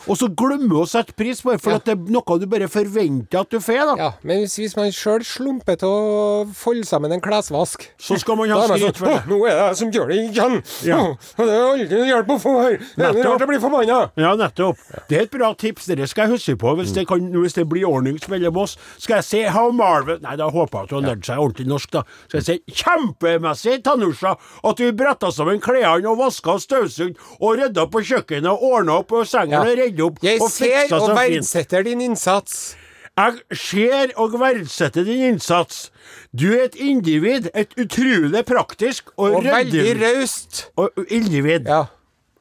Og 0.08 0.16
så 0.20 0.30
glemmer 0.38 0.72
du 0.72 0.80
å 0.84 0.88
sette 0.90 1.16
pris 1.18 1.42
på 1.44 1.54
det, 1.56 1.62
for 1.64 1.72
Ja. 1.76 1.80
at 1.82 1.88
det 1.88 1.96
er 1.98 2.12
noe 2.16 2.38
du 2.42 2.46
bare 2.52 2.68
forventer 2.72 3.42
at 3.42 3.50
du 3.52 3.60
får. 3.64 3.96
Ja, 3.98 4.12
men 4.28 4.42
hvis, 4.44 4.56
hvis 4.60 4.76
man 4.78 4.92
sjøl 4.96 5.24
slumper 5.26 5.78
til 5.82 5.88
å 5.92 6.46
folde 6.56 6.86
sammen 6.88 7.12
en 7.16 7.22
klesvask 7.24 7.86
Så 8.02 8.18
skal 8.22 8.38
man 8.40 8.52
ha 8.54 8.62
skryt 8.68 8.84
sånn 8.84 8.98
for 9.00 9.10
det. 9.12 9.22
Nå 9.32 9.40
er 9.48 9.56
det 9.56 9.66
jeg 9.66 9.80
som 9.82 9.92
gjør 9.96 10.12
det 10.12 10.20
igjen! 10.28 10.58
Ja. 10.88 11.00
Og 11.12 11.42
det 11.48 11.56
er 11.56 11.66
aldri 11.72 12.02
hjelp 12.12 12.34
å 12.36 12.40
få 12.44 12.56
her! 12.62 12.78
Det 12.96 13.08
er 13.10 13.20
rart 13.26 13.44
jeg 13.46 13.50
blir 13.54 13.64
forbanna! 13.64 14.00
Ja, 14.20 14.34
nettopp. 14.40 14.78
Det 15.10 15.18
er 15.18 15.26
et 15.28 15.34
bra 15.34 15.52
tips. 15.58 15.88
Dere 15.92 16.08
skal 16.12 16.21
jeg 16.24 16.32
huske 16.32 16.56
på 16.62 16.74
hvis 16.80 16.92
det, 16.96 17.08
kan, 17.10 17.28
hvis 17.34 17.54
det 17.58 17.66
blir 17.70 17.86
ordnings 17.90 18.28
mellom 18.32 18.58
oss. 18.64 18.78
Skal 18.98 19.20
jeg 19.20 19.24
si 19.28 19.42
How 19.54 19.72
Marvel 19.72 20.20
Nei, 20.24 20.36
da 20.40 20.50
håper 20.50 20.78
jeg 20.78 20.84
at 20.84 20.90
du 20.90 20.96
har 21.00 21.06
lært 21.10 21.26
seg 21.30 21.38
ordentlig 21.44 21.68
norsk, 21.72 21.92
da. 21.96 22.04
Skal 22.28 22.40
jeg 22.42 22.48
si 22.50 22.84
kjempemessig, 22.84 23.78
Tanusha, 23.86 24.36
at 24.64 24.78
du 24.82 24.92
bretta 24.98 25.32
sammen 25.34 25.62
klærne 25.64 26.10
og 26.12 26.20
vaska 26.22 26.56
og 26.58 26.62
støvsugd 26.64 27.18
og 27.40 27.58
rydda 27.60 27.88
på 27.92 28.04
kjøkkenet 28.12 28.50
og 28.52 28.64
ordna 28.72 29.00
opp 29.02 29.12
og 29.22 29.26
sengen 29.30 29.58
Ja. 29.58 29.62
og 29.66 29.78
redda 29.78 30.06
opp 30.06 30.22
Jeg 30.24 30.42
og 30.42 30.50
ser 30.52 30.66
fiksa 30.88 30.96
og 31.00 31.08
så 31.10 31.16
fint. 31.18 31.36
verdsetter 31.42 31.84
din 31.84 32.02
innsats. 32.02 32.76
Jeg 33.18 33.42
ser 33.60 34.12
og 34.18 34.38
verdsetter 34.40 35.04
din 35.06 35.34
innsats. 35.34 35.90
Du 36.34 36.46
er 36.54 36.64
et 36.70 36.76
individ, 36.80 37.50
et 37.54 37.74
utrolig 37.78 38.46
praktisk 38.48 39.10
og, 39.18 39.36
Og 39.36 39.44
veldig 39.44 39.82
ryddig 39.84 39.98
raust. 40.02 40.62
og 40.78 40.90
individ. 41.10 41.68
Ja. 41.68 41.86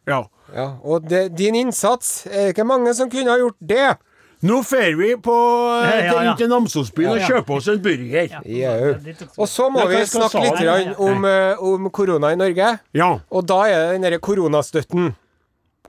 Ja. 0.07 0.23
Ja. 0.55 0.69
Og 0.85 1.09
det, 1.09 1.35
din 1.37 1.55
innsats 1.55 2.27
er 2.27 2.47
det 2.51 2.55
ikke 2.57 2.67
mange 2.67 2.95
som 2.95 3.11
kunne 3.11 3.31
ha 3.31 3.39
gjort 3.39 3.57
det. 3.61 3.91
Nå 4.43 4.63
fer 4.65 4.95
vi 4.97 5.11
på 5.21 5.35
Ja, 5.85 5.97
ja, 6.01 6.13
til, 6.13 6.25
ja. 6.25 6.35
til 6.39 6.49
Namsosbyen 6.49 7.11
og 7.11 7.19
Ja. 7.21 7.27
kjøper 7.29 7.57
oss 7.59 7.67
en 7.69 7.83
burger. 7.85 8.39
Jau. 8.49 8.95
Og 9.37 9.49
så 9.53 9.67
må 9.71 9.83
vi 9.91 9.99
snakke 10.09 10.41
litt 10.47 10.99
om, 10.99 11.25
eh, 11.29 11.61
om 11.61 11.91
korona 11.91 12.31
i 12.33 12.37
Norge. 12.41 12.79
Ja. 12.97 13.11
Og 13.31 13.45
da 13.47 13.59
er 13.69 13.75
det 13.85 13.91
den 14.01 14.07
derre 14.09 14.19
koronastøtten. 14.19 15.11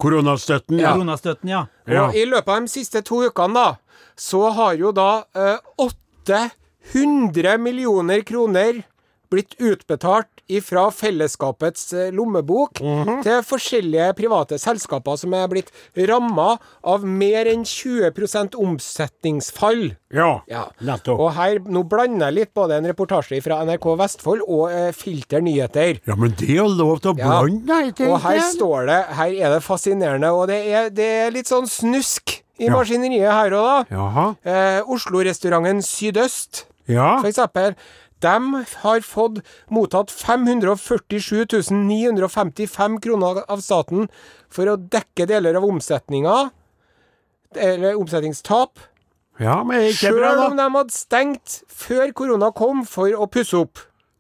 Koronastøtten, 0.02 0.80
ja. 0.82 0.92
Koronastøtten, 0.94 1.48
ja. 1.50 1.66
Ja. 1.88 2.08
Og 2.10 2.16
i 2.16 2.26
løpet 2.26 2.50
av 2.50 2.60
de 2.66 2.68
siste 2.68 3.02
to 3.08 3.22
ukene, 3.30 3.54
da, 3.54 3.76
så 4.18 4.52
har 4.52 4.74
jo 4.76 4.92
da 4.92 5.24
eh, 5.36 5.58
800 5.78 7.58
millioner 7.62 8.22
kroner 8.28 8.84
blitt 9.32 9.56
utbetalt 9.60 10.28
fra 10.68 10.90
fellesskapets 10.92 11.94
lommebok 12.12 12.42
lommebok 12.42 12.80
-hmm. 12.82 13.24
til 13.24 13.44
forskjellige 13.44 14.14
private 14.14 14.58
selskaper 14.60 15.16
som 15.18 15.34
er 15.34 15.48
blitt 15.48 15.72
ramma 15.96 16.58
av 16.84 17.06
mer 17.06 17.46
enn 17.48 17.64
20% 17.64 18.56
omsetningsfall. 18.56 19.96
Ja, 20.14 20.42
Ja. 20.48 20.66
nettopp. 20.82 21.20
Og 21.20 21.34
her, 21.34 21.60
nå 21.60 21.84
blander 21.88 22.26
jeg 22.28 22.34
litt 22.34 22.54
både 22.54 22.78
en 22.78 22.86
reportasje 22.86 23.42
fra 23.42 23.64
NRK 23.66 23.96
Vestfold 23.98 24.42
og 24.48 24.72
eh, 24.72 24.92
Filter 24.92 25.42
nyheter. 25.42 26.00
Ja, 26.06 26.16
men 26.16 26.32
det 26.38 26.50
er 26.50 26.68
lov 26.68 27.00
til 27.00 27.12
å 27.12 27.16
blande, 27.16 27.68
ja. 27.68 27.88
Ikke, 27.92 28.12
Og 28.12 28.20
her 28.22 28.40
står 28.40 28.86
det 28.88 29.06
Her 29.16 29.32
er 29.46 29.54
det 29.56 29.64
fascinerende, 29.64 30.32
og 30.32 30.48
det 30.48 30.68
er, 30.68 30.90
det 30.90 31.06
er 31.28 31.32
litt 31.32 31.48
sånn 31.48 31.68
snusk 31.68 32.42
i 32.60 32.66
Ja. 32.66 32.72
maskineriet 32.76 33.32
her 33.32 33.52
òg, 33.52 33.86
da. 33.90 34.36
Eh, 34.46 34.82
Oslo-restauranten 34.88 35.82
Sydøst, 35.82 36.66
Ja. 36.88 37.20
for 37.20 37.28
eksempel. 37.28 37.76
De 38.22 38.64
har 38.84 39.02
fått 39.06 39.42
mottatt 39.74 40.12
547 40.14 41.46
955 41.74 43.00
kroner 43.02 43.42
av 43.50 43.62
staten 43.66 44.08
for 44.52 44.70
å 44.70 44.78
dekke 44.78 45.26
deler 45.30 45.58
av 45.58 45.66
omsetninga, 45.66 46.52
eller 47.56 47.98
omsetningstap, 48.00 48.80
ja, 49.42 49.58
men 49.64 49.80
det 49.80 49.86
er 49.88 49.94
ikke 49.96 50.12
bra, 50.14 50.20
da. 50.22 50.34
sjøl 50.36 50.44
om 50.52 50.58
de 50.60 50.66
hadde 50.78 50.94
stengt 50.96 51.56
før 51.72 52.12
korona 52.16 52.52
kom 52.56 52.84
for 52.86 53.10
å 53.18 53.26
pusse 53.32 53.58
opp. 53.58 53.80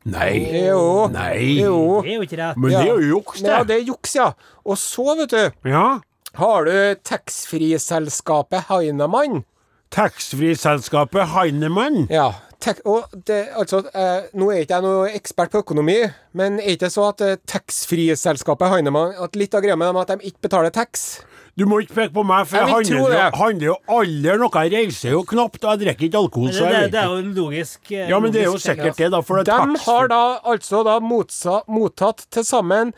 Nei. 0.09 0.39
Jo. 0.65 1.07
Nei. 1.13 1.59
Jo. 1.61 2.01
Det 2.01 2.09
er 2.09 2.15
jo 2.15 2.23
ikke 2.25 2.39
rett. 2.39 2.57
Men 2.57 2.71
det 2.73 2.79
er 2.81 2.87
jo 2.89 3.09
juks, 3.19 3.41
Ja, 3.45 3.59
det. 3.59 3.67
det 3.69 3.75
er 3.75 3.83
juks, 3.91 4.15
ja. 4.17 4.31
Og 4.65 4.79
så, 4.81 5.05
vet 5.19 5.29
du, 5.29 5.69
Ja. 5.69 5.99
har 6.41 6.65
du 6.65 6.95
taxfree-selskapet 7.05 8.65
Heinemann. 8.71 9.43
Taxfree-selskapet 9.91 11.27
Heinemann. 11.35 12.07
Ja. 12.09 12.31
Tek, 12.62 12.80
og 12.86 13.10
det, 13.26 13.39
altså, 13.58 13.80
eh, 13.97 14.28
nå 14.38 14.52
er 14.54 14.60
ikke 14.62 14.78
jeg 14.78 14.84
noe 14.86 15.10
ekspert 15.17 15.50
på 15.50 15.63
økonomi, 15.63 15.95
men 16.38 16.60
er 16.62 16.76
ikke 16.76 16.84
det 16.86 16.91
så 16.93 17.08
at 17.10 17.21
eh, 17.26 17.38
taxfree-selskapet 17.50 18.69
Heinemann 18.69 19.15
At 19.17 19.34
litt 19.39 19.56
av 19.58 19.63
greia 19.65 19.76
med 19.80 19.89
dem 19.89 19.97
er 19.97 20.06
at 20.06 20.12
de 20.21 20.30
ikke 20.30 20.45
betaler 20.45 20.69
tax? 20.76 21.24
Du 21.58 21.65
må 21.67 21.80
ikke 21.82 21.95
peke 21.97 22.13
på 22.15 22.24
meg, 22.24 22.45
for 22.47 22.58
Jeg 22.62 22.67
jeg 22.67 22.74
handler, 22.76 23.00
jo- 23.00 23.10
det. 23.12 23.39
handler 23.39 23.65
jo 23.65 23.76
aldri 23.97 24.36
noe. 24.39 24.62
Jeg 24.63 24.71
reiser 24.76 25.12
jo 25.12 25.24
knapt, 25.28 25.63
og 25.65 25.71
jeg 25.74 25.82
drikker 25.82 26.06
ikke 26.08 26.21
alkohol, 26.21 26.54
så 26.54 26.62
det, 26.63 26.69
jeg 26.69 26.71
det, 26.71 26.84
vet 26.84 26.91
det 26.91 27.02
er 27.02 27.10
jo 27.10 27.34
logisk. 27.41 27.80
eh, 27.91 28.10
Ja, 28.10 28.19
men 28.19 28.32
det 28.32 28.41
er 28.41 28.45
jo 28.52 28.62
sikkert 28.62 28.95
det, 29.02 29.10
da. 29.12 29.21
For 29.21 29.41
det 29.41 29.45
De 29.50 29.58
tax 29.58 29.84
har 29.89 30.08
da 30.13 30.21
altså 30.54 30.84
da 30.88 31.00
motsa, 31.04 31.58
mottatt 31.67 32.26
til 32.32 32.45
sammen 32.47 32.93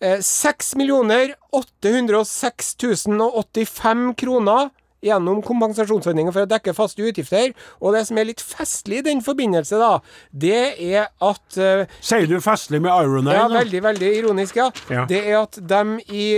eh, 0.00 0.18
6 0.22 0.74
806 1.52 2.74
085 3.10 4.14
kroner 4.22 4.70
gjennom 5.04 5.42
kompensasjonsordningen 5.44 6.34
for 6.34 6.44
å 6.44 6.50
dekke 6.50 6.74
faste 6.76 7.04
utgifter. 7.04 7.52
Og 7.80 7.96
det 7.96 8.04
som 8.08 8.20
er 8.20 8.30
litt 8.30 8.42
festlig 8.44 9.02
i 9.02 9.06
den 9.10 9.24
forbindelse, 9.24 9.80
da, 9.80 9.98
det 10.30 10.62
er 10.80 11.10
at 11.24 11.58
uh, 11.60 11.98
Sier 12.04 12.28
du 12.30 12.38
festlig 12.44 12.82
med 12.84 12.92
Iron 12.94 13.28
Ja, 13.30 13.44
Eye 13.44 13.50
nå? 13.50 13.58
veldig, 13.62 13.82
veldig 13.90 14.14
ironisk, 14.20 14.60
ja. 14.60 14.70
Ja. 14.92 15.08
Det 15.10 15.20
er 15.24 15.42
at 15.44 15.60
de 15.60 15.82
i 16.08 16.28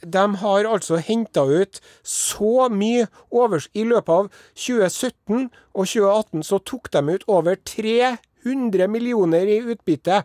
de 0.00 0.22
har 0.40 0.64
altså 0.64 0.96
henta 1.04 1.42
ut 1.44 1.80
så 2.06 2.68
mye 2.72 3.06
overs... 3.30 3.68
I 3.76 3.84
løpet 3.84 4.08
av 4.08 4.30
2017 4.56 5.50
og 5.76 5.84
2018 5.84 6.44
så 6.48 6.58
tok 6.64 6.88
de 6.94 7.02
ut 7.16 7.26
over 7.28 7.58
300 7.68 8.88
millioner 8.88 9.44
i 9.44 9.60
utbytte. 9.60 10.22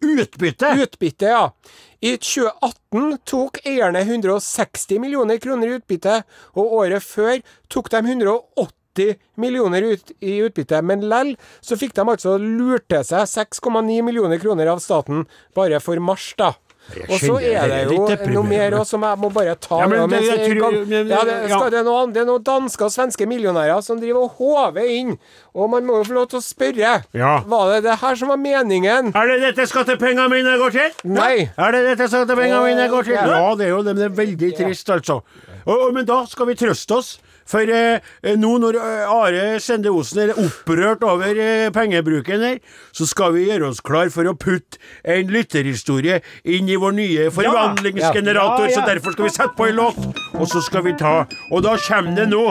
Utbytte! 0.00 0.72
Utbytte, 0.82 1.26
ja. 1.26 1.54
I 2.00 2.14
2018 2.16 3.18
tok 3.26 3.58
eierne 3.66 4.04
160 4.04 5.00
millioner 5.02 5.40
kroner 5.42 5.68
i 5.72 5.78
utbytte, 5.80 6.20
og 6.54 6.76
året 6.82 7.02
før 7.02 7.40
tok 7.72 7.90
de 7.90 8.02
180 8.04 9.18
millioner 9.38 9.82
ut, 9.94 10.12
i 10.22 10.38
utbytte. 10.46 10.78
Men 10.82 11.02
lell 11.10 11.34
så 11.60 11.78
fikk 11.78 11.96
de 11.98 12.06
altså 12.06 12.36
lurt 12.38 12.86
til 12.90 13.02
seg 13.06 13.26
6,9 13.30 14.00
millioner 14.06 14.38
kroner 14.42 14.70
av 14.70 14.82
staten 14.84 15.26
bare 15.58 15.82
for 15.82 15.98
mars, 16.02 16.30
da. 16.38 16.54
Og 16.88 17.18
så 17.20 17.34
er 17.36 17.68
det 17.68 17.88
det 17.88 18.14
er 18.16 18.32
jo 18.32 18.32
noe 18.32 18.48
mer 18.48 18.70
også, 18.78 18.86
som 18.94 19.02
jeg 19.04 19.18
må 19.20 19.28
bare 19.32 19.54
ta 19.60 19.78
Ja, 19.82 19.86
men 19.86 20.08
det- 20.10 20.22
jeg 20.24 20.56
tror- 20.58 20.72
men- 20.88 21.08
ja, 21.08 21.20
det, 21.24 21.50
skal, 21.50 21.70
det, 21.70 21.78
er 21.80 21.84
noen, 21.84 22.12
det 22.14 22.22
er 22.22 22.24
noen 22.26 22.42
danske 22.44 22.82
og 22.84 22.90
svenske 22.90 23.26
millionærer 23.28 23.82
som 23.84 24.00
driver 24.00 24.22
og 24.24 24.30
håver 24.38 24.88
inn. 24.88 25.18
Og 25.54 25.68
man 25.70 25.84
må 25.84 25.98
jo 25.98 26.04
få 26.04 26.14
lov 26.14 26.28
til 26.28 26.38
å 26.38 26.42
spørre. 26.42 27.04
Ja. 27.12 27.40
Var 27.46 27.72
det 27.74 27.82
det 27.84 27.98
her 28.00 28.14
som 28.16 28.28
var 28.28 28.36
meningen? 28.40 29.12
Er 29.14 29.26
det 29.28 29.40
dette 29.56 29.66
skattepengene 29.68 30.28
mine 30.30 30.56
går 30.58 30.70
til? 30.72 30.90
Nei. 31.04 31.50
Er 31.58 31.72
det 31.72 31.84
dette 31.98 32.08
skattepengene 32.08 32.64
mine 32.64 32.88
går 32.88 33.04
til? 33.04 33.12
Ja. 33.14 33.26
Ja, 33.26 33.54
det 33.54 33.66
er 33.66 33.70
jo 33.76 33.82
det, 33.82 33.94
men 33.96 34.02
det 34.08 34.12
er 34.18 34.24
veldig 34.24 34.56
trist, 34.56 34.88
altså. 34.88 35.20
Og, 35.66 35.76
og, 35.88 35.92
men 35.94 36.04
da 36.06 36.24
skal 36.24 36.46
vi 36.46 36.54
trøste 36.54 36.96
oss. 36.96 37.18
For 37.48 37.72
eh, 37.72 38.04
nå 38.36 38.50
når 38.60 38.76
eh, 38.76 39.08
Are 39.08 39.44
Sende 39.64 39.92
Osen 39.94 40.26
er 40.26 40.34
opprørt 40.36 41.04
over 41.06 41.40
eh, 41.40 41.70
pengebruken 41.74 42.44
her, 42.44 42.60
så 42.92 43.08
skal 43.08 43.32
vi 43.36 43.46
gjøre 43.48 43.70
oss 43.70 43.80
klar 43.84 44.12
for 44.14 44.28
å 44.28 44.36
putte 44.36 44.80
en 45.08 45.32
lytterhistorie 45.32 46.20
inn 46.44 46.68
i 46.68 46.78
vår 46.80 46.96
nye 46.98 47.28
forvandlingsgenerator. 47.34 48.68
Ja, 48.68 48.72
ja. 48.72 48.76
Så 48.76 48.86
derfor 48.88 49.16
skal 49.16 49.28
vi 49.30 49.34
sette 49.34 49.56
på 49.56 49.70
en 49.70 49.80
låt, 49.80 50.00
og 50.36 50.46
så 50.50 50.62
skal 50.64 50.84
vi 50.86 50.96
ta 50.98 51.16
Og 51.52 51.64
da 51.64 51.76
kommer 51.88 52.16
det 52.18 52.28
nå. 52.30 52.44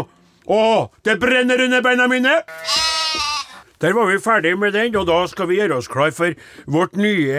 Å, 0.48 0.60
det 1.04 1.18
brenner 1.20 1.66
under 1.68 1.84
beina 1.84 2.08
mine! 2.08 2.40
Der 3.80 3.94
var 3.94 4.08
vi 4.10 4.18
ferdig 4.18 4.56
med 4.58 4.74
den, 4.74 4.96
og 4.98 5.06
da 5.06 5.20
skal 5.30 5.46
vi 5.52 5.60
gjøre 5.60 5.76
oss 5.78 5.88
klar 5.92 6.10
for 6.16 6.34
vårt 6.66 6.96
nye 6.98 7.38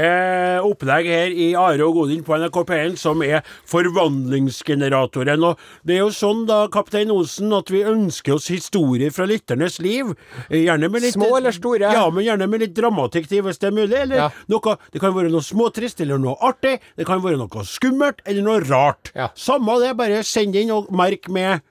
opplegg 0.63 1.09
her 1.11 1.33
i 1.35 1.49
Are 1.59 1.83
og 1.83 1.97
Godin 1.97 2.21
på 2.23 2.37
NRK 2.39 2.59
P1, 2.69 2.95
som 3.01 3.25
er 3.27 3.41
Forvandlingsgeneratoren. 3.67 5.43
Og 5.49 5.59
det 5.83 5.97
er 5.97 6.05
jo 6.05 6.13
sånn, 6.15 6.45
da, 6.47 6.61
kaptein 6.71 7.11
Osen, 7.11 7.51
at 7.57 7.73
vi 7.75 7.83
ønsker 7.83 8.37
oss 8.37 8.47
historier 8.53 9.11
fra 9.15 9.27
lytternes 9.27 9.81
liv. 9.83 10.13
Gjerne 10.53 10.91
med 10.93 11.03
litt 11.09 11.17
Små 11.17 11.33
eller 11.41 11.57
store? 11.57 11.91
Ja, 11.91 12.05
men 12.15 12.27
gjerne 12.29 12.47
med 12.51 12.63
litt 12.63 12.77
dramatikk 12.79 13.27
til, 13.33 13.43
hvis 13.49 13.59
det 13.59 13.73
er 13.73 13.75
mulig. 13.81 13.99
Eller 13.99 14.17
Ja. 14.29 14.29
noe 14.49 14.77
Det 14.93 15.01
kan 15.01 15.15
være 15.15 15.31
noe 15.31 15.43
småtrist, 15.43 16.01
eller 16.01 16.19
noe 16.19 16.37
artig. 16.41 16.79
Det 16.97 17.07
kan 17.07 17.21
være 17.23 17.37
noe 17.39 17.65
skummelt, 17.67 18.23
eller 18.27 18.43
noe 18.43 18.61
rart. 18.63 19.11
Ja. 19.15 19.29
Samme 19.35 19.81
det, 19.83 19.97
bare 19.97 20.23
send 20.23 20.55
inn 20.55 20.71
og 20.71 20.87
merk 20.93 21.29
med 21.29 21.63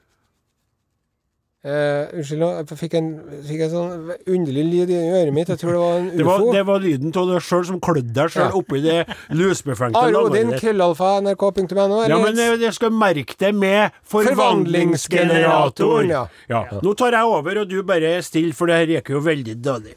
unnskyld, 1.68 2.40
nå, 2.40 2.48
jeg 2.62 2.78
fikk 2.80 2.94
en, 3.00 3.08
fikk 3.44 3.62
en 3.66 3.72
sånn 3.72 4.12
underlig 4.30 4.64
lyd 4.70 4.90
i 4.94 4.98
øret 5.18 5.34
mitt. 5.36 5.50
Jeg 5.52 5.60
tror 5.60 5.72
det 5.74 5.80
var 5.82 5.96
en 5.98 6.06
Det 6.18 6.26
var, 6.28 6.40
ufo. 6.44 6.52
det 6.54 6.62
var 6.68 6.80
lyden 6.84 7.12
av 7.18 7.28
deg 7.34 7.42
sjøl 7.44 7.64
som 7.66 7.80
klødde 7.84 8.14
deg 8.14 8.30
sjøl 8.32 8.46
Ja. 8.46 8.52
oppi 8.56 8.82
det 8.86 8.98
lusbefengte 9.36 9.98
Are 10.00 10.14
Odin, 10.22 10.48
lavværet. 10.54 10.62
krøllalfa, 10.62 11.10
nrk.no. 11.26 11.98
Ja, 12.08 12.18
men 12.22 12.40
eh, 12.40 12.56
jeg 12.62 12.74
skal 12.78 12.92
merke 12.92 13.36
det 13.42 13.52
med 13.56 13.92
forvandlingsgenerator. 14.06 16.04
Ja. 16.08 16.28
Ja. 16.50 16.64
Nå 16.84 16.94
tar 16.98 17.12
jeg 17.18 17.26
over, 17.26 17.58
og 17.64 17.70
du 17.70 17.82
bare 17.84 18.14
er 18.18 18.22
stille, 18.26 18.54
for 18.56 18.68
det 18.70 18.76
her 18.82 18.88
gikk 18.98 19.10
jo 19.16 19.20
veldig 19.26 19.56
dårlig. 19.64 19.96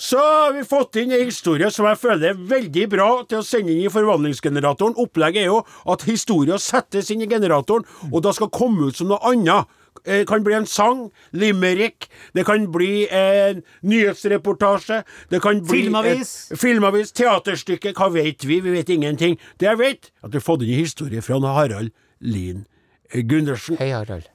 Så 0.00 0.16
har 0.20 0.52
vi 0.56 0.62
fått 0.64 0.96
inn 1.02 1.12
en 1.12 1.24
historie 1.26 1.68
som 1.74 1.84
jeg 1.90 1.98
føler 2.00 2.30
er 2.30 2.38
veldig 2.48 2.86
bra 2.92 3.08
til 3.28 3.38
å 3.42 3.44
sende 3.44 3.72
inn 3.74 3.82
i 3.84 3.90
forvandlingsgeneratoren. 3.92 4.94
Opplegget 5.00 5.42
er 5.44 5.50
jo 5.50 5.58
at 5.92 6.02
historier 6.08 6.58
settes 6.62 7.10
inn 7.12 7.22
i 7.26 7.28
generatoren, 7.28 7.84
og 8.12 8.22
da 8.24 8.32
skal 8.32 8.48
komme 8.48 8.88
ut 8.88 8.96
som 8.96 9.08
noe 9.12 9.20
annet. 9.28 9.68
Det 10.04 10.26
kan 10.28 10.44
bli 10.46 10.54
en 10.56 10.66
sang, 10.66 11.10
limerick, 11.36 12.06
det 12.32 12.46
kan 12.48 12.64
bli 12.72 13.06
en 13.12 13.62
nyhetsreportasje, 13.82 15.02
det 15.28 15.40
kan 15.44 15.60
bli 15.60 15.82
Filmavis. 15.82 16.30
et 16.52 16.60
filmavis, 16.60 17.12
teaterstykke, 17.12 17.92
hva 17.98 18.08
vet 18.14 18.46
vi? 18.48 18.60
Vi 18.64 18.70
vet 18.70 18.88
ingenting. 18.88 19.36
Det 19.60 19.68
jeg 19.68 19.78
vet, 19.78 20.10
at 20.24 20.30
du 20.32 20.38
har 20.38 20.46
fått 20.46 20.62
inn 20.64 20.72
en 20.72 20.84
historie 20.84 21.20
fra 21.20 21.40
Harald 21.54 21.90
Lien 22.20 22.66
Gundersen. 23.12 23.76
Hei, 23.80 23.90
Harald. 23.92 24.30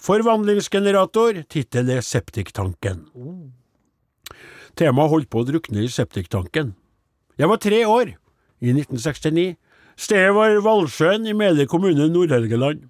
Forvandlingsgenerator, 0.00 1.42
tittel 1.48 1.90
er 1.90 2.00
Septiktanken. 2.04 3.06
Temaet 4.78 5.10
holdt 5.10 5.30
på 5.32 5.42
å 5.42 5.48
drukne 5.48 5.82
i 5.84 5.90
septiktanken. 5.90 6.74
Jeg 7.40 7.48
var 7.50 7.60
tre 7.60 7.82
år, 7.88 8.14
i 8.60 8.72
1969. 8.72 9.56
Stedet 10.00 10.32
var 10.36 10.54
Valsjøen 10.64 11.26
i 11.28 11.34
Mele 11.36 11.66
kommune, 11.68 12.06
Nord-Helgeland. 12.12 12.86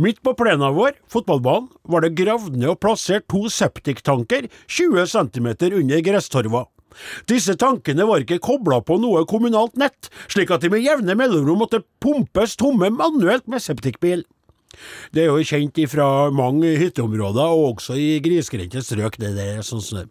Midt 0.00 0.22
på 0.26 0.34
plenen 0.38 0.76
vår, 0.76 0.96
fotballbanen, 1.10 1.70
var 1.90 2.04
det 2.04 2.16
gravd 2.18 2.58
ned 2.58 2.74
og 2.74 2.80
plassert 2.82 3.28
to 3.30 3.46
septiktanker 3.52 4.50
20 4.66 5.06
cm 5.12 5.48
under 5.70 6.04
gresstorva. 6.04 6.66
Disse 7.30 7.54
tankene 7.58 8.06
var 8.08 8.24
ikke 8.24 8.40
kobla 8.42 8.80
på 8.82 8.98
noe 9.00 9.22
kommunalt 9.30 9.76
nett, 9.78 10.10
slik 10.30 10.50
at 10.50 10.64
de 10.64 10.72
med 10.72 10.82
jevne 10.84 11.14
mellomrom 11.18 11.62
måtte 11.62 11.84
pumpes 12.02 12.56
tomme 12.60 12.90
manuelt 12.94 13.46
med 13.50 13.62
septikbil. 13.62 14.24
Det 15.10 15.24
er 15.24 15.30
jo 15.30 15.44
kjent 15.44 15.78
fra 15.90 16.06
mange 16.34 16.70
hytteområder, 16.78 17.52
og 17.52 17.74
også 17.74 17.96
i 17.98 18.08
grisgrendte 18.22 18.82
strøk. 18.84 19.18
Det, 19.20 19.32
der, 19.36 19.62
sånn 19.66 19.82
sånn. 19.84 20.10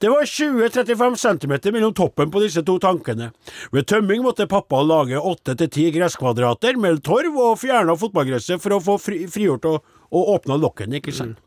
det. 0.00 0.10
var 0.10 0.24
20-35 0.24 1.18
cm 1.22 1.54
mellom 1.74 1.94
toppen 1.96 2.32
på 2.32 2.42
disse 2.42 2.64
to 2.66 2.78
tankene. 2.82 3.30
Ved 3.74 3.88
tømming 3.90 4.24
måtte 4.24 4.48
pappa 4.50 4.80
lage 4.82 5.20
8-10 5.20 5.92
gresskvadrater 5.98 6.80
med 6.80 7.02
torv 7.06 7.36
og 7.36 7.58
fjerna 7.60 7.96
fotballgresset 7.98 8.62
for 8.62 8.78
å 8.78 8.82
få 8.82 8.96
fri, 9.02 9.24
frigjort 9.30 9.68
og, 9.68 9.82
og 10.10 10.32
åpna 10.38 10.58
lokkene, 10.60 11.02
ikke 11.02 11.14
sant. 11.14 11.42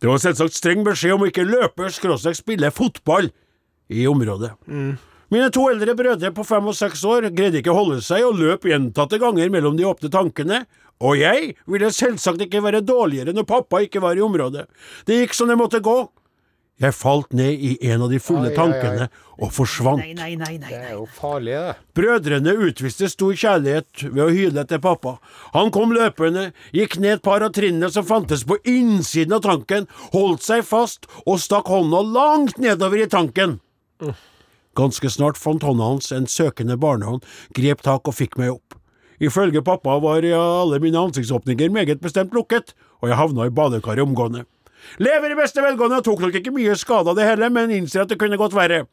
Det 0.00 0.06
var 0.08 0.20
selvsagt 0.22 0.54
streng 0.54 0.84
beskjed 0.86 1.16
om 1.16 1.24
å 1.24 1.32
ikke 1.32 1.46
løpe 1.48 1.88
skråstrek 1.92 2.38
spille 2.38 2.70
fotball 2.74 3.32
i 3.92 4.06
området. 4.08 4.54
Mine 5.32 5.48
to 5.50 5.64
eldre 5.70 5.96
brødre 5.98 6.30
på 6.36 6.44
fem 6.46 6.66
og 6.70 6.76
seks 6.78 7.02
år 7.08 7.26
greide 7.34 7.58
ikke 7.58 7.72
å 7.72 7.78
holde 7.78 8.02
seg 8.04 8.22
og 8.26 8.38
løp 8.38 8.68
gjentatte 8.68 9.18
ganger 9.18 9.50
mellom 9.50 9.74
de 9.78 9.86
åpne 9.88 10.10
tankene, 10.12 10.60
og 11.02 11.16
jeg 11.18 11.54
ville 11.66 11.90
selvsagt 11.92 12.44
ikke 12.46 12.62
være 12.64 12.84
dårligere 12.86 13.34
når 13.34 13.48
pappa 13.48 13.82
ikke 13.84 14.02
var 14.04 14.16
i 14.18 14.22
området. 14.24 14.68
Det 15.06 15.22
gikk 15.22 15.34
som 15.34 15.50
det 15.50 15.58
måtte 15.58 15.82
gå. 15.84 15.96
Jeg 16.82 16.90
falt 16.98 17.30
ned 17.38 17.54
i 17.62 17.76
en 17.86 18.02
av 18.02 18.10
de 18.10 18.18
fulle 18.18 18.48
Ai, 18.48 18.50
ai, 18.50 18.50
ai. 18.50 18.56
tankene 18.58 19.04
og 19.38 19.52
forsvant. 19.54 20.00
Nei, 20.02 20.14
nei, 20.18 20.32
nei. 20.34 20.56
nei, 20.58 20.70
Det 20.72 20.80
er 20.80 20.96
jo 20.96 21.04
farlig, 21.06 21.52
det. 21.54 21.74
Brødrene 21.94 22.54
utviste 22.66 23.06
stor 23.12 23.30
kjærlighet 23.38 24.02
ved 24.08 24.22
å 24.24 24.32
hyle 24.34 24.64
etter 24.64 24.82
pappa. 24.82 25.12
Han 25.54 25.70
kom 25.74 25.94
løpende, 25.94 26.48
gikk 26.74 26.98
ned 26.98 27.20
et 27.20 27.22
par 27.22 27.46
av 27.46 27.54
trinnene 27.54 27.92
som 27.94 28.06
fantes 28.08 28.42
på 28.42 28.58
innsiden 28.66 29.36
av 29.38 29.44
tanken, 29.46 29.86
holdt 30.16 30.42
seg 30.42 30.66
fast 30.66 31.06
og 31.22 31.38
stakk 31.42 31.70
hånda 31.70 32.02
langt 32.10 32.58
nedover 32.58 33.04
i 33.04 33.10
tanken. 33.10 33.60
Ganske 34.74 35.10
snart 35.14 35.38
fant 35.38 35.62
hånda 35.62 35.92
hans 35.94 36.10
en 36.10 36.26
søkende 36.26 36.74
barnehånd, 36.74 37.22
grep 37.54 37.86
tak 37.86 38.10
og 38.10 38.18
fikk 38.18 38.34
meg 38.40 38.56
opp. 38.56 38.74
Ifølge 39.22 39.62
pappa 39.62 39.98
var 40.02 40.26
ja, 40.26 40.40
alle 40.62 40.80
mine 40.82 40.98
ansiktsåpninger 40.98 41.70
meget 41.70 42.02
bestemt 42.02 42.34
lukket, 42.34 42.74
og 43.02 43.10
jeg 43.10 43.20
havna 43.20 43.46
i 43.46 43.54
badekaret 43.54 44.02
omgående. 44.02 44.44
Lever 44.98 45.32
i 45.32 45.38
beste 45.38 45.62
velgående 45.64 46.02
tok 46.04 46.20
nok 46.24 46.34
ikke 46.40 46.52
mye 46.54 46.74
skade 46.78 47.10
av 47.10 47.16
det 47.18 47.28
hele, 47.28 47.48
men 47.52 47.72
innser 47.72 48.04
at 48.04 48.12
det 48.12 48.20
kunne 48.20 48.40
gått 48.40 48.56
verre. 48.56 48.84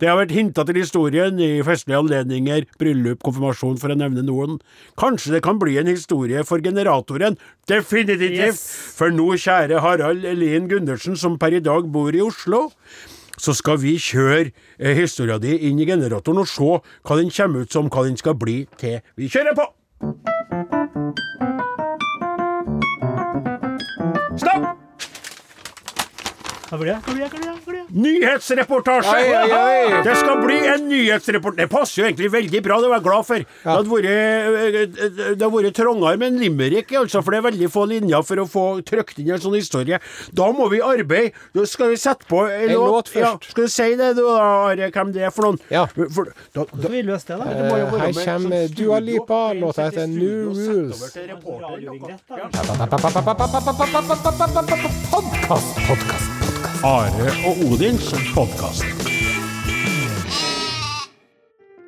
Det 0.00 0.08
har 0.08 0.18
vært 0.18 0.34
hinta 0.34 0.64
til 0.66 0.78
historien 0.80 1.38
i 1.42 1.62
festlige 1.66 2.00
anledninger, 2.02 2.66
bryllup, 2.80 3.20
konfirmasjon, 3.26 3.76
for 3.78 3.94
å 3.94 3.98
nevne 3.98 4.24
noen. 4.26 4.58
Kanskje 5.00 5.36
det 5.36 5.42
kan 5.46 5.60
bli 5.60 5.76
en 5.78 5.90
historie 5.90 6.42
for 6.48 6.62
generatoren? 6.64 7.38
Definitivt! 7.70 8.34
Yes. 8.40 8.64
For 8.96 9.14
nå, 9.14 9.28
kjære 9.38 9.82
Harald 9.84 10.26
Elin 10.28 10.66
Gundersen, 10.70 11.18
som 11.20 11.38
per 11.38 11.54
i 11.54 11.62
dag 11.62 11.86
bor 11.94 12.14
i 12.14 12.24
Oslo. 12.24 12.66
Så 13.38 13.54
skal 13.56 13.80
vi 13.82 13.96
kjøre 14.00 14.50
eh, 14.78 14.94
historia 14.98 15.38
di 15.38 15.56
inn 15.68 15.80
i 15.80 15.88
generatoren 15.88 16.42
og 16.44 16.50
se 16.50 16.70
hva 17.04 17.18
den 17.20 17.32
kommer 17.34 17.64
ut 17.64 17.72
som, 17.72 17.90
hva 17.90 18.06
den 18.06 18.18
skal 18.20 18.38
bli 18.38 18.64
til. 18.80 19.00
Vi 19.16 19.30
kjører 19.32 19.56
på! 19.58 19.68
Stopp! 24.38 24.73
Hva 26.74 26.80
blir 26.80 26.90
det? 26.90 26.98
Hva 27.06 27.12
blir 27.14 27.22
det? 27.22 27.28
Hva 27.30 27.38
blir 27.38 27.46
det? 27.46 27.54
Hva 27.54 27.70
blir 27.70 27.78
det? 27.78 28.02
Nyhetsreportasje! 28.04 29.14
Oi, 29.14 29.26
oi, 29.30 29.50
oi. 29.54 30.00
Det 30.08 30.14
skal 30.18 30.40
bli 30.42 30.56
en 30.72 30.88
nyhetsreportasje. 30.90 31.60
Det 31.62 31.70
passer 31.70 32.00
jo 32.00 32.06
egentlig 32.08 32.30
veldig 32.34 32.62
bra, 32.64 32.78
det 32.82 32.88
var 32.90 32.98
jeg 32.98 33.04
glad 33.06 33.28
for. 33.28 33.44
Det 33.44 33.70
hadde 33.70 33.92
vært, 33.92 34.08
eh, 34.10 34.88
det 35.14 35.38
hadde 35.38 35.50
vært 35.54 35.76
trangere 35.78 36.18
med 36.18 36.32
en 36.32 36.40
limerick, 36.42 36.90
altså, 36.98 37.22
for 37.22 37.30
det 37.30 37.38
er 37.38 37.46
veldig 37.46 37.68
få 37.70 37.84
linjer 37.92 38.26
for 38.26 38.42
å 38.42 38.46
få 38.50 38.64
trykt 38.88 39.20
inn 39.22 39.30
en 39.36 39.44
sånn 39.44 39.54
historie. 39.54 40.00
Da 40.34 40.48
må 40.56 40.66
vi 40.72 40.82
arbeide. 40.82 41.30
Da 41.54 41.62
skal 41.70 41.94
vi 41.94 42.00
sette 42.02 42.26
på 42.26 42.42
en 42.48 42.74
låt, 42.74 42.90
låt 42.90 43.12
først. 43.14 43.46
Ja, 43.46 43.54
skal 43.54 43.68
du 43.68 43.74
si 43.76 43.88
det, 44.00 44.10
du, 44.18 44.24
da, 44.26 44.42
Are, 44.64 44.90
hvem 44.98 45.14
det 45.14 45.22
er 45.28 45.32
for 45.34 45.46
noen? 45.46 45.62
Ja. 45.70 45.84
For, 45.94 46.26
da, 46.26 46.64
da, 46.64 46.66
Skal 46.74 46.90
vi 46.96 47.04
løse 47.06 47.30
det, 47.30 47.38
da? 47.38 47.44
det 47.54 47.70
må 47.70 47.78
jo 47.78 47.84
Eh, 47.84 47.92
være 47.92 48.00
her 48.00 48.12
kommer 48.24 48.50
sånn 48.50 48.74
Dua 48.74 48.98
studio, 48.98 49.00
Lipa, 49.06 49.40
en 49.52 49.60
låta 49.62 49.86
heter 49.86 50.06
New 50.10 50.40
Rules. 50.58 50.98
Radiovignett, 51.64 52.22
da. 52.28 52.34
Podkast, 55.14 55.76
podkast. 55.86 56.43
Are 56.84 57.30
og 57.48 57.60
Odins 57.72 58.10
podkast. 58.34 58.84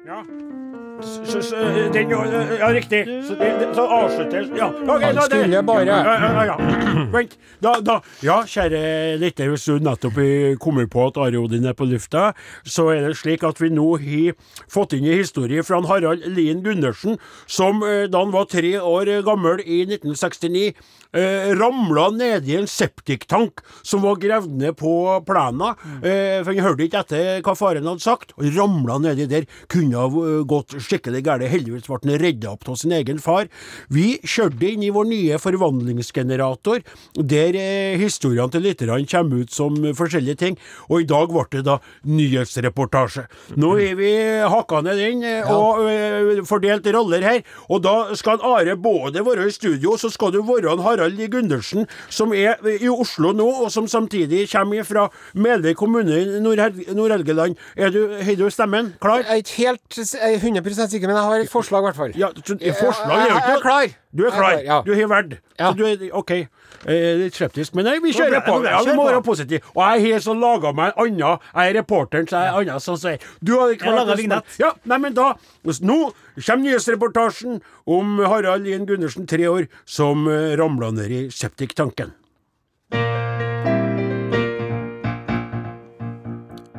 Ja. 0.07 0.23
Så, 1.27 1.43
så, 1.45 1.57
den, 1.93 2.11
ja, 2.59 2.69
riktig. 2.73 3.03
Så, 3.27 3.35
avsluttes 3.85 4.49
Ja. 4.57 4.69
ok, 4.89 5.03
Han 5.03 5.23
skulle 5.23 5.63
bare- 5.67 5.85
Ja, 5.87 5.97
ja, 6.05 6.33
ja, 6.33 6.45
ja. 6.45 6.57
Vent. 7.13 7.37
Da, 7.63 7.75
da. 7.87 7.99
Ja, 8.23 8.41
kjære 8.43 9.19
lytter, 9.21 9.49
hvis 9.53 9.65
du 9.69 9.79
nettopp 9.79 10.17
kommer 10.61 10.87
på 10.87 11.07
at 11.07 11.17
Are 11.17 11.37
Odin 11.39 11.67
er 11.67 11.73
på 11.75 11.85
lufta, 11.85 12.33
så 12.65 12.89
er 12.95 13.09
det 13.09 13.17
slik 13.17 13.45
at 13.45 13.61
vi 13.61 13.69
nå 13.69 13.99
har 14.01 14.33
fått 14.73 14.93
inn 14.97 15.05
en 15.05 15.19
historie 15.19 15.63
fra 15.63 15.81
Harald 15.87 16.25
Lien 16.27 16.63
Gundersen, 16.65 17.19
som 17.47 17.83
eh, 17.83 18.07
da 18.09 18.19
han 18.25 18.33
var 18.33 18.45
tre 18.49 18.79
år 18.81 19.23
gammel 19.27 19.61
i 19.67 19.85
1969 19.85 20.73
eh, 21.13 21.53
ramla 21.57 22.09
nedi 22.15 22.57
en 22.59 22.69
septiktank 22.71 23.63
som 23.87 24.03
var 24.05 24.19
gravd 24.23 24.57
ned 24.61 24.77
på 24.81 24.93
plena. 25.27 25.75
Eh, 26.03 26.43
for 26.43 26.53
han 26.53 26.65
hørte 26.65 26.87
ikke 26.87 27.03
etter 27.05 27.45
hva 27.47 27.55
faren 27.59 27.89
hadde 27.89 28.05
sagt, 28.05 28.35
og 28.39 28.51
ramla 28.57 28.99
nedi 29.03 29.29
der. 29.31 29.49
Kunne 29.73 30.01
ha 30.01 30.07
eh, 30.09 30.43
gått 30.49 30.77
skikkelig 30.77 31.23
galt. 31.27 31.47
Heldigvis 31.47 31.87
ble 31.89 32.01
han 32.03 32.21
redda 32.23 32.53
opp 32.55 32.69
av 32.71 32.79
sin 32.81 32.95
egen 32.97 33.21
far. 33.23 33.51
Vi 33.93 34.17
kjørte 34.27 34.71
inn 34.71 34.85
i 34.87 34.93
vår 34.95 35.09
nye 35.11 35.41
forvandlingsgenerator, 35.43 36.83
der 37.17 37.61
eh, 37.61 37.99
historiene 38.01 38.53
til 38.53 38.67
lytterne 38.67 39.03
kommer 39.11 39.45
ut 39.45 39.55
som 39.55 39.77
forskjellige 39.97 40.41
ting. 40.43 40.61
Og 40.91 41.05
i 41.05 41.09
dag 41.09 41.31
ble 41.33 41.47
det 41.53 41.65
da 41.69 41.79
nyhetsreportasje. 42.09 43.27
Nå 43.61 43.75
har 43.79 43.99
vi 43.99 44.13
hakka 44.47 44.83
ned 44.85 45.01
den 45.01 45.25
eh, 45.27 45.53
og 45.53 45.87
eh, 45.91 46.43
fordelt 46.49 46.87
roller 46.95 47.25
her. 47.27 47.43
Og 47.71 47.83
da 47.87 47.97
skal 48.19 48.43
Are 48.47 48.77
både 48.79 49.25
være 49.25 49.49
i 49.49 49.55
studio, 49.55 49.97
så 49.99 50.11
skal 50.13 50.33
du 50.35 50.43
være 50.47 50.71
en 50.73 50.83
Harald 50.85 50.96
I. 51.05 51.27
Gundersen, 51.29 51.87
som 52.09 52.33
er 52.33 52.55
i 52.81 52.89
Oslo 52.89 53.33
nå, 53.37 53.47
og 53.65 53.71
som 53.73 53.87
samtidig 53.89 54.47
kommer 54.53 54.83
fra 54.87 55.09
Meløy 55.35 55.75
kommune 55.75 56.17
i 56.21 56.41
Nord-Hel- 56.41 56.95
Nord-Helgeland. 56.97 57.57
Er 57.77 57.91
du, 57.91 58.09
har 58.23 58.35
du 58.39 58.51
stemmen 58.51 58.95
klar? 59.01 59.17
Jeg 59.25 59.31
er 59.31 59.43
ikke 59.43 59.57
helt 59.57 59.99
er 60.21 60.39
100% 60.39 60.91
sikker, 60.91 61.07
men 61.09 61.17
jeg 61.17 61.25
har 61.25 61.45
et 61.45 61.51
forslag, 61.51 61.81
i 61.83 61.87
hvert 61.91 61.97
fall. 61.97 62.13
Ja, 62.17 62.29
forslag 62.81 63.17
er 63.17 63.29
jo 63.29 63.35
jeg, 63.35 63.43
jeg 63.47 63.57
er 63.57 63.61
klar. 63.61 63.87
Du 64.13 64.25
er 64.27 64.31
klar. 64.31 64.61
ja. 64.65 64.81
Du 64.87 64.93
har 64.95 65.09
vært. 65.11 65.39
Ja. 65.59 65.71
Så 65.71 65.77
du 65.77 65.85
er 65.87 66.05
OK. 66.17 66.31
Eh, 66.87 67.17
litt 67.19 67.35
skeptisk, 67.35 67.75
men 67.75 67.89
nei, 67.89 67.97
vi 68.05 68.13
kjører 68.15 68.45
på. 68.47 68.59
Ja, 68.65 68.83
vi 68.87 68.95
må 68.97 69.07
være 69.09 69.23
positive. 69.25 69.65
Og 69.75 69.83
jeg 69.83 70.13
har 70.15 70.23
så 70.25 70.35
laga 70.37 70.73
meg 70.77 70.93
en 70.95 71.03
annen 71.07 71.41
Jeg 71.57 71.73
er 71.73 71.79
reporteren, 71.81 72.29
så 72.29 72.43
jeg 72.45 72.53
er 72.53 72.61
annen 72.61 72.85
som 72.85 72.99
sier 73.01 73.23
Du 73.41 73.57
har 73.59 73.75
klart 73.81 74.13
vignett. 74.19 74.59
Ja, 74.63 74.73
nei, 74.85 75.01
men 75.03 75.17
da 75.17 75.33
Nå 75.67 75.99
kommer 76.37 76.63
nyhetsreportasjen 76.63 77.61
om 77.87 78.21
Harald 78.23 78.67
Lien 78.67 78.87
Gundersen, 78.87 79.27
tre 79.27 79.49
år, 79.51 79.67
som 79.85 80.27
uh, 80.29 80.55
ramla 80.59 80.93
ned 80.95 81.11
i 81.11 81.21
septiktanken. 81.33 82.15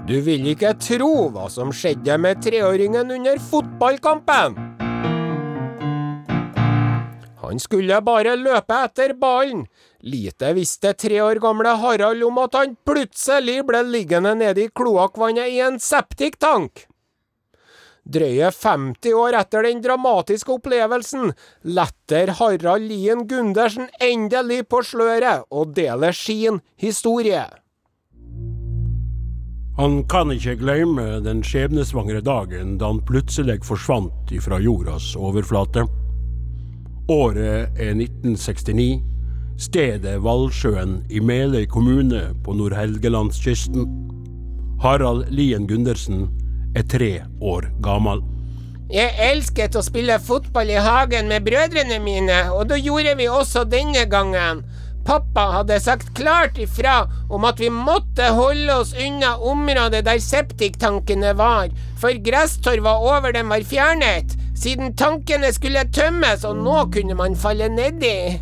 Du 0.07 0.15
vil 0.23 0.47
ikke 0.53 0.71
tro 0.79 1.27
hva 1.35 1.49
som 1.51 1.73
skjedde 1.75 2.15
med 2.23 2.39
treåringen 2.45 3.11
under 3.11 3.41
fotballkampen. 3.49 4.76
Han 7.47 7.59
skulle 7.63 8.01
bare 8.03 8.35
løpe 8.35 8.75
etter 8.83 9.13
ballen. 9.19 9.65
Lite 10.03 10.51
visste 10.57 10.93
tre 10.93 11.21
år 11.23 11.39
gamle 11.43 11.77
Harald 11.79 12.23
om 12.27 12.37
at 12.43 12.55
han 12.59 12.75
plutselig 12.87 13.61
ble 13.67 13.81
liggende 13.87 14.35
nede 14.35 14.67
i 14.67 14.71
kloakkvannet 14.75 15.55
i 15.55 15.61
en 15.63 15.79
septiktank. 15.79 16.85
Drøye 18.07 18.49
50 18.55 19.15
år 19.19 19.35
etter 19.35 19.65
den 19.67 19.81
dramatiske 19.83 20.53
opplevelsen 20.53 21.33
letter 21.67 22.31
Harald 22.39 22.87
Lien 22.87 23.25
Gundersen 23.27 23.89
endelig 23.99 24.61
på 24.71 24.79
sløret 24.87 25.43
og 25.51 25.73
deler 25.75 26.15
sin 26.15 26.61
historie. 26.79 27.43
Han 29.77 29.99
kan 30.09 30.31
ikke 30.33 30.55
glemme 30.57 31.19
den 31.21 31.43
skjebnesvangre 31.45 32.23
dagen 32.25 32.79
da 32.79 32.87
han 32.89 33.03
plutselig 33.05 33.59
forsvant 33.67 34.31
ifra 34.33 34.57
jordas 34.63 35.11
overflate. 35.19 35.83
Året 37.07 37.69
er 37.79 37.93
1969. 37.95 38.99
Stedet 39.57 40.17
Valsjøen 40.19 40.97
i 41.07 41.21
Meløy 41.23 41.63
kommune 41.71 42.33
på 42.43 42.51
Nord-Helgelandskysten. 42.59 43.85
Harald 44.83 45.29
Lien 45.31 45.63
Gundersen 45.69 46.25
er 46.75 46.83
tre 46.91 47.13
år 47.39 47.69
gammel. 47.85 48.19
Jeg 48.91 49.15
elsket 49.23 49.77
å 49.79 49.85
spille 49.87 50.19
fotball 50.19 50.67
i 50.67 50.81
hagen 50.83 51.31
med 51.31 51.47
brødrene 51.47 52.01
mine, 52.03 52.41
og 52.51 52.67
det 52.73 52.81
gjorde 52.83 53.15
vi 53.21 53.29
også 53.31 53.63
denne 53.71 54.03
gangen. 54.11 54.65
Pappa 55.07 55.45
hadde 55.53 55.79
sagt 55.79 56.11
klart 56.19 56.59
ifra 56.59 57.05
om 57.31 57.47
at 57.47 57.61
vi 57.63 57.69
måtte 57.71 58.33
holde 58.35 58.81
oss 58.81 58.91
unna 58.99 59.37
området 59.39 60.03
der 60.03 60.19
septiktankene 60.19 61.31
var, 61.39 61.71
for 62.03 62.19
gresstorva 62.19 62.97
over 62.99 63.31
dem 63.31 63.55
var 63.55 63.63
fjernet, 63.63 64.35
siden 64.57 64.95
tankene 64.97 65.51
skulle 65.53 65.85
tømmes 65.93 66.45
og 66.47 66.57
nå 66.65 66.77
kunne 66.93 67.17
man 67.17 67.37
falle 67.37 67.69
nedi. 67.71 68.39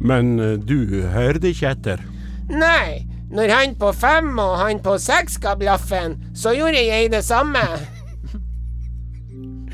Men 0.00 0.38
eh, 0.42 0.56
du 0.58 1.06
hørte 1.12 1.52
ikke 1.52 1.72
etter. 1.72 2.02
Nei, 2.50 3.06
når 3.32 3.52
han 3.54 3.76
på 3.78 3.90
fem 3.96 4.34
og 4.38 4.56
han 4.60 4.82
på 4.84 4.98
seks 5.02 5.38
ga 5.42 5.56
blaffen, 5.58 6.18
så 6.36 6.54
gjorde 6.54 6.82
jeg 6.82 7.10
det 7.14 7.24
samme. 7.26 7.62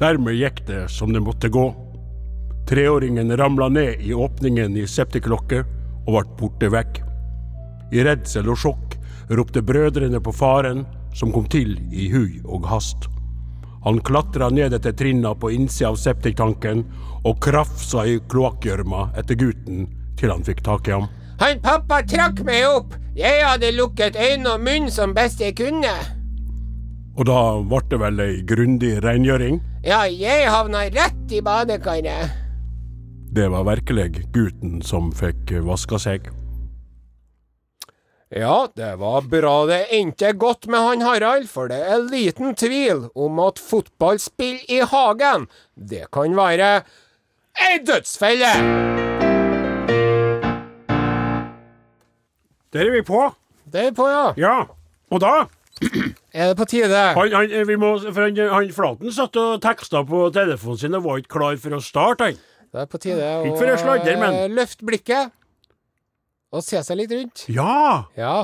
Dermed 0.01 0.39
gikk 0.39 0.65
det 0.67 0.87
som 0.91 1.13
det 1.13 1.23
måtte 1.23 1.51
gå. 1.53 1.67
Treåringen 2.69 3.35
ramla 3.37 3.69
ned 3.69 4.01
i 4.01 4.15
åpningen 4.15 4.77
i 4.79 4.87
septiklokket 4.89 5.69
og 6.07 6.15
ble 6.15 6.25
borte 6.39 6.71
vekk. 6.73 7.03
I 7.93 8.05
redsel 8.07 8.49
og 8.49 8.61
sjokk 8.63 8.97
ropte 9.33 9.63
brødrene 9.63 10.21
på 10.23 10.33
faren, 10.35 10.87
som 11.15 11.33
kom 11.35 11.45
til 11.53 11.77
i 11.93 12.09
hui 12.13 12.41
og 12.45 12.65
hast. 12.71 13.11
Han 13.85 14.01
klatra 14.01 14.49
ned 14.51 14.75
etter 14.77 14.93
trinna 14.93 15.35
på 15.35 15.51
innsida 15.51 15.91
av 15.91 15.99
septiktanken 15.99 16.85
og 17.27 17.41
krafsa 17.43 18.07
i 18.07 18.19
kloakkgjørma 18.31 19.09
etter 19.19 19.39
gutten 19.39 19.89
til 20.19 20.31
han 20.31 20.45
fikk 20.47 20.63
tak 20.67 20.89
i 20.89 20.95
ham. 20.95 21.09
Han 21.43 21.63
pappa 21.63 22.03
trakk 22.07 22.45
meg 22.47 22.67
opp. 22.69 22.95
Jeg 23.19 23.43
hadde 23.45 23.73
lukket 23.75 24.17
øyne 24.17 24.55
og 24.55 24.63
munn 24.63 24.87
som 24.91 25.15
best 25.17 25.43
jeg 25.43 25.57
kunne. 25.59 25.93
Og 27.19 27.27
da 27.29 27.41
ble 27.69 27.83
det 27.91 27.99
vel 28.01 28.23
ei 28.25 28.37
grundig 28.49 28.93
rengjøring? 29.05 29.59
Ja, 29.85 30.05
jeg 30.07 30.47
havna 30.49 30.87
rett 30.95 31.35
i 31.35 31.43
badekaret. 31.45 32.39
Det 33.33 33.49
var 33.51 33.67
virkelig 33.67 34.29
gutten 34.33 34.81
som 34.85 35.11
fikk 35.17 35.51
vaska 35.67 35.99
seg. 36.01 36.31
Ja, 38.33 38.69
det 38.75 38.95
var 38.97 39.27
bra 39.29 39.67
det 39.69 39.91
endte 39.93 40.31
godt 40.33 40.65
med 40.73 40.81
han 40.81 41.03
Harald, 41.05 41.51
for 41.53 41.69
det 41.69 41.77
er 41.85 42.01
liten 42.09 42.55
tvil 42.57 43.03
om 43.13 43.41
at 43.45 43.59
fotballspill 43.61 44.63
i 44.73 44.79
hagen, 44.89 45.45
det 45.77 46.07
kan 46.17 46.33
være 46.39 46.71
ei 47.61 47.75
dødsfelle. 47.85 48.53
Der 52.73 52.87
er 52.87 52.91
vi 52.95 53.03
på. 53.05 53.21
Der 53.69 53.91
er 53.91 53.93
på, 53.93 54.09
ja. 54.09 54.25
Ja. 54.41 54.57
Og 55.13 55.21
da 55.21 55.35
Er 56.33 56.49
det 56.49 56.57
på 56.57 56.65
tide? 56.65 56.97
Han, 57.19 57.33
han, 57.37 57.53
vi 57.69 57.77
må, 57.77 57.99
for 58.01 58.23
han, 58.23 58.41
han 58.49 58.73
Flaten 58.73 59.13
satt 59.13 59.37
og 59.37 59.61
teksta 59.61 60.07
på 60.09 60.31
telefonen 60.33 60.81
sin 60.81 60.97
og 60.97 61.05
var 61.05 61.21
ikke 61.21 61.35
klar 61.37 61.61
for 61.61 61.77
å 61.77 61.85
starte, 61.85 62.33
han. 62.33 62.41
Det 62.73 62.81
er 62.81 62.89
på 62.89 63.03
tide 63.03 63.31
å 63.45 64.49
løfte 64.57 64.89
blikket 64.89 65.37
og 66.53 66.65
se 66.65 66.83
seg 66.85 67.01
litt 67.01 67.15
rundt. 67.17 67.47
Ja! 67.53 68.09
Ja. 68.19 68.37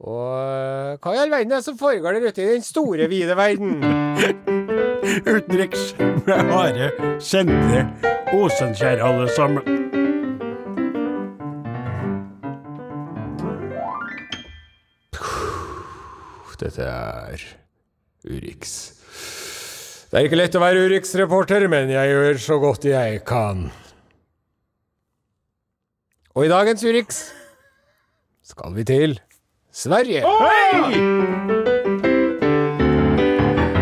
Og 0.00 0.24
eh, 0.32 0.96
hva 0.96 1.12
i 1.12 1.20
all 1.20 1.32
verden 1.32 1.52
er 1.52 1.60
det 1.60 1.66
som 1.66 1.76
foregår 1.80 2.16
der 2.16 2.30
ute 2.30 2.44
i 2.44 2.54
den 2.54 2.64
store, 2.64 3.10
vide 3.12 3.36
verden? 3.36 3.82
Utenriks 5.34 5.92
med 5.98 6.54
Are 6.56 6.90
Sendre 7.20 7.84
Osenkjær, 8.32 9.02
alle 9.04 9.28
sammen. 9.36 9.80
dette 16.60 16.84
er 16.84 17.42
Urix. 18.28 18.72
Det 20.10 20.18
er 20.18 20.26
ikke 20.26 20.40
lett 20.40 20.56
å 20.58 20.62
være 20.62 20.82
Urix-reporter, 20.88 21.66
men 21.70 21.92
jeg 21.92 22.10
gjør 22.12 22.40
så 22.42 22.58
godt 22.62 22.88
jeg 22.90 23.22
kan. 23.28 23.68
Og 26.34 26.44
i 26.46 26.48
dagens 26.48 26.84
Urix 26.84 27.16
skal 28.44 28.74
vi 28.74 28.84
til 28.84 29.16
Sverige. 29.72 30.20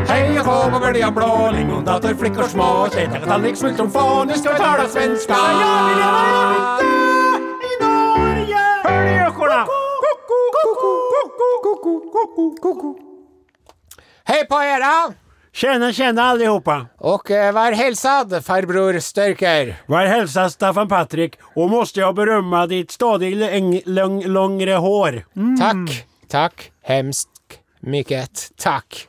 Hei 0.08 0.38
og 0.38 0.44
kå 0.46 0.56
på 0.72 0.80
gulja 0.84 1.10
blå, 1.12 1.28
lingondator, 1.52 2.16
flickor 2.16 2.48
små, 2.48 2.70
kjete 2.94 3.20
tallrik, 3.26 3.56
smultron 3.60 3.92
få, 3.92 4.24
nu 4.24 4.34
ska 4.40 4.56
vi 4.56 4.64
tala 4.64 4.88
svenska. 4.88 5.36
Hej 14.28 14.46
på 14.48 14.54
er 14.54 14.80
då! 14.80 15.27
Tjena, 15.52 15.92
tjena 15.92 16.22
allihopa! 16.22 16.86
Och 16.98 17.30
eh, 17.30 17.52
var 17.52 17.72
hälsad 17.72 18.44
farbror 18.44 18.98
Störker. 18.98 19.76
Var 19.86 20.06
hälsad 20.06 20.52
Staffan 20.52 20.88
Patrik 20.88 21.34
och 21.54 21.70
måste 21.70 22.00
jag 22.00 22.14
berömma 22.14 22.66
ditt 22.66 22.90
stadigt 22.90 23.36
läng, 23.36 23.80
lång, 23.84 24.24
längre 24.26 24.72
hår. 24.72 25.24
Tack, 25.60 26.06
tack 26.28 26.72
hemskt 26.82 27.28
mycket 27.80 28.50
tack. 28.56 29.08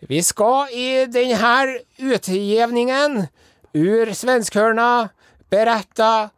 Vi 0.00 0.22
ska 0.22 0.68
i 0.70 1.06
den 1.06 1.36
här 1.36 1.80
utgivningen 1.96 3.26
ur 3.72 4.12
Svenskhörna 4.12 5.08
berätta 5.50 6.30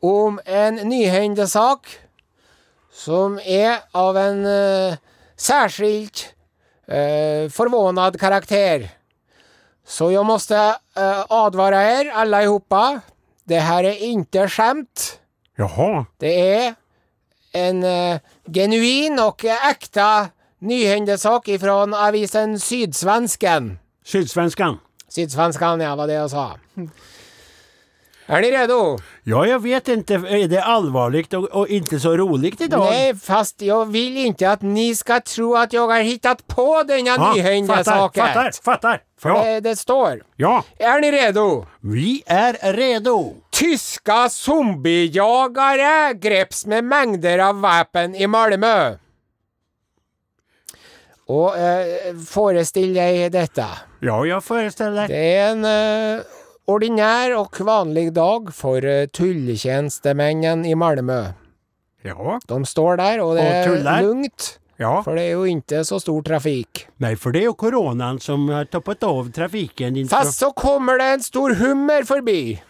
om 0.00 0.40
en 0.44 0.74
nyhändelsesak 0.74 1.98
som 2.92 3.38
är 3.38 3.78
av 3.92 4.16
en 4.16 4.46
uh, 4.46 4.94
särskilt 5.36 6.34
uh, 6.88 7.50
förvånad 7.50 8.20
karaktär. 8.20 8.90
Så 9.86 10.12
jag 10.12 10.26
måste 10.26 10.54
uh, 10.98 11.24
advara 11.28 11.82
er 11.82 12.10
allihopa. 12.10 13.00
Det 13.44 13.58
här 13.58 13.84
är 13.84 14.02
inte 14.02 14.48
skämt. 14.48 15.20
Jaha. 15.56 16.06
Det 16.18 16.54
är 16.54 16.74
en 17.52 17.84
eh, 17.84 18.20
genuin 18.52 19.18
och 19.18 19.44
eh, 19.44 19.68
äkta 19.70 20.28
nyhändelsesak 20.58 21.48
ifrån 21.48 21.94
avisen 21.94 22.60
Sydsvensken. 22.60 23.78
Sydsvenskan. 24.04 24.78
Sydsvenskan, 25.08 25.80
ja, 25.80 25.96
var 25.96 26.06
det 26.06 26.12
jag 26.12 26.30
sa. 26.30 26.58
Är 28.30 28.40
ni 28.40 28.50
redo? 28.50 28.98
Ja, 29.24 29.46
jag 29.46 29.62
vet 29.62 29.88
inte. 29.88 30.14
Är 30.14 30.48
det 30.48 30.62
allvarligt 30.62 31.34
och, 31.34 31.44
och 31.44 31.68
inte 31.68 32.00
så 32.00 32.16
roligt 32.16 32.60
idag? 32.60 32.86
Nej, 32.90 33.14
fast 33.16 33.62
jag 33.62 33.86
vill 33.86 34.16
inte 34.16 34.50
att 34.50 34.62
ni 34.62 34.94
ska 34.94 35.20
tro 35.20 35.56
att 35.56 35.72
jag 35.72 35.88
har 35.88 36.00
hittat 36.00 36.46
på 36.46 36.82
denna 36.82 37.10
Ja, 37.10 37.34
fattar, 37.66 37.82
saken. 37.84 38.26
fattar, 38.26 38.50
fattar. 38.64 39.02
För 39.20 39.28
Ja, 39.28 39.44
det, 39.44 39.60
det 39.60 39.76
står. 39.76 40.22
ja, 40.36 40.64
Är 40.78 41.00
ni 41.00 41.12
redo? 41.12 41.66
vi 41.80 42.22
är 42.26 42.72
redo. 42.72 43.34
Tyska 43.50 44.28
zombiejagare 44.28 46.14
greps 46.14 46.66
med 46.66 46.84
mängder 46.84 47.38
av 47.38 47.60
vapen 47.60 48.14
i 48.14 48.26
Malmö. 48.26 48.94
Og 51.28 51.58
eh, 51.58 52.16
föreställ 52.28 52.94
dig 52.94 53.28
dette. 53.30 53.66
Ja, 54.00 54.24
jeg 54.26 54.42
forestiller. 54.42 55.08
Det 55.08 55.18
er 55.36 55.50
en 55.50 55.64
eh, 55.64 56.22
ordinär 56.68 57.34
og 57.38 57.56
vanlig 57.64 58.12
dag 58.14 58.52
for 58.54 58.84
eh, 58.84 59.06
i 59.08 60.74
Malmö. 60.74 61.34
Ja, 62.04 62.38
De 62.46 62.64
står 62.64 62.96
der, 62.96 63.20
og 63.20 63.36
det 63.36 63.42
er 63.42 63.68
är 63.68 64.02
lugnt. 64.02 64.58
ja. 64.78 65.02
For 65.02 65.14
det 65.14 65.22
er 65.22 65.32
jo 65.32 65.44
ikke 65.44 65.84
så 65.84 65.98
stor 66.00 66.22
trafik. 66.22 66.86
Nei, 66.98 67.14
for 67.16 67.32
det 67.32 67.40
er 67.42 67.46
jo 67.46 67.54
koronaen 67.54 68.20
som 68.20 68.48
har 68.48 68.64
toppet 68.64 69.02
av 69.02 69.32
trafiken. 69.32 70.08
Fast 70.08 70.38
så 70.38 70.52
kommer 70.52 70.98
det 70.98 71.14
en 71.14 71.22
stor 71.22 71.54
hummer 71.54 72.04
forbi. 72.04 72.60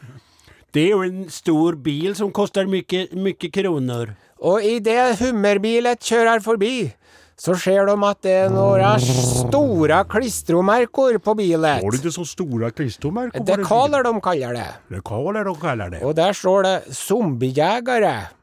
Det 0.72 0.82
er 0.86 0.90
jo 0.90 1.02
en 1.02 1.28
stor 1.28 1.76
bil 1.76 2.14
som 2.14 2.32
kostar 2.32 2.66
mye, 2.66 3.08
mye 3.12 3.50
kroner. 3.52 4.16
Og 4.40 4.62
i 4.62 4.78
det 4.78 5.18
hummerbilet 5.20 6.00
kjører 6.00 6.40
förbi 6.40 6.92
så 7.38 7.54
ser 7.54 7.86
de 7.86 7.94
at 8.02 8.18
det 8.26 8.32
er 8.34 8.48
noen 8.50 8.98
store 8.98 10.00
klistremerker 10.10 11.20
på 11.22 11.34
bilen. 11.38 11.84
Har 11.84 11.94
du 11.94 11.98
ikke 12.00 12.10
så 12.10 12.24
stora 12.26 12.72
klistermärken? 12.74 13.46
Dekaler 13.46 14.02
de 14.02 14.12
kaller 14.24 14.58
det. 14.58 14.66
Dekaler 14.90 15.46
de 15.46 15.54
kaller 15.62 15.92
det. 15.94 16.02
Og 16.02 16.16
der 16.18 16.34
står 16.34 16.62
det 16.66 16.76
'zombiejegere' 16.90 18.34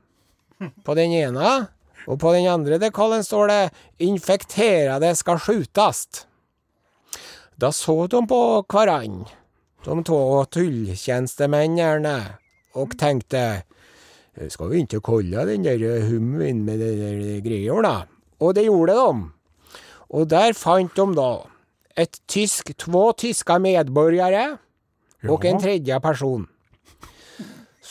på 0.86 0.96
den 0.96 1.12
ene, 1.12 1.68
og 2.08 2.20
på 2.20 2.34
den 2.34 2.48
andre 2.48 2.80
dekalen 2.80 3.24
står 3.24 3.48
det 3.48 3.74
'infekterede 4.00 5.16
skal 5.16 5.38
skytes'. 5.44 6.26
Da 7.60 7.72
så 7.72 8.08
de 8.08 8.28
på 8.28 8.64
hverandre, 8.64 9.32
de 9.86 10.04
to 10.04 10.46
tulltjenestemennene, 10.46 12.18
og 12.76 12.98
tenkte 12.98 13.64
skal 14.50 14.70
vi 14.70 14.82
ikke 14.84 15.00
kolla 15.00 15.46
den 15.46 15.64
der 15.64 16.02
hummen 16.10 16.66
med 16.66 16.80
de 16.80 16.92
greia, 16.96 17.40
grejerna? 17.42 18.06
Och 18.38 18.54
det 18.54 18.68
gjorde 18.68 18.94
de. 18.94 19.32
Og 20.10 20.30
der 20.30 20.54
fant 20.54 20.96
de 20.96 21.14
da 21.16 21.32
et 21.96 22.20
tysk, 22.28 22.74
två 22.78 23.12
tyske 23.16 23.60
medborgare 23.60 24.58
og 25.24 25.46
en 25.46 25.60
tredje 25.60 26.00
person 26.04 26.48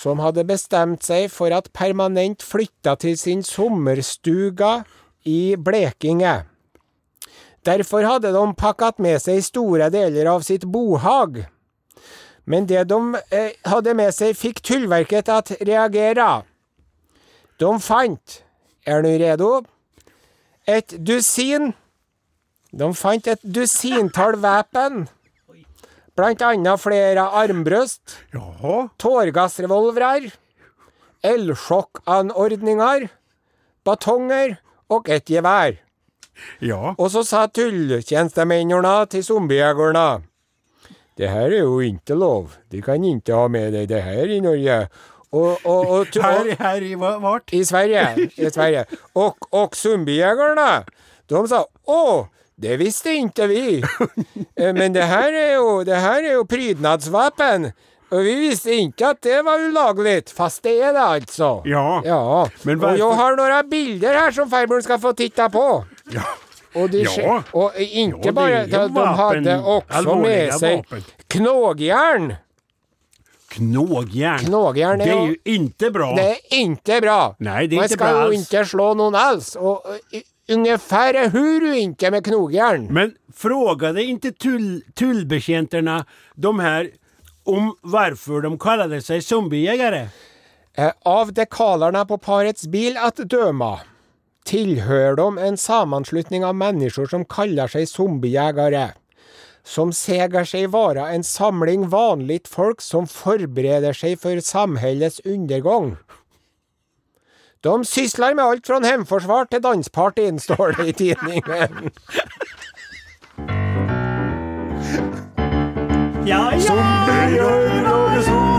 som 0.05 0.21
hadde 0.21 0.45
bestemt 0.45 1.07
seg 1.07 1.31
for 1.33 1.55
at 1.55 1.71
permanent 1.73 2.43
flytta 2.45 2.97
til 3.01 3.17
sin 3.17 3.45
sommerstuga 3.47 4.83
i 5.25 5.57
Blekinge. 5.57 6.43
Derfor 7.65 8.05
hadde 8.05 8.35
de 8.35 8.45
pakket 8.59 9.01
med 9.01 9.23
seg 9.25 9.41
store 9.47 9.89
deler 9.95 10.29
av 10.29 10.45
sitt 10.45 10.67
bohag. 10.69 11.47
Men 12.45 12.67
det 12.69 12.83
de 12.91 12.99
eh, 13.33 13.55
hadde 13.65 13.95
med 13.97 14.13
seg, 14.13 14.37
fikk 14.37 14.61
Tullverket 14.67 15.31
å 15.33 15.41
reagere. 15.65 16.43
De 17.57 17.71
fant, 17.81 18.43
er 18.85 19.01
du 19.01 19.15
redo, 19.23 19.53
et 20.67 20.95
dusin 21.05 21.73
De 22.75 22.89
fant 22.97 23.27
et 23.31 23.41
dusintall 23.45 24.35
våpen, 24.43 25.05
blant 26.17 26.41
annet 26.43 26.81
flere 26.83 27.23
armbrøst, 27.39 28.17
tåregassrevolvere, 28.99 30.33
elsjokkanordninger, 31.23 33.09
batonger 33.87 34.57
og 34.91 35.09
et 35.09 35.25
gevær. 35.31 35.79
ja. 36.61 36.95
Og 36.99 37.11
så 37.15 37.23
sa 37.23 37.47
tulltjenestemennene 37.47 39.07
til 39.07 39.23
zombiejegerne 39.23 40.25
Det 41.17 41.31
her 41.31 41.47
er 41.53 41.63
jo 41.63 41.79
ikke 41.79 42.15
lov. 42.19 42.51
de 42.73 42.83
kan 42.83 43.05
ikke 43.05 43.35
ha 43.35 43.47
med 43.49 43.73
deg 43.73 43.89
det 43.89 44.03
her 44.03 44.27
i 44.27 44.41
Norge. 44.41 44.89
Och, 45.35 45.59
och, 45.67 45.91
och, 45.91 46.01
och, 46.01 46.23
Här, 46.23 46.57
här 46.59 46.83
i 46.83 46.95
va- 46.95 47.19
vart? 47.19 47.53
i 47.53 47.65
Sverige. 47.65 48.29
I 48.37 48.51
Sverige. 48.51 48.85
Och, 49.13 49.37
och 49.55 49.77
zombiejägarna, 49.77 50.85
de 51.29 51.49
sa 51.49 51.67
åh, 51.85 52.27
det 52.57 52.77
visste 52.77 53.11
inte 53.11 53.47
vi. 53.47 53.83
Eh, 54.57 54.73
Men 54.75 54.93
det 54.93 55.03
här 55.03 55.33
är 55.33 55.53
ju, 55.53 55.85
det 55.85 55.95
här 55.95 56.23
är 56.23 56.31
ju 56.33 56.45
prydnadsvapen. 56.45 57.73
Og 58.13 58.21
vi 58.23 58.35
visste 58.35 58.71
ikke 58.79 59.09
at 59.09 59.23
det 59.23 59.41
var 59.43 59.59
olagligt, 59.69 60.31
fast 60.31 60.63
det 60.63 60.75
er 60.87 60.93
det 60.93 61.01
altså. 61.03 61.63
Ja. 61.67 62.03
Ja, 62.05 62.49
Men 62.63 62.79
varför- 62.79 62.99
jag 62.99 63.11
har 63.13 63.37
noen 63.37 63.71
bilder 63.71 64.15
her 64.21 64.31
som 64.31 64.51
farbror 64.51 64.81
skal 64.81 64.99
få 65.01 65.13
titta 65.13 65.49
på. 65.51 65.85
Ja. 66.13 66.23
Og, 66.75 66.93
de, 66.93 66.99
Ja. 67.17 67.43
og 67.53 67.73
ikke 67.77 67.95
inte 67.95 68.33
Ja, 68.35 68.49
ju 68.49 68.67
de, 68.71 68.89
de 68.95 69.07
hadde 69.07 69.57
også 69.65 70.15
med 70.15 70.53
seg 70.61 70.85
vapen. 71.31 72.33
Knågjärn. 73.55 74.39
Knågjern 74.47 75.01
er, 75.01 75.05
Det 75.07 75.13
er 75.13 75.27
jo 75.27 75.33
ikke 75.35 75.55
inte 75.55 75.91
bra. 75.91 76.15
Det 76.17 76.25
er 76.31 76.61
inte 76.61 77.01
bra. 77.01 77.19
Nei, 77.39 77.67
det 77.67 77.77
er 77.77 77.81
Man 77.81 77.85
inte 77.85 77.95
ska 77.99 78.05
bra 78.05 78.13
ju 78.21 78.27
alls. 78.27 78.37
inte 78.53 78.65
slå 78.65 78.95
noen 78.95 79.15
alls. 79.15 79.57
Og 79.57 79.87
och, 79.87 79.97
i- 80.13 80.23
ungefär 80.53 81.29
hur 81.31 81.61
du 81.61 81.79
inte 81.79 82.11
med 82.11 82.25
knogjern. 82.25 82.87
Men 82.91 83.15
frågade 83.35 84.03
inte 84.05 84.33
tull, 84.33 84.83
tullbetjänterna 84.95 86.05
de 86.35 86.59
här 86.61 86.91
om 87.45 87.77
varför 87.83 88.41
de 88.41 88.59
kallade 88.59 89.03
sig 89.03 89.23
zombiejägare? 89.23 90.09
Eh, 90.77 90.91
Av 91.05 91.33
dekalerna 91.33 92.05
på 92.05 92.19
parets 92.19 92.67
bil 92.67 92.97
att 92.97 93.17
döma 93.17 93.81
tillhör 94.45 95.17
de 95.17 95.39
en 95.39 95.57
sammanslutning 95.57 96.45
av 96.45 96.55
människor 96.55 97.07
som 97.07 97.25
kallar 97.25 97.69
sig 97.69 97.87
zombiejägare. 97.87 98.89
Som 99.65 99.93
seger 99.97 100.45
seg 100.45 100.69
vara 100.71 101.09
en 101.15 101.25
samling 101.25 101.89
vanligt 101.89 102.49
folk 102.49 102.85
som 102.85 103.07
forbereder 103.09 103.97
seg 103.97 104.21
for 104.21 104.41
samhällets 104.45 105.21
undergång. 105.25 105.97
De 107.65 107.85
sysler 107.89 108.35
med 108.37 108.45
alt 108.45 108.67
fra 108.69 108.77
hjemforsvar 108.85 109.49
til 109.49 109.63
danspartyn, 109.65 110.39
står 110.39 110.77
det 110.77 110.89
i 110.89 110.93
tidningen. 110.93 111.93
Ja, 116.25 116.53
ja! 116.57 116.75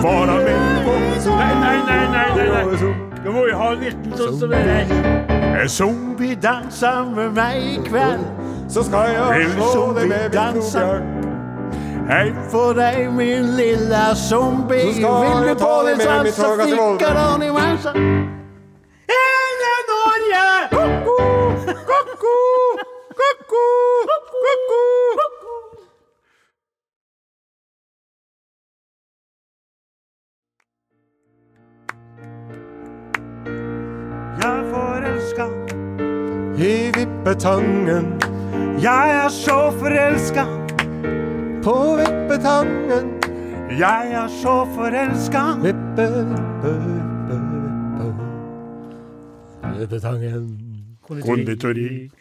Nei, 0.05 0.25
nei. 0.25 0.43
nej, 1.25 1.77
nej, 1.85 2.07
nej, 2.35 2.49
nej. 2.49 3.15
Du 3.23 3.31
må 3.31 3.45
ju 3.45 3.53
ha 3.53 3.71
en 3.73 3.79
liten 3.79 4.17
sån 4.17 4.39
som 4.39 4.51
är 4.51 4.65
där. 4.65 5.67
Zombie 5.67 6.35
danser 6.35 7.05
med 7.15 7.33
meg 7.33 7.63
i 7.63 7.79
kveld. 7.89 8.44
Så 8.75 8.83
skal 8.83 8.99
jeg 9.09 9.39
Vil 9.39 9.51
slå 9.71 9.93
deg 9.95 10.07
med 10.09 10.23
min 10.23 10.31
knobjørn. 10.31 11.03
Hei 12.09 12.27
for 12.51 12.73
deg, 12.75 12.97
min 13.15 13.45
lille 13.55 14.01
zombie. 14.29 14.81
Så 14.81 14.91
skal 14.97 15.13
Vil 15.23 15.47
du 15.47 15.53
på 15.53 15.59
ta 15.61 15.75
deg 15.85 15.87
det 15.87 15.95
med 15.97 16.05
sånn, 16.05 16.23
mitt 16.27 16.35
så 16.35 16.49
stikker 16.59 17.15
han 17.21 17.45
i 17.45 17.51
vansa. 17.55 17.93
Hele 19.13 19.71
Norge! 19.91 20.43
Ko-ko, 20.75 21.15
ko-ko, 21.87 22.35
ko-ko, 23.21 23.63
ko-ko. 24.35 24.83
Jeg 34.43 34.51
er 34.51 34.63
forelska, 34.75 35.45
I 36.59 36.91
vippetangen, 36.99 38.34
jeg 38.81 39.09
er 39.23 39.29
så 39.29 39.71
forelska. 39.79 40.45
på 41.63 41.75
vippetangen. 41.97 43.07
Jeg 43.79 44.11
er 44.11 44.27
så 44.41 44.65
forelska. 44.75 45.43
Vippe, 45.63 46.05
vippe, 46.13 46.71
vippe, 46.73 47.37
vippe. 48.03 48.13
Vippetangen. 49.79 50.43
Konditori. 51.07 52.11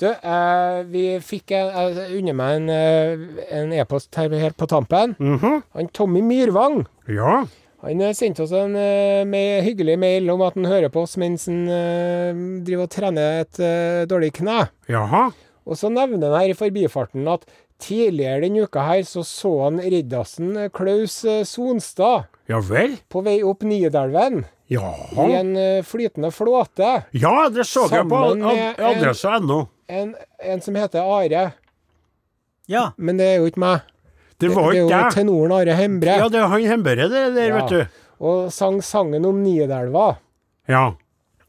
Du, 0.00 0.06
eh, 0.06 0.82
vi 0.88 1.04
fikk 1.20 1.52
en, 1.52 1.68
jeg 1.76 2.18
unner 2.18 2.32
meg 2.32 2.56
en, 2.56 2.68
eh, 2.70 3.18
en 3.60 3.72
e-post 3.72 4.14
her 4.16 4.28
helt 4.32 4.56
på 4.56 4.66
tampen. 4.66 5.14
Mhm. 5.18 5.62
Han 5.74 5.88
Tommy 5.88 6.20
Myrvang. 6.20 6.86
Ja. 7.08 7.44
Han 7.82 8.00
eh, 8.00 8.14
sendte 8.14 8.42
oss 8.42 8.52
en 8.52 8.74
uh, 8.76 9.26
med, 9.28 9.62
hyggelig 9.64 9.98
mail 9.98 10.30
om 10.30 10.42
at 10.42 10.54
han 10.54 10.64
hører 10.64 10.88
på 10.88 11.02
oss 11.02 11.16
mens 11.16 11.46
han 11.46 11.68
uh, 11.68 12.64
driver 12.64 12.82
og 12.84 12.90
trener 12.90 13.40
et 13.40 13.60
uh, 13.60 14.08
dårlig 14.08 14.32
kne. 14.40 14.68
Jaha. 14.88 15.30
Og 15.66 15.76
så 15.78 15.90
nevner 15.92 16.30
han 16.30 16.40
her 16.40 16.52
i 16.54 16.56
forbifarten 16.58 17.28
at 17.30 17.44
tidligere 17.80 18.42
denne 18.44 18.64
uka 18.68 18.82
her 18.84 19.02
så 19.08 19.22
så 19.24 19.52
han 19.64 19.80
riddasen 19.80 20.56
eh, 20.56 20.68
Klaus 20.72 21.24
eh, 21.24 21.42
Sonstad 21.48 22.26
Ja 22.50 22.58
vel? 22.60 22.98
på 23.08 23.22
vei 23.24 23.38
opp 23.46 23.62
Nidelven 23.64 24.42
i 24.70 24.76
en 25.34 25.56
eh, 25.56 25.82
flytende 25.82 26.30
flåte. 26.30 26.90
Ja, 27.16 27.48
det 27.50 27.64
så 27.66 27.88
jeg 27.90 28.06
på 28.08 28.20
adressa.no. 28.78 29.64
En, 29.90 30.12
en 30.38 30.60
som 30.62 30.76
heter 30.78 31.02
Are. 31.02 31.52
Ja. 32.70 32.90
Men 32.96 33.18
det 33.18 33.26
er 33.26 33.40
jo 33.40 33.48
ikke 33.50 33.62
meg. 33.64 33.80
Det 34.40 34.52
var 34.54 34.70
det 34.70 34.78
er 34.78 34.84
jo 34.84 34.90
det. 34.92 35.00
tenoren 35.16 35.52
Are 35.56 35.74
Hembre. 35.76 36.14
Ja, 36.22 36.28
det 36.30 36.38
er 36.38 36.52
han 36.52 36.66
Hembre 36.70 36.94
det 36.96 37.10
der, 37.10 37.48
Ja. 37.48 37.56
vet 37.58 37.68
du. 37.74 37.98
Og 38.20 38.52
sang 38.52 38.78
sangen 38.84 39.24
om 39.26 39.42
Nidelva. 39.42 40.18
Ja. 40.68 40.92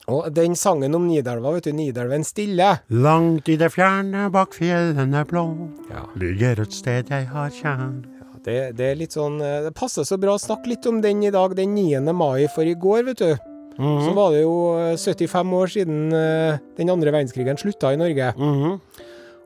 Og 0.10 0.32
den 0.34 0.56
sangen 0.58 0.96
om 0.98 1.06
Nidelva, 1.08 1.52
vet 1.56 1.68
du, 1.70 1.72
Nidelven 1.78 2.24
stille. 2.26 2.80
Langt 2.90 3.50
i 3.50 3.56
det 3.60 3.70
fjerne 3.72 4.30
bak 4.34 4.54
fjellene 4.58 5.22
blå 5.30 5.44
Ja. 5.92 6.06
ligger 6.16 6.62
et 6.62 6.74
sted 6.74 7.10
jeg 7.10 7.28
har 7.30 7.50
kjær. 7.50 8.02
Det, 8.44 8.76
det 8.76 8.86
er 8.90 8.96
litt 8.98 9.14
sånn 9.14 9.36
eh, 9.40 9.60
Det 9.68 9.74
passer 9.78 10.02
så 10.02 10.18
bra 10.18 10.34
å 10.34 10.42
snakke 10.42 10.72
litt 10.72 10.86
om 10.90 10.98
den 11.04 11.22
i 11.24 11.30
dag, 11.30 11.54
den 11.56 11.76
9. 11.76 12.02
mai, 12.18 12.48
for 12.50 12.66
i 12.66 12.74
går, 12.74 13.04
vet 13.12 13.22
du. 13.22 13.36
Mhm. 13.78 14.02
Så 14.08 14.14
var 14.18 14.32
det 14.34 14.42
jo 14.42 14.56
eh, 14.82 14.98
75 14.98 15.54
år 15.54 15.68
siden 15.76 16.00
eh, 16.18 16.58
den 16.78 16.90
andre 16.90 17.14
verdenskrigen 17.14 17.58
slutta 17.62 17.94
i 17.94 18.00
Norge. 18.02 18.34
Mhm. 18.36 18.82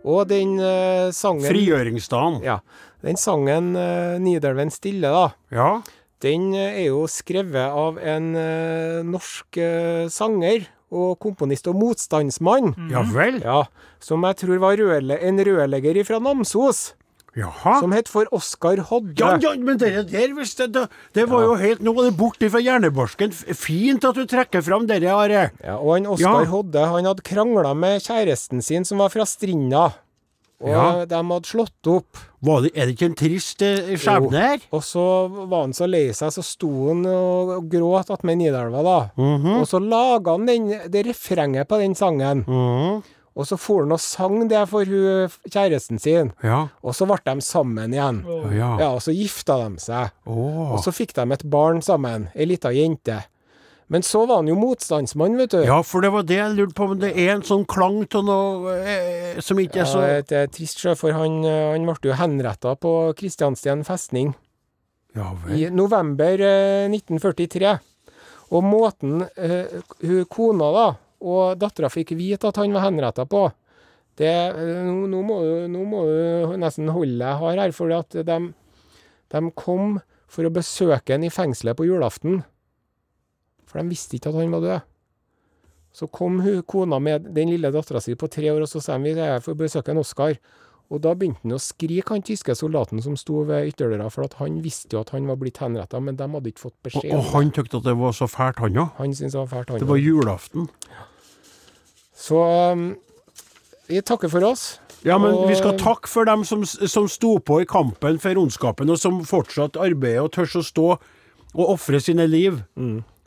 Og 0.06 0.28
den 0.30 0.56
eh, 0.62 1.12
sangen 1.12 1.44
Frigjøringsdagen. 1.50 2.40
Ja. 2.46 2.60
Den 3.04 3.18
sangen 3.20 3.76
eh, 3.76 4.16
'Nidelven 4.22 4.72
stille', 4.72 5.12
da. 5.12 5.28
Ja. 5.52 5.82
Den 6.26 6.50
er 6.58 6.80
jo 6.88 7.04
skrevet 7.12 7.70
av 7.78 8.00
en 8.02 8.32
eh, 8.40 9.00
norsk 9.06 9.60
eh, 9.62 10.06
sanger 10.10 10.66
og 10.96 11.18
komponist 11.22 11.68
og 11.70 11.78
motstandsmann. 11.78 12.74
Ja 12.90 13.02
vel? 13.14 13.42
Ja, 13.44 13.64
Som 14.02 14.24
jeg 14.26 14.38
tror 14.42 14.62
var 14.64 14.78
rødle 14.80 15.18
en 15.22 15.42
rørlegger 15.46 16.02
fra 16.08 16.20
Namsos. 16.24 16.94
Jaha. 17.36 17.74
Som 17.82 17.92
het 17.92 18.08
for 18.08 18.30
Oskar 18.32 18.80
Hodde. 18.88 19.18
Ja, 19.20 19.34
ja, 19.44 19.50
men 19.60 19.76
det 19.82 19.90
der 20.08 20.32
visste 20.38 20.70
det, 20.72 20.86
det 21.18 21.26
var 21.28 21.44
jo 21.44 21.58
helt 21.60 21.82
Nå 21.84 21.92
var 21.98 22.06
det 22.08 22.14
borte 22.16 22.48
fra 22.54 22.62
hjernebarsken. 22.64 23.34
Fint 23.60 24.08
at 24.08 24.16
du 24.16 24.24
trekker 24.32 24.64
fram 24.64 24.86
dere, 24.88 25.12
Are. 25.12 25.42
Ja, 25.60 25.76
og 25.76 25.98
han 25.98 26.08
Oskar 26.14 26.46
Ja. 26.46 26.52
Hodde 26.54 26.86
han 26.94 27.10
hadde 27.10 27.26
krangla 27.28 27.74
med 27.76 28.00
kjæresten 28.08 28.64
sin, 28.64 28.88
som 28.88 29.04
var 29.04 29.12
fra 29.12 29.28
Strinda. 29.28 29.90
Og 30.64 30.72
Ja. 30.72 31.06
de 31.06 31.20
hadde 31.20 31.44
slått 31.52 31.92
opp. 31.92 32.16
Det, 32.46 32.72
er 32.76 32.86
det 32.88 32.96
ikke 32.96 33.10
en 33.10 33.18
trist 33.20 33.66
eh, 33.66 33.96
skjebne 34.00 34.46
her? 34.46 34.64
Og 34.76 34.84
så 34.86 35.04
var 35.34 35.66
han 35.66 35.76
så 35.76 35.88
lei 35.90 36.08
seg, 36.16 36.34
så 36.36 36.44
sto 36.46 36.72
han 36.90 37.04
og, 37.10 37.56
og 37.58 37.68
gråt 37.72 38.14
attmed 38.14 38.40
Nidelva, 38.42 38.86
da. 38.86 38.98
Mhm. 39.20 39.52
Og 39.60 39.68
så 39.70 39.82
laga 39.82 40.38
han 40.38 40.48
den, 40.50 40.72
det 40.94 41.06
refrenget 41.10 41.70
på 41.70 41.82
den 41.82 41.98
sangen. 41.98 42.46
Mhm. 42.48 43.04
Og 43.36 43.44
så 43.44 43.58
for 43.60 43.84
han 43.84 43.92
og 43.92 44.00
sang 44.00 44.46
det 44.48 44.62
for 44.72 44.88
hun, 44.88 45.32
kjæresten 45.52 46.00
sin. 46.00 46.32
Ja. 46.44 46.62
Og 46.80 46.96
så 46.96 47.08
ble 47.10 47.20
de 47.26 47.44
sammen 47.44 47.92
igjen. 47.94 48.22
Ja. 48.56 48.70
Ja, 48.80 48.90
og 48.94 49.02
så 49.04 49.12
gifta 49.12 49.58
de 49.66 49.82
seg. 49.84 50.14
Oh. 50.24 50.78
Og 50.78 50.80
så 50.86 50.94
fikk 50.96 51.12
de 51.18 51.26
et 51.36 51.44
barn 51.52 51.82
sammen. 51.84 52.30
Ei 52.36 52.48
lita 52.48 52.72
jente. 52.72 53.20
Men 53.94 54.02
så 54.02 54.24
var 54.26 54.40
han 54.42 54.48
jo 54.50 54.56
motstandsmann, 54.58 55.36
vet 55.38 55.52
du. 55.54 55.60
Ja, 55.68 55.78
for 55.86 56.02
det 56.02 56.10
var 56.14 56.26
det 56.26 56.40
jeg 56.40 56.56
lurte 56.58 56.74
på, 56.78 56.88
men 56.90 57.02
det 57.04 57.12
er 57.22 57.36
en 57.36 57.44
sånn 57.46 57.68
klang 57.70 58.00
til 58.10 58.24
noe 58.26 58.74
eh, 58.82 59.38
som 59.46 59.62
ikke 59.62 59.84
er 59.84 59.90
så 59.90 60.02
Ja, 60.02 60.24
det 60.26 60.40
er 60.40 60.50
trist, 60.50 60.82
for 60.98 61.14
han, 61.14 61.44
eh, 61.46 61.76
han 61.76 61.86
ble 61.86 62.10
jo 62.10 62.18
henretta 62.18 62.74
på 62.82 62.96
Kristiansten 63.20 63.86
festning 63.86 64.34
Ja 65.16 65.30
i 65.54 65.68
november 65.70 66.42
eh, 66.42 66.88
1943. 66.90 67.76
Og 68.56 68.66
måten 68.66 69.22
eh, 69.38 69.78
hun 70.02 70.26
kona 70.30 70.72
da, 70.74 70.88
og 71.26 71.62
dattera 71.62 71.90
fikk 71.94 72.16
vite 72.18 72.50
at 72.50 72.58
han 72.62 72.74
var 72.76 72.88
henretta 72.88 73.26
på 73.30 73.46
det, 74.18 74.32
eh, 74.32 74.82
nå, 74.86 75.06
nå, 75.12 75.22
må 75.26 75.40
du, 75.44 75.54
nå 75.72 75.86
må 75.88 76.04
du 76.08 76.58
nesten 76.62 76.92
holde 76.94 77.20
deg 77.22 77.40
hard 77.42 77.62
her, 77.62 77.74
for 77.76 77.94
at 77.96 78.18
de, 78.28 78.42
de 79.34 79.46
kom 79.58 79.98
for 80.32 80.48
å 80.48 80.54
besøke 80.54 81.16
ham 81.16 81.26
i 81.26 81.32
fengselet 81.34 81.78
på 81.78 81.88
julaften. 81.88 82.44
For 83.66 83.82
de 83.82 83.90
visste 83.90 84.18
ikke 84.18 84.30
at 84.34 84.36
han 84.42 84.52
var 84.54 84.62
død. 84.66 84.92
Så 85.96 86.10
kom 86.12 86.42
hun, 86.44 86.62
kona 86.68 87.00
med 87.00 87.30
den 87.34 87.50
lille 87.54 87.72
dattera 87.72 88.02
si 88.04 88.16
på 88.20 88.28
tre 88.28 88.50
år, 88.52 88.66
og 88.66 88.68
så 88.70 88.82
sa 88.84 88.98
de 88.98 89.04
vi 89.04 89.16
er 89.16 89.36
her 89.38 89.44
for 89.44 89.56
å 89.56 89.60
besøke 89.64 89.94
en 89.94 90.02
Oskar. 90.02 90.36
Og 90.92 91.00
da 91.02 91.16
begynte 91.18 91.42
han 91.42 91.56
å 91.56 91.58
skrike, 91.62 92.12
han 92.14 92.22
tyske 92.22 92.54
soldaten 92.54 93.00
som 93.02 93.16
sto 93.18 93.40
ved 93.48 93.72
ytterdøra, 93.72 94.10
for 94.14 94.28
at 94.28 94.36
han 94.38 94.60
visste 94.62 94.94
jo 94.94 95.00
at 95.02 95.10
han 95.16 95.26
var 95.26 95.40
blitt 95.42 95.58
henretta, 95.58 95.98
men 96.04 96.16
de 96.20 96.28
hadde 96.30 96.52
ikke 96.52 96.66
fått 96.68 96.76
beskjed. 96.86 97.10
og 97.16 97.24
og 97.24 97.32
han 97.34 97.50
tykte 97.56 97.80
at 97.80 97.88
det 97.88 97.96
var 97.98 98.12
så 98.14 98.28
fælt, 98.30 98.60
han 98.60 98.78
òg. 98.84 98.92
Han 99.00 99.16
syntes 99.16 99.34
det 99.34 99.40
var 99.40 99.48
fælt, 99.56 99.70
han. 99.70 99.80
Det 99.80 99.88
var 99.90 99.98
julaften. 99.98 100.68
julaften. 100.68 101.14
Så 102.16 102.38
um, 102.72 102.96
vi 103.88 104.02
takker 104.02 104.30
for 104.30 104.44
oss. 104.46 104.80
Ja, 105.06 105.18
men 105.18 105.34
Og- 105.34 105.50
vi 105.50 105.56
skal 105.56 105.78
takke 105.78 106.08
for 106.10 106.26
dem 106.26 106.44
som, 106.44 106.64
som 106.66 107.08
sto 107.08 107.38
på 107.40 107.62
i 107.62 107.66
kampen 107.66 108.20
for 108.20 108.36
ondskapen, 108.38 108.90
og 108.90 108.98
som 109.00 109.24
fortsatt 109.26 109.78
arbeider 109.78 110.22
og 110.24 110.32
tør 110.32 110.60
å 110.60 110.64
stå 110.64 110.88
og 111.56 111.70
ofre 111.70 112.00
sine 112.02 112.28
liv 112.28 112.62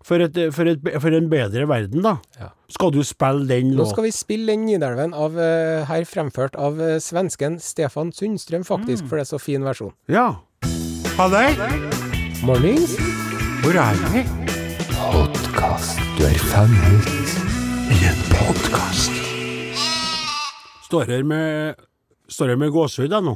for, 0.09 0.25
et, 0.25 0.39
for, 0.57 0.71
et, 0.71 0.89
for 1.03 1.13
en 1.17 1.29
bedre 1.29 1.67
verden, 1.69 2.01
da. 2.05 2.15
Ja. 2.41 2.49
Skal 2.73 2.93
du 2.95 3.03
spille 3.05 3.45
den 3.49 3.75
Nå 3.77 3.85
skal 3.91 4.07
vi 4.09 4.13
spille 4.17 4.53
den 4.53 4.65
Nidelven 4.69 5.15
av, 5.17 5.37
eh, 5.41 5.85
her 5.89 6.05
fremført 6.09 6.57
av 6.57 6.81
eh, 6.81 6.97
svensken 7.05 7.59
Stefan 7.61 8.13
Sundstrøm, 8.17 8.65
faktisk, 8.69 9.09
for 9.09 9.21
det 9.21 9.27
er 9.27 9.31
så 9.35 9.41
fin 9.43 9.65
versjon. 9.67 9.93
Ja. 10.13 10.31
Halløy! 11.19 11.53
Mornings. 12.47 12.95
Hvor 13.65 13.77
er 13.83 13.99
vi? 14.15 14.23
Podkast. 14.97 15.99
Du 16.17 16.25
er 16.29 16.39
fanget. 16.53 17.35
I 17.93 17.99
en 18.09 18.23
podkast. 18.31 19.13
Står 20.89 21.11
her 21.13 21.27
med 21.27 21.85
Står 22.29 22.53
her 22.53 22.61
med 22.61 22.73
gåsehud, 22.73 23.09
jeg 23.09 23.25
nå. 23.25 23.35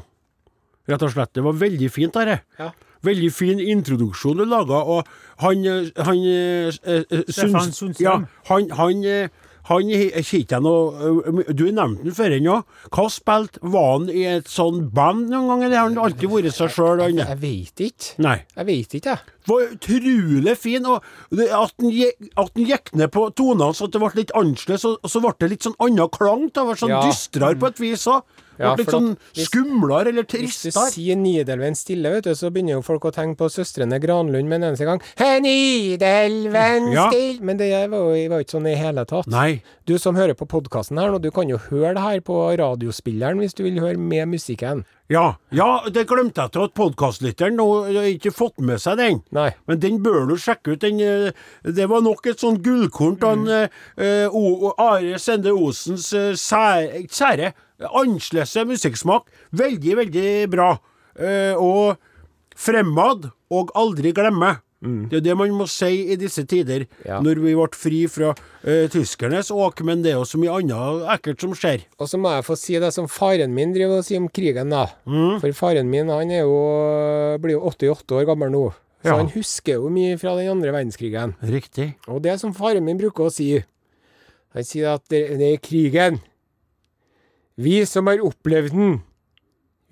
Rett 0.88 1.04
og 1.06 1.12
slett. 1.14 1.32
Det 1.32 1.44
var 1.44 1.56
veldig 1.56 1.88
fint, 1.92 2.12
dette. 2.14 2.42
Ja. 2.60 2.70
Veldig 3.02 3.32
fin 3.34 3.58
introduksjon 3.60 4.38
du 4.38 4.44
laga, 4.46 4.82
og 4.84 5.06
han, 5.42 5.64
eh, 5.66 5.88
han 6.06 6.20
eh, 6.26 6.68
eh, 6.86 7.24
Stefan 7.28 7.72
Sundstrøm. 7.74 8.02
Ja, 8.04 8.18
han, 8.50 8.68
han, 8.78 9.02
eh, 9.04 9.28
han 9.70 9.90
ikke 9.90 10.56
jeg 10.56 10.62
noe 10.62 11.10
eh, 11.30 11.52
Du 11.54 11.64
nevnte 11.70 12.02
den 12.06 12.14
før 12.14 12.34
ennå. 12.34 12.56
Hva 12.94 13.04
spilte 13.10 13.60
Var 13.62 13.88
han 13.92 14.08
i 14.10 14.24
et 14.36 14.50
sånn 14.50 14.84
band 14.94 15.28
noen 15.30 15.48
gang, 15.50 15.64
eller 15.66 15.78
har 15.80 15.88
han 15.90 15.98
alltid 16.02 16.30
vært 16.32 16.54
seg 16.56 16.70
sjøl? 16.74 17.02
Jeg 17.18 17.38
vet 17.42 17.84
ikke. 17.88 18.14
Nei. 18.26 18.36
Jeg 18.56 18.66
vet 18.70 18.96
ikke, 18.98 19.16
jeg. 19.16 19.36
Var 19.50 19.66
utrolig 19.74 20.56
fin, 20.58 20.86
og 20.86 21.02
det, 21.34 21.48
at 21.50 21.74
han 21.82 21.90
gikk, 21.94 22.30
at 22.38 22.50
han 22.54 22.66
gikk 22.70 22.92
ned 22.98 23.10
på 23.14 23.26
tonene 23.38 23.74
så 23.74 23.86
at 23.90 23.94
det 23.94 24.02
ble 24.02 24.12
litt 24.20 24.34
annerledes, 24.38 24.86
og 24.86 25.10
så 25.10 25.22
ble 25.24 25.34
det 25.42 25.50
litt 25.56 25.66
sånn 25.66 25.78
annen 25.82 26.10
klang. 26.14 26.46
Det 26.54 26.66
var 26.70 26.78
sånn 26.78 26.94
Ja. 26.94 27.02
dystrere 27.06 27.58
på 27.58 27.70
et 27.72 27.82
vis 27.82 28.06
òg. 28.10 28.22
Ja, 28.60 28.74
litt 28.76 28.90
sånn 28.92 29.14
skumlere 29.36 30.12
eller 30.12 30.26
Hvis 30.28 30.60
du 30.66 30.70
sier 30.72 31.16
Nidelven 31.16 31.76
stille, 31.78 32.10
vet 32.12 32.28
du, 32.28 32.34
så 32.36 32.50
begynner 32.52 32.76
jo 32.76 32.84
folk 32.84 33.06
å 33.08 33.12
tenke 33.14 33.38
på 33.40 33.48
søstrene 33.52 34.00
Granlund 34.02 34.48
med 34.48 34.60
en 34.60 34.68
eneste 34.70 34.88
gang. 34.88 35.02
Hei, 35.20 35.38
Nidelven 35.44 36.90
Ja. 36.92 37.08
Men 37.40 37.56
det 37.60 37.70
var 37.90 38.12
jo 38.12 38.28
var 38.32 38.40
jo 38.40 38.46
ikke 38.46 38.56
sånn 38.56 38.70
i 38.70 38.76
hele 38.78 39.04
tatt. 39.08 39.28
Nei. 39.32 39.62
Du 39.88 39.96
som 39.98 40.16
hører 40.18 40.36
på 40.38 40.46
podkasten 40.48 41.00
her 41.00 41.10
nå, 41.12 41.20
du 41.22 41.30
kan 41.34 41.48
jo 41.50 41.58
høre 41.70 41.94
det 41.96 42.04
her 42.04 42.20
på 42.24 42.36
radiospilleren 42.60 43.40
hvis 43.42 43.56
du 43.56 43.64
vil 43.66 43.80
høre 43.82 43.98
med 43.98 44.28
musikken. 44.34 44.84
Ja, 45.10 45.34
ja, 45.50 45.82
det 45.92 46.06
glemte 46.08 46.44
jeg 46.46 46.52
til 46.54 46.62
at 46.64 46.74
podkastlytteren 46.78 47.58
har 47.60 48.06
ikke 48.08 48.30
fått 48.32 48.62
med 48.64 48.80
seg 48.80 48.96
den. 49.00 49.18
Nei. 49.34 49.50
Men 49.68 49.80
den 49.82 49.98
bør 50.02 50.28
du 50.30 50.36
sjekke 50.40 50.72
ut. 50.76 50.80
Den, 50.80 51.00
eh, 51.02 51.32
det 51.66 51.88
var 51.90 52.00
nok 52.00 52.26
et 52.30 52.40
sånn 52.40 52.62
gullkorn 52.62 53.18
av 53.22 53.36
Mm. 53.42 53.68
eh, 53.98 54.28
Are 54.78 55.18
Sende 55.18 55.52
Osens 55.52 56.12
uh, 56.14 56.32
sære, 56.34 57.04
sære 57.10 57.52
annerledes 57.82 58.54
musikksmak. 58.64 59.26
Veldig, 59.52 59.96
veldig 59.96 60.50
bra. 60.50 60.78
Uh, 61.18 61.54
og 61.60 61.98
fremad 62.56 63.30
og 63.50 63.70
aldri 63.74 64.12
glemme. 64.16 64.60
Det 64.82 65.16
er 65.20 65.20
det 65.28 65.34
man 65.38 65.52
må 65.54 65.66
si 65.70 66.10
i 66.10 66.16
disse 66.18 66.42
tider, 66.50 66.86
Mm. 66.88 67.06
Ja. 67.06 67.20
når 67.22 67.38
vi 67.38 67.52
ble 67.54 67.68
fri 67.78 68.00
fra 68.10 68.32
uh, 68.34 68.88
tyskernes 68.90 69.50
åk, 69.54 69.80
men 69.86 70.02
det 70.02 70.10
er 70.10 70.16
jo 70.18 70.24
så 70.26 70.40
mye 70.42 70.56
annet 70.58 71.04
ekkelt 71.14 71.40
som 71.40 71.52
skjer. 71.54 71.84
Og 72.00 72.08
så 72.10 72.18
må 72.18 72.32
jeg 72.34 72.42
få 72.48 72.56
si 72.58 72.74
det 72.82 72.90
som 72.92 73.06
faren 73.06 73.54
min 73.54 73.72
driver 73.72 73.98
og 74.00 74.04
sier 74.04 74.18
om 74.18 74.26
krigen, 74.28 74.70
da. 74.74 74.88
Mm. 75.06 75.38
For 75.40 75.52
faren 75.54 75.88
min 75.92 76.08
han 76.10 76.30
er 76.34 76.42
jo, 76.42 76.56
blir 77.38 77.54
jo 77.54 77.62
88 77.70 78.16
år 78.18 78.26
gammel 78.32 78.50
nå. 78.50 78.64
Så 79.02 79.08
Ja. 79.10 79.16
han 79.18 79.30
husker 79.34 79.78
jo 79.78 79.88
mye 79.90 80.18
fra 80.18 80.34
den 80.36 80.50
andre 80.50 80.70
verdenskrigen. 80.74 81.34
Riktig. 81.42 81.94
Og 82.08 82.22
det 82.22 82.40
som 82.40 82.52
faren 82.54 82.84
min 82.84 82.98
bruker 82.98 83.26
å 83.26 83.32
si 83.32 83.64
Han 84.54 84.64
sier 84.64 84.94
at 84.98 85.06
det, 85.08 85.38
det 85.38 85.46
er 85.54 85.56
krigen. 85.64 86.18
Vi 87.56 87.84
som 87.88 88.06
har 88.10 88.18
opplevd 88.20 88.70
den, 88.74 89.02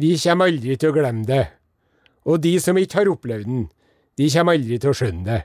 vi 0.01 0.17
kommer 0.19 0.51
aldri 0.51 0.77
til 0.77 0.91
å 0.91 0.97
glemme 0.97 1.25
det. 1.29 1.47
Og 2.29 2.41
de 2.45 2.59
som 2.61 2.77
ikke 2.77 2.99
har 3.01 3.09
opplevd 3.13 3.45
den, 3.49 3.69
de 4.21 4.29
kommer 4.35 4.59
aldri 4.59 4.77
til 4.83 4.93
å 4.93 4.97
skjønne 5.01 5.25
det, 5.27 5.39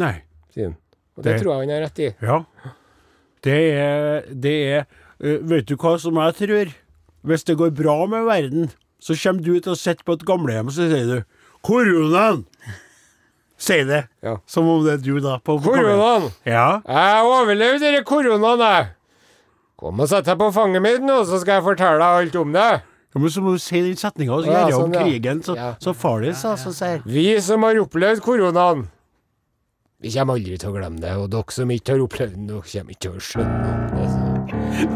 Nei. 0.00 0.14
sier 0.54 0.70
han. 0.70 0.76
Og 1.16 1.22
det, 1.24 1.32
Det- 1.32 1.42
tror 1.42 1.52
jeg 1.52 1.60
han 1.66 1.74
har 1.76 1.84
rett 1.86 2.00
i. 2.00 2.08
Ja. 2.24 2.38
Det 3.46 3.58
er, 3.76 4.24
det 4.32 4.56
er 4.78 4.86
Vet 5.48 5.64
du 5.70 5.76
hva 5.80 5.94
som 6.00 6.18
jeg 6.20 6.34
tror? 6.36 6.72
Hvis 7.24 7.44
det 7.48 7.54
går 7.56 7.70
bra 7.72 7.94
med 8.06 8.26
verden, 8.28 8.66
så 9.00 9.14
kommer 9.16 9.42
du 9.44 9.54
til 9.60 9.72
å 9.72 9.78
sitte 9.78 10.04
på 10.04 10.12
et 10.18 10.24
gamlehjem 10.28 10.68
og 10.68 10.74
så 10.76 10.88
sier 10.90 11.06
du 11.08 11.24
'Koronaen!' 11.64 12.44
Si 13.58 13.78
det. 13.88 14.02
Ja. 14.22 14.36
Som 14.46 14.68
om 14.68 14.84
det 14.84 14.92
er 14.92 15.02
du, 15.04 15.18
da. 15.24 15.38
Koronaen! 15.40 16.28
Ja. 16.44 16.82
Jeg 16.84 17.24
overlevde 17.24 17.80
denne 17.80 18.04
koronaen, 18.04 18.60
jeg. 18.60 18.88
Kom 19.80 20.00
og 20.00 20.08
sett 20.10 20.26
deg 20.28 20.36
på 20.38 20.50
fanget 20.52 20.82
mitt 20.84 21.00
nå, 21.04 21.22
så 21.24 21.40
skal 21.40 21.54
jeg 21.60 21.64
fortelle 21.64 21.96
deg 21.96 22.20
alt 22.20 22.36
om 22.36 22.52
det. 22.52 22.82
Men 23.16 23.32
så 23.32 23.40
må 23.40 23.54
du 23.56 23.62
si 23.62 23.80
den 23.80 23.96
setninga 23.96 24.42
så 24.44 24.50
Ja, 24.50 24.66
gjøre 24.68 24.82
om 24.82 24.92
sånn, 24.92 24.98
krigen, 25.00 25.40
så, 25.46 25.56
så 25.80 25.94
far 25.96 26.20
din 26.26 26.36
sa 26.36 26.52
så 26.60 26.72
sier 26.76 27.00
Vi 27.08 27.24
som 27.40 27.64
har 27.64 27.78
opplevd 27.80 28.20
koronaen, 28.24 28.86
vi 29.96 30.10
kommer 30.12 30.36
aldri 30.36 30.58
til 30.60 30.68
å 30.68 30.74
glemme 30.76 31.00
det. 31.00 31.14
Og 31.16 31.30
dere 31.32 31.54
som 31.56 31.70
ikke 31.72 31.94
har 31.94 32.02
opplevd 32.04 32.34
den, 32.36 32.48
dere 32.50 32.60
kommer 32.68 32.92
ikke 32.92 33.00
til 33.06 33.14
å 33.16 33.22
skjønne 33.24 33.70
det. 33.96 34.08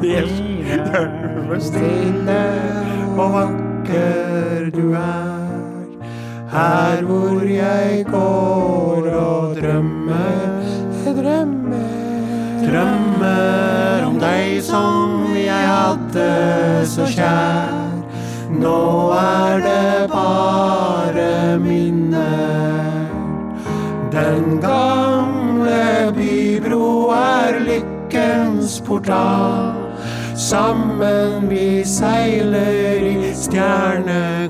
Det 0.02 0.10
er 0.20 1.62
stille 1.64 2.36
og 3.16 3.32
vakker 3.38 4.68
du 4.76 4.84
er. 5.00 5.40
Her 6.50 7.02
hvor 7.08 7.42
jeg 7.46 8.04
går 8.10 9.10
og 9.14 9.56
drømmer, 9.56 10.70
jeg 11.06 11.16
drømmer. 11.22 11.90
Drømmer 12.60 14.08
om 14.10 14.20
deg 14.20 14.58
som 14.68 15.30
jeg 15.38 15.70
hadde 15.72 16.30
så 16.90 17.08
kjær. 17.08 17.79
Nå 18.50 19.12
er 19.14 19.60
det 19.62 20.10
bare 20.10 21.58
minner. 21.58 23.06
Den 24.10 24.60
gamle 24.60 26.12
bybro 26.16 27.10
er 27.14 27.60
lykkens 27.62 28.80
portal. 28.86 29.74
Sammen 30.34 31.50
vi 31.50 31.84
seiler 31.84 33.06
i 33.06 33.30
stjernekoral. 33.36 34.40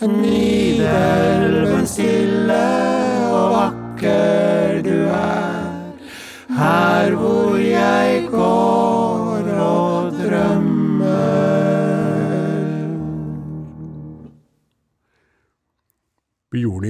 Nidelven 0.00 0.29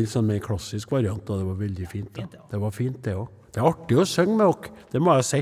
Vi 0.00 0.06
en 0.08 0.14
sånn 0.14 0.30
mer 0.30 0.40
klassisk 0.40 0.94
variant, 0.94 1.28
og 1.28 1.42
det 1.42 1.44
var 1.50 1.60
veldig 1.60 1.90
fint. 1.90 2.14
da. 2.16 2.40
Det 2.48 2.60
var 2.62 2.72
fint, 2.72 3.02
det 3.04 3.18
òg. 3.20 3.28
Det 3.50 3.60
er 3.60 3.66
artig 3.66 3.98
å 3.98 4.06
synge 4.06 4.36
med 4.38 4.46
dere, 4.46 4.86
det 4.92 5.00
må 5.02 5.14
jeg 5.18 5.26
si. 5.26 5.40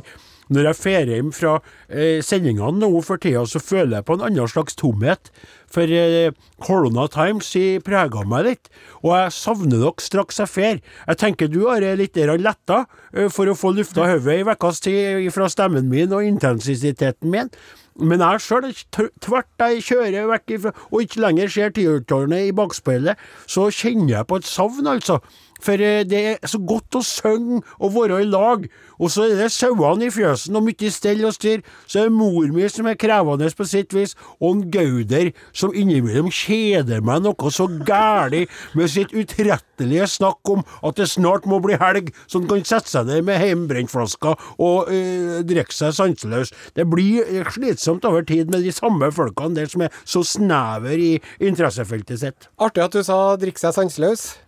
Når 0.48 0.64
jeg 0.64 0.78
drar 0.80 1.10
hjem 1.12 1.28
fra 1.36 1.50
eh, 1.92 2.22
sendingene 2.24 2.80
nå 2.80 2.88
for 3.04 3.20
tida, 3.20 3.42
så 3.44 3.60
føler 3.60 3.98
jeg 3.98 4.06
på 4.08 4.16
en 4.16 4.24
annen 4.30 4.48
slags 4.48 4.78
tomhet. 4.80 5.28
For 5.68 5.92
eh, 5.92 6.32
Corona 6.64 7.04
Times 7.12 7.50
i 7.60 7.66
prega 7.84 8.24
meg 8.24 8.46
litt, 8.46 8.70
og 9.02 9.12
jeg 9.12 9.34
savner 9.36 9.84
dere 9.84 10.06
straks 10.06 10.40
jeg 10.40 10.50
drar. 10.54 10.80
Jeg 11.04 11.20
tenker 11.20 11.52
du 11.52 11.60
har 11.66 11.84
litt 12.00 12.16
letta 12.16 12.86
eh, 13.12 13.28
for 13.28 13.52
å 13.52 13.58
få 13.60 13.74
lufta 13.76 14.08
hodet 14.08 14.40
i 14.40 14.48
ukas 14.48 14.80
tid 14.80 15.28
fra 15.36 15.50
stemmen 15.52 15.92
min 15.92 16.16
og 16.16 16.24
intensiteten 16.24 17.28
min. 17.28 17.52
Men 17.98 18.22
jeg 18.22 18.42
sjøl, 18.44 18.68
tvert 18.94 19.64
jeg 19.64 19.82
kjører 19.88 20.28
vekk 20.30 20.54
ifra, 20.54 20.72
og 20.92 21.02
ikke 21.02 21.22
lenger 21.24 21.50
ser 21.50 21.72
tiurtårnet 21.74 22.46
i 22.46 22.54
bakspeilet, 22.54 23.18
så 23.50 23.66
kjenner 23.74 24.18
jeg 24.18 24.28
på 24.30 24.38
et 24.38 24.46
savn, 24.46 24.86
altså. 24.86 25.18
For 25.62 25.80
eh, 25.82 26.04
det 26.08 26.22
er 26.34 26.50
så 26.50 26.60
godt 26.62 26.98
å 26.98 27.04
synge 27.06 27.62
og 27.78 27.94
være 27.96 28.22
i 28.22 28.28
lag. 28.28 28.66
Og 28.98 29.12
så 29.14 29.28
er 29.28 29.36
det 29.38 29.50
sauene 29.54 30.08
i 30.08 30.12
fjøsen 30.14 30.56
og 30.58 30.66
mye 30.66 30.92
stell 30.92 31.24
og 31.26 31.34
styr. 31.36 31.62
Så 31.86 32.02
er 32.02 32.08
det 32.08 32.16
mor 32.18 32.48
mi 32.54 32.66
som 32.70 32.88
er 32.90 32.98
krevende 32.98 33.50
på 33.58 33.66
sitt 33.66 33.94
vis, 33.96 34.14
og 34.38 34.50
en 34.50 34.64
Gauder 34.72 35.30
som 35.56 35.74
innimellom 35.74 36.30
kjeder 36.34 37.02
meg 37.04 37.22
noe 37.24 37.52
så 37.54 37.66
gæli 37.88 38.44
med 38.78 38.90
sitt 38.92 39.14
utrettelige 39.16 40.08
snakk 40.10 40.52
om 40.52 40.64
at 40.84 40.98
det 41.00 41.08
snart 41.10 41.46
må 41.48 41.60
bli 41.64 41.78
helg, 41.80 42.10
så 42.26 42.40
han 42.40 42.48
kan 42.50 42.66
sette 42.68 42.92
seg 42.92 43.08
ned 43.08 43.24
med 43.28 43.40
hjemmebrentflaska 43.42 44.34
og 44.58 44.90
øh, 44.92 45.38
drikke 45.48 45.74
seg 45.74 45.94
sanseløs. 45.96 46.52
Det 46.76 46.86
blir 46.90 47.24
eh, 47.26 47.48
slitsomt 47.54 48.06
over 48.08 48.26
tid 48.28 48.52
med 48.52 48.66
de 48.66 48.74
samme 48.74 49.10
folkene 49.14 49.58
der 49.58 49.70
som 49.70 49.86
er 49.86 50.02
så 50.04 50.24
snever 50.26 50.98
i 50.98 51.14
interessefeltet 51.40 52.22
sitt. 52.22 52.50
Artig 52.58 52.84
at 52.84 52.94
du 52.94 53.02
sa 53.02 53.36
'drikke 53.36 53.60
seg 53.62 53.74
sanseløs'. 53.76 54.47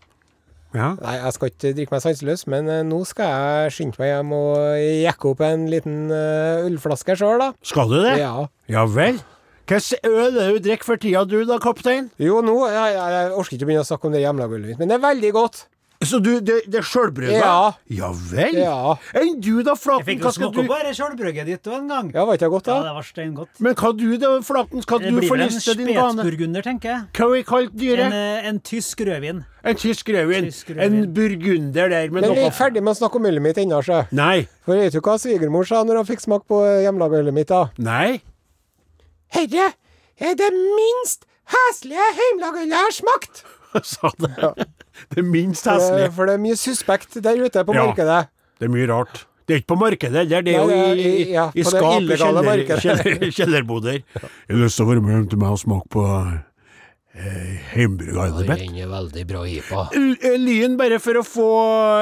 Ja. 0.77 0.93
Nei, 1.01 1.16
jeg 1.18 1.35
skal 1.35 1.51
ikke 1.51 1.73
drikke 1.75 1.95
meg 1.97 2.03
sanseløs, 2.05 2.45
men 2.51 2.68
eh, 2.71 2.85
nå 2.87 3.01
skal 3.09 3.33
jeg 3.33 3.75
skynde 3.75 3.99
meg 3.99 4.12
hjem 4.12 4.35
og 4.37 4.55
jekke 4.79 5.31
opp 5.33 5.43
en 5.47 5.66
liten 5.73 5.99
eh, 6.14 6.66
ølflaske 6.68 7.16
sjøl, 7.18 7.43
da. 7.43 7.51
Skal 7.66 7.91
du 7.91 7.99
det? 8.05 8.16
Ja. 8.23 8.47
Ja 8.71 8.87
vel. 8.87 9.18
Hvilken 9.71 10.11
øl 10.11 10.25
er 10.29 10.33
det 10.35 10.47
du 10.57 10.64
drikker 10.68 10.89
for 10.89 10.99
tida 10.99 11.25
du 11.31 11.37
da, 11.47 11.59
kaptein? 11.62 12.09
Jo, 12.18 12.41
nå 12.43 12.57
jeg, 12.66 12.95
jeg, 12.97 13.11
jeg 13.14 13.35
orker 13.39 13.55
ikke 13.55 13.66
å 13.66 13.68
begynne 13.68 13.85
å 13.85 13.91
snakke 13.91 14.09
om 14.09 14.14
det 14.16 14.23
hjemmelagølet 14.25 14.73
mitt, 14.73 14.81
men 14.83 14.91
det 14.91 14.97
er 14.99 15.05
veldig 15.05 15.31
godt. 15.37 15.61
Så 16.01 16.16
du, 16.24 16.30
det, 16.40 16.55
det 16.72 16.78
er 16.80 16.84
sjølbrygga? 16.88 17.36
Ja. 17.36 17.57
Ja 17.92 18.07
vel? 18.16 18.55
Ja. 18.57 18.94
Enn 19.20 19.34
du 19.44 19.59
da, 19.66 19.74
Flaten? 19.76 20.07
Jeg 20.09 20.16
fikk 20.16 20.22
jo 20.24 20.30
smake 20.32 20.62
du 20.64 20.70
på 20.70 20.78
det 20.80 20.94
sjølbrygget 20.96 21.48
ditt 21.51 21.68
òg 21.68 21.74
en 21.76 21.90
gang. 21.92 22.07
Ja, 22.14 22.24
var 22.24 22.38
ikke 22.38 22.46
det 22.46 22.51
godt, 22.55 22.70
da? 22.70 22.76
Ja, 22.78 22.86
det 22.86 22.94
var 22.96 23.05
steingodt. 23.05 23.61
Men 23.61 23.76
hva 23.76 23.90
du 23.98 24.07
da, 24.22 24.30
Flaten? 24.46 24.80
Skal 24.86 25.05
du 25.05 25.18
forliste 25.28 25.74
din 25.76 25.90
bane? 25.92 25.92
Det 25.92 25.92
blir 25.92 25.92
din 25.92 26.01
en 26.01 26.16
spetsburgunder, 26.16 26.64
tenker 26.70 26.92
jeg. 26.94 27.05
Hva 27.18 27.26
har 27.26 27.34
vi 27.34 27.42
kalt 27.51 27.76
dyret? 27.82 28.16
En, 28.16 28.48
en 28.48 28.62
tysk 28.70 29.05
rødvin. 29.11 29.44
En 29.61 29.80
tysk 29.84 30.14
rødvin. 30.16 30.48
Tysk 30.48 30.72
rødvin. 30.72 30.96
En 31.05 31.14
burgunder 31.20 31.92
der 31.92 32.09
med 32.09 32.24
Men 32.24 32.32
vi 32.32 32.40
er 32.46 32.48
ikke 32.48 32.59
ferdig 32.62 32.86
med 32.88 32.96
å 32.96 33.01
snakke 33.03 33.20
om 33.20 33.28
ølet 33.34 33.46
mitt 33.51 33.61
ennå, 33.61 33.84
sjø. 33.84 34.01
Nei. 34.16 34.48
For 34.64 34.80
vet 34.80 34.96
du 34.96 35.03
hva 35.05 35.20
svigermor 35.20 35.68
sa 35.68 35.84
når 35.84 36.01
hun 36.01 36.11
fikk 36.14 36.24
smake 36.24 36.48
på 36.48 36.64
hjemmelagølet 36.86 37.36
mitt, 37.42 37.53
da? 37.53 37.66
Nei. 37.76 38.22
Herre, 39.36 39.68
er 40.16 40.36
det 40.40 40.48
minst 40.57 41.28
heslige 41.53 42.09
hjemmelagølet 42.24 42.72
jeg 42.72 42.88
har 42.88 43.03
smakt! 43.05 43.44
Sa 43.87 44.11
det. 44.18 44.31
Det 45.11 45.18
er 45.23 45.27
minst 45.27 45.64
heslige. 45.71 46.11
for 46.12 46.27
det 46.27 46.35
er 46.35 46.43
mye 46.43 46.57
suspekt 46.59 47.14
der 47.23 47.39
ute 47.45 47.64
på 47.64 47.75
Ja. 47.77 47.87
markedet. 47.87 48.29
Det 48.61 48.66
er 48.68 48.73
mye 48.75 48.89
rart. 48.91 49.27
Det 49.47 49.55
er 49.57 49.61
ikke 49.62 49.73
på 49.73 49.79
markedet, 49.81 50.29
det 50.31 50.37
er 50.37 50.43
Nei, 50.47 50.53
jo 50.55 50.68
i, 50.71 51.07
i- 51.25 51.33
ja, 51.33 51.49
i 51.55 51.62
skap 51.66 52.03
i 52.03 52.16
kjeller, 52.16 52.43
markedet. 52.47 52.83
kjeller, 52.85 53.31
kjellerboder. 53.35 53.97
Jeg 54.47 54.55
har 54.55 54.61
lyst 54.64 54.77
til 54.79 54.85
å 54.87 54.89
være 54.93 55.03
med 55.03 55.14
hjem 55.16 55.29
til 55.33 55.39
meg 55.43 55.51
og 55.57 55.59
smake 55.59 55.89
på 55.91 56.05
eh, 57.21 57.61
hjemmebrygga 57.77 58.25
Eilebekk. 58.27 58.62
er 58.83 58.91
veldig 58.91 59.25
bra 59.29 59.43
IPA. 59.47 59.85
Lyn, 60.41 60.77
bare 60.81 60.99
for 61.03 61.21
å 61.21 61.25
få 61.27 61.49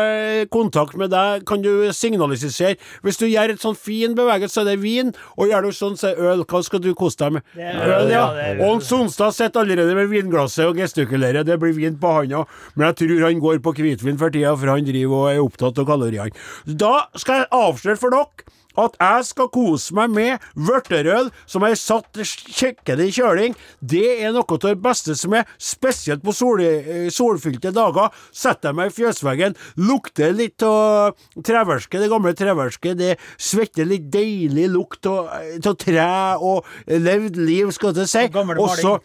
eh, 0.05 0.43
kontakt 0.53 0.97
med 1.01 1.13
deg, 1.15 1.45
kan 1.49 1.63
du 1.65 1.89
signalisere 1.95 2.77
Hvis 3.05 3.21
du 3.21 3.27
gjør 3.27 3.55
et 3.55 3.63
sånn 3.63 3.77
fin 3.79 4.15
bevegelse, 4.19 4.55
så 4.55 4.65
er 4.65 4.71
det 4.73 4.79
vin, 4.83 5.13
og 5.37 5.51
gjør 5.51 5.69
du 5.69 5.77
sånn, 5.77 5.99
så 6.01 6.13
er 6.13 6.33
øl. 6.33 6.45
Hva 6.49 6.63
skal 6.65 6.83
du 6.85 6.91
kose 6.99 7.21
deg 7.21 7.39
med? 7.39 7.49
Øl, 7.59 8.13
ja. 8.13 8.27
en 8.69 8.85
Sonstad 8.85 9.37
sitter 9.37 9.65
allerede 9.65 9.97
med 9.99 10.11
vinglasset 10.13 10.69
og 10.69 10.79
gestikulerer. 10.81 11.47
Det 11.47 11.59
blir 11.61 11.77
vin 11.77 11.99
på 12.01 12.15
handa, 12.21 12.45
men 12.75 12.91
jeg 12.91 13.01
tror 13.03 13.27
han 13.29 13.43
går 13.43 13.63
på 13.65 13.75
hvitvin 13.79 14.21
for 14.21 14.35
tida, 14.35 14.55
for 14.57 14.73
han 14.73 14.87
driver 14.87 15.25
og 15.25 15.33
er 15.33 15.43
opptatt 15.45 15.83
av 15.83 15.89
kaloriene. 15.89 16.47
Da 16.67 17.09
skal 17.19 17.43
jeg 17.43 17.53
avsløre 17.55 18.01
for 18.01 18.15
dere 18.15 18.57
at 18.79 18.99
jeg 19.01 19.29
skal 19.31 19.51
kose 19.55 19.95
meg 19.97 20.13
med 20.15 20.49
vørterøl 20.55 21.31
som 21.47 21.67
er 21.67 21.77
satt 21.79 22.19
skikkelig 22.19 23.09
i 23.09 23.17
kjøling, 23.19 23.57
det 23.81 24.05
er 24.23 24.35
noe 24.35 24.47
av 24.47 24.63
det 24.65 24.75
beste 24.83 25.17
som 25.19 25.37
er, 25.39 25.47
spesielt 25.59 26.25
på 26.25 26.35
sol, 26.37 26.63
eh, 26.65 27.09
solfylte 27.13 27.73
dager. 27.75 28.13
Setter 28.33 28.71
jeg 28.71 28.79
meg 28.79 28.93
i 28.93 28.97
fjøsveggen, 28.99 29.57
lukter 29.89 30.35
litt 30.37 30.63
av 30.67 31.17
treverket, 31.45 32.01
det 32.03 32.11
gamle 32.13 32.35
treverket, 32.39 32.99
det 32.99 33.17
svetter 33.37 33.89
litt 33.89 34.09
deilig 34.13 34.69
lukt 34.73 35.07
av 35.09 35.29
av 35.69 35.77
tre 35.81 36.09
og 36.45 36.67
levd 36.87 37.39
liv, 37.41 37.73
skal 37.75 37.97
jeg 37.97 38.11
si. 38.11 38.27
Og 38.35 38.71
så. 38.79 38.99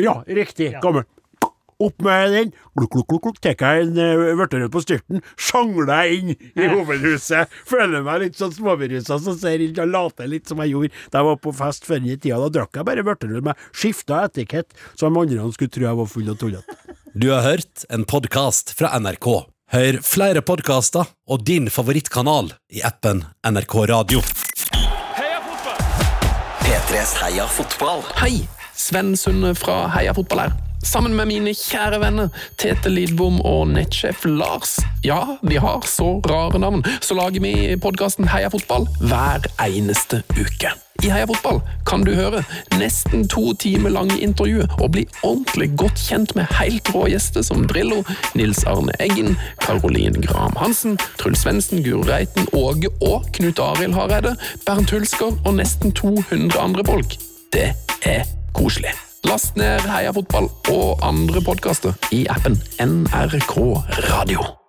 Ja, 0.00 0.20
riktig. 0.26 0.72
Gammel. 0.82 1.06
Opp 1.80 2.02
med 2.04 2.34
den, 2.34 2.50
glukk, 2.76 2.98
glukk, 3.08 3.22
glukk, 3.24 3.38
tar 3.40 3.56
jeg 3.56 3.86
en 3.86 3.96
uh, 3.96 4.34
vørterøl 4.36 4.68
på 4.72 4.82
styrten, 4.84 5.22
sjangler 5.40 5.88
jeg 6.04 6.18
inn 6.18 6.32
i 6.36 6.68
hovedhuset. 6.68 7.48
Føler 7.68 8.04
meg 8.04 8.26
litt 8.26 8.36
sånn 8.36 8.52
småberusa 8.52 9.16
som 9.24 9.38
ser 9.40 9.62
litt 9.62 9.80
og 9.80 9.88
later 9.88 10.28
litt 10.28 10.50
som 10.50 10.60
jeg 10.60 10.74
gjorde 10.74 10.92
da 11.08 11.22
jeg 11.22 11.28
var 11.30 11.40
på 11.40 11.54
fest 11.56 11.88
før 11.88 12.04
i 12.04 12.18
tida. 12.18 12.36
Da 12.44 12.52
drakk 12.58 12.76
jeg 12.76 12.88
bare 12.90 13.06
vørterød, 13.08 13.40
med 13.48 13.64
skifta 13.72 14.26
etikett, 14.28 14.76
så 14.92 15.08
de 15.08 15.24
andre 15.24 15.48
skulle 15.56 15.72
tro 15.72 15.88
jeg 15.88 16.00
var 16.02 16.12
full 16.12 16.28
og 16.34 16.38
tullete. 16.42 16.78
Du 17.16 17.30
har 17.32 17.42
hørt 17.48 17.88
en 17.88 18.04
podkast 18.04 18.76
fra 18.76 18.92
NRK. 19.00 19.32
Hør 19.72 20.00
flere 20.04 20.44
podkaster 20.44 21.08
og 21.30 21.44
din 21.48 21.70
favorittkanal 21.72 22.52
i 22.74 22.84
appen 22.86 23.24
NRK 23.46 23.76
Radio. 23.90 24.22
P3s 26.60 27.16
Heia 27.24 27.46
fotball. 27.50 28.04
Hei, 28.20 28.42
Sven 28.76 29.16
Sunde 29.18 29.56
fra 29.58 29.86
Heia 29.94 30.12
fotball 30.14 30.44
her. 30.48 30.69
Sammen 30.82 31.12
med 31.16 31.28
mine 31.28 31.52
kjære 31.54 32.00
venner 32.00 32.28
Tete 32.58 32.88
Lidbom 32.88 33.40
og 33.44 33.68
nettsjef 33.68 34.24
Lars. 34.24 34.78
Ja, 35.04 35.36
de 35.44 35.58
har 35.60 35.84
så 35.86 36.20
rare 36.24 36.58
navn, 36.58 36.84
så 37.04 37.14
lager 37.14 37.42
vi 37.44 37.52
podkasten 37.80 38.30
Heia 38.32 38.48
fotball 38.52 38.86
hver 39.00 39.44
eneste 39.60 40.22
uke. 40.38 40.72
I 41.04 41.10
Heia 41.12 41.26
fotball 41.28 41.60
kan 41.88 42.04
du 42.04 42.14
høre 42.16 42.42
nesten 42.80 43.26
to 43.28 43.52
timer 43.60 43.92
lange 43.92 44.16
intervjuer 44.20 44.68
og 44.80 44.92
bli 44.96 45.04
ordentlig 45.22 45.70
godt 45.80 46.00
kjent 46.00 46.34
med 46.36 46.48
helt 46.58 46.88
rå 46.94 47.06
gjester 47.12 47.44
som 47.44 47.66
Drillo, 47.68 48.00
Nils 48.36 48.64
Arne 48.68 48.96
Eggen, 49.00 49.36
Caroline 49.64 50.20
Graham 50.24 50.56
Hansen, 50.60 50.96
Truls 51.20 51.44
Svendsen, 51.44 51.84
Guro 51.84 52.04
Reiten, 52.08 52.48
Åge 52.56 52.92
og 53.00 53.28
Knut 53.36 53.60
Arild 53.60 53.96
Hareide, 53.96 54.36
Bernt 54.66 54.96
Hulsker 54.96 55.36
og 55.44 55.54
nesten 55.60 55.92
200 55.92 56.56
andre 56.60 56.88
folk. 56.88 57.16
Det 57.52 57.70
er 58.04 58.28
koselig. 58.56 58.92
Last 59.24 59.56
ned 59.56 59.84
Heia 59.90 60.12
fotball 60.16 60.48
og 60.72 61.02
andre 61.04 61.42
podkaster 61.44 61.92
i 62.14 62.24
appen 62.32 62.56
NRK 62.80 63.60
Radio. 64.08 64.59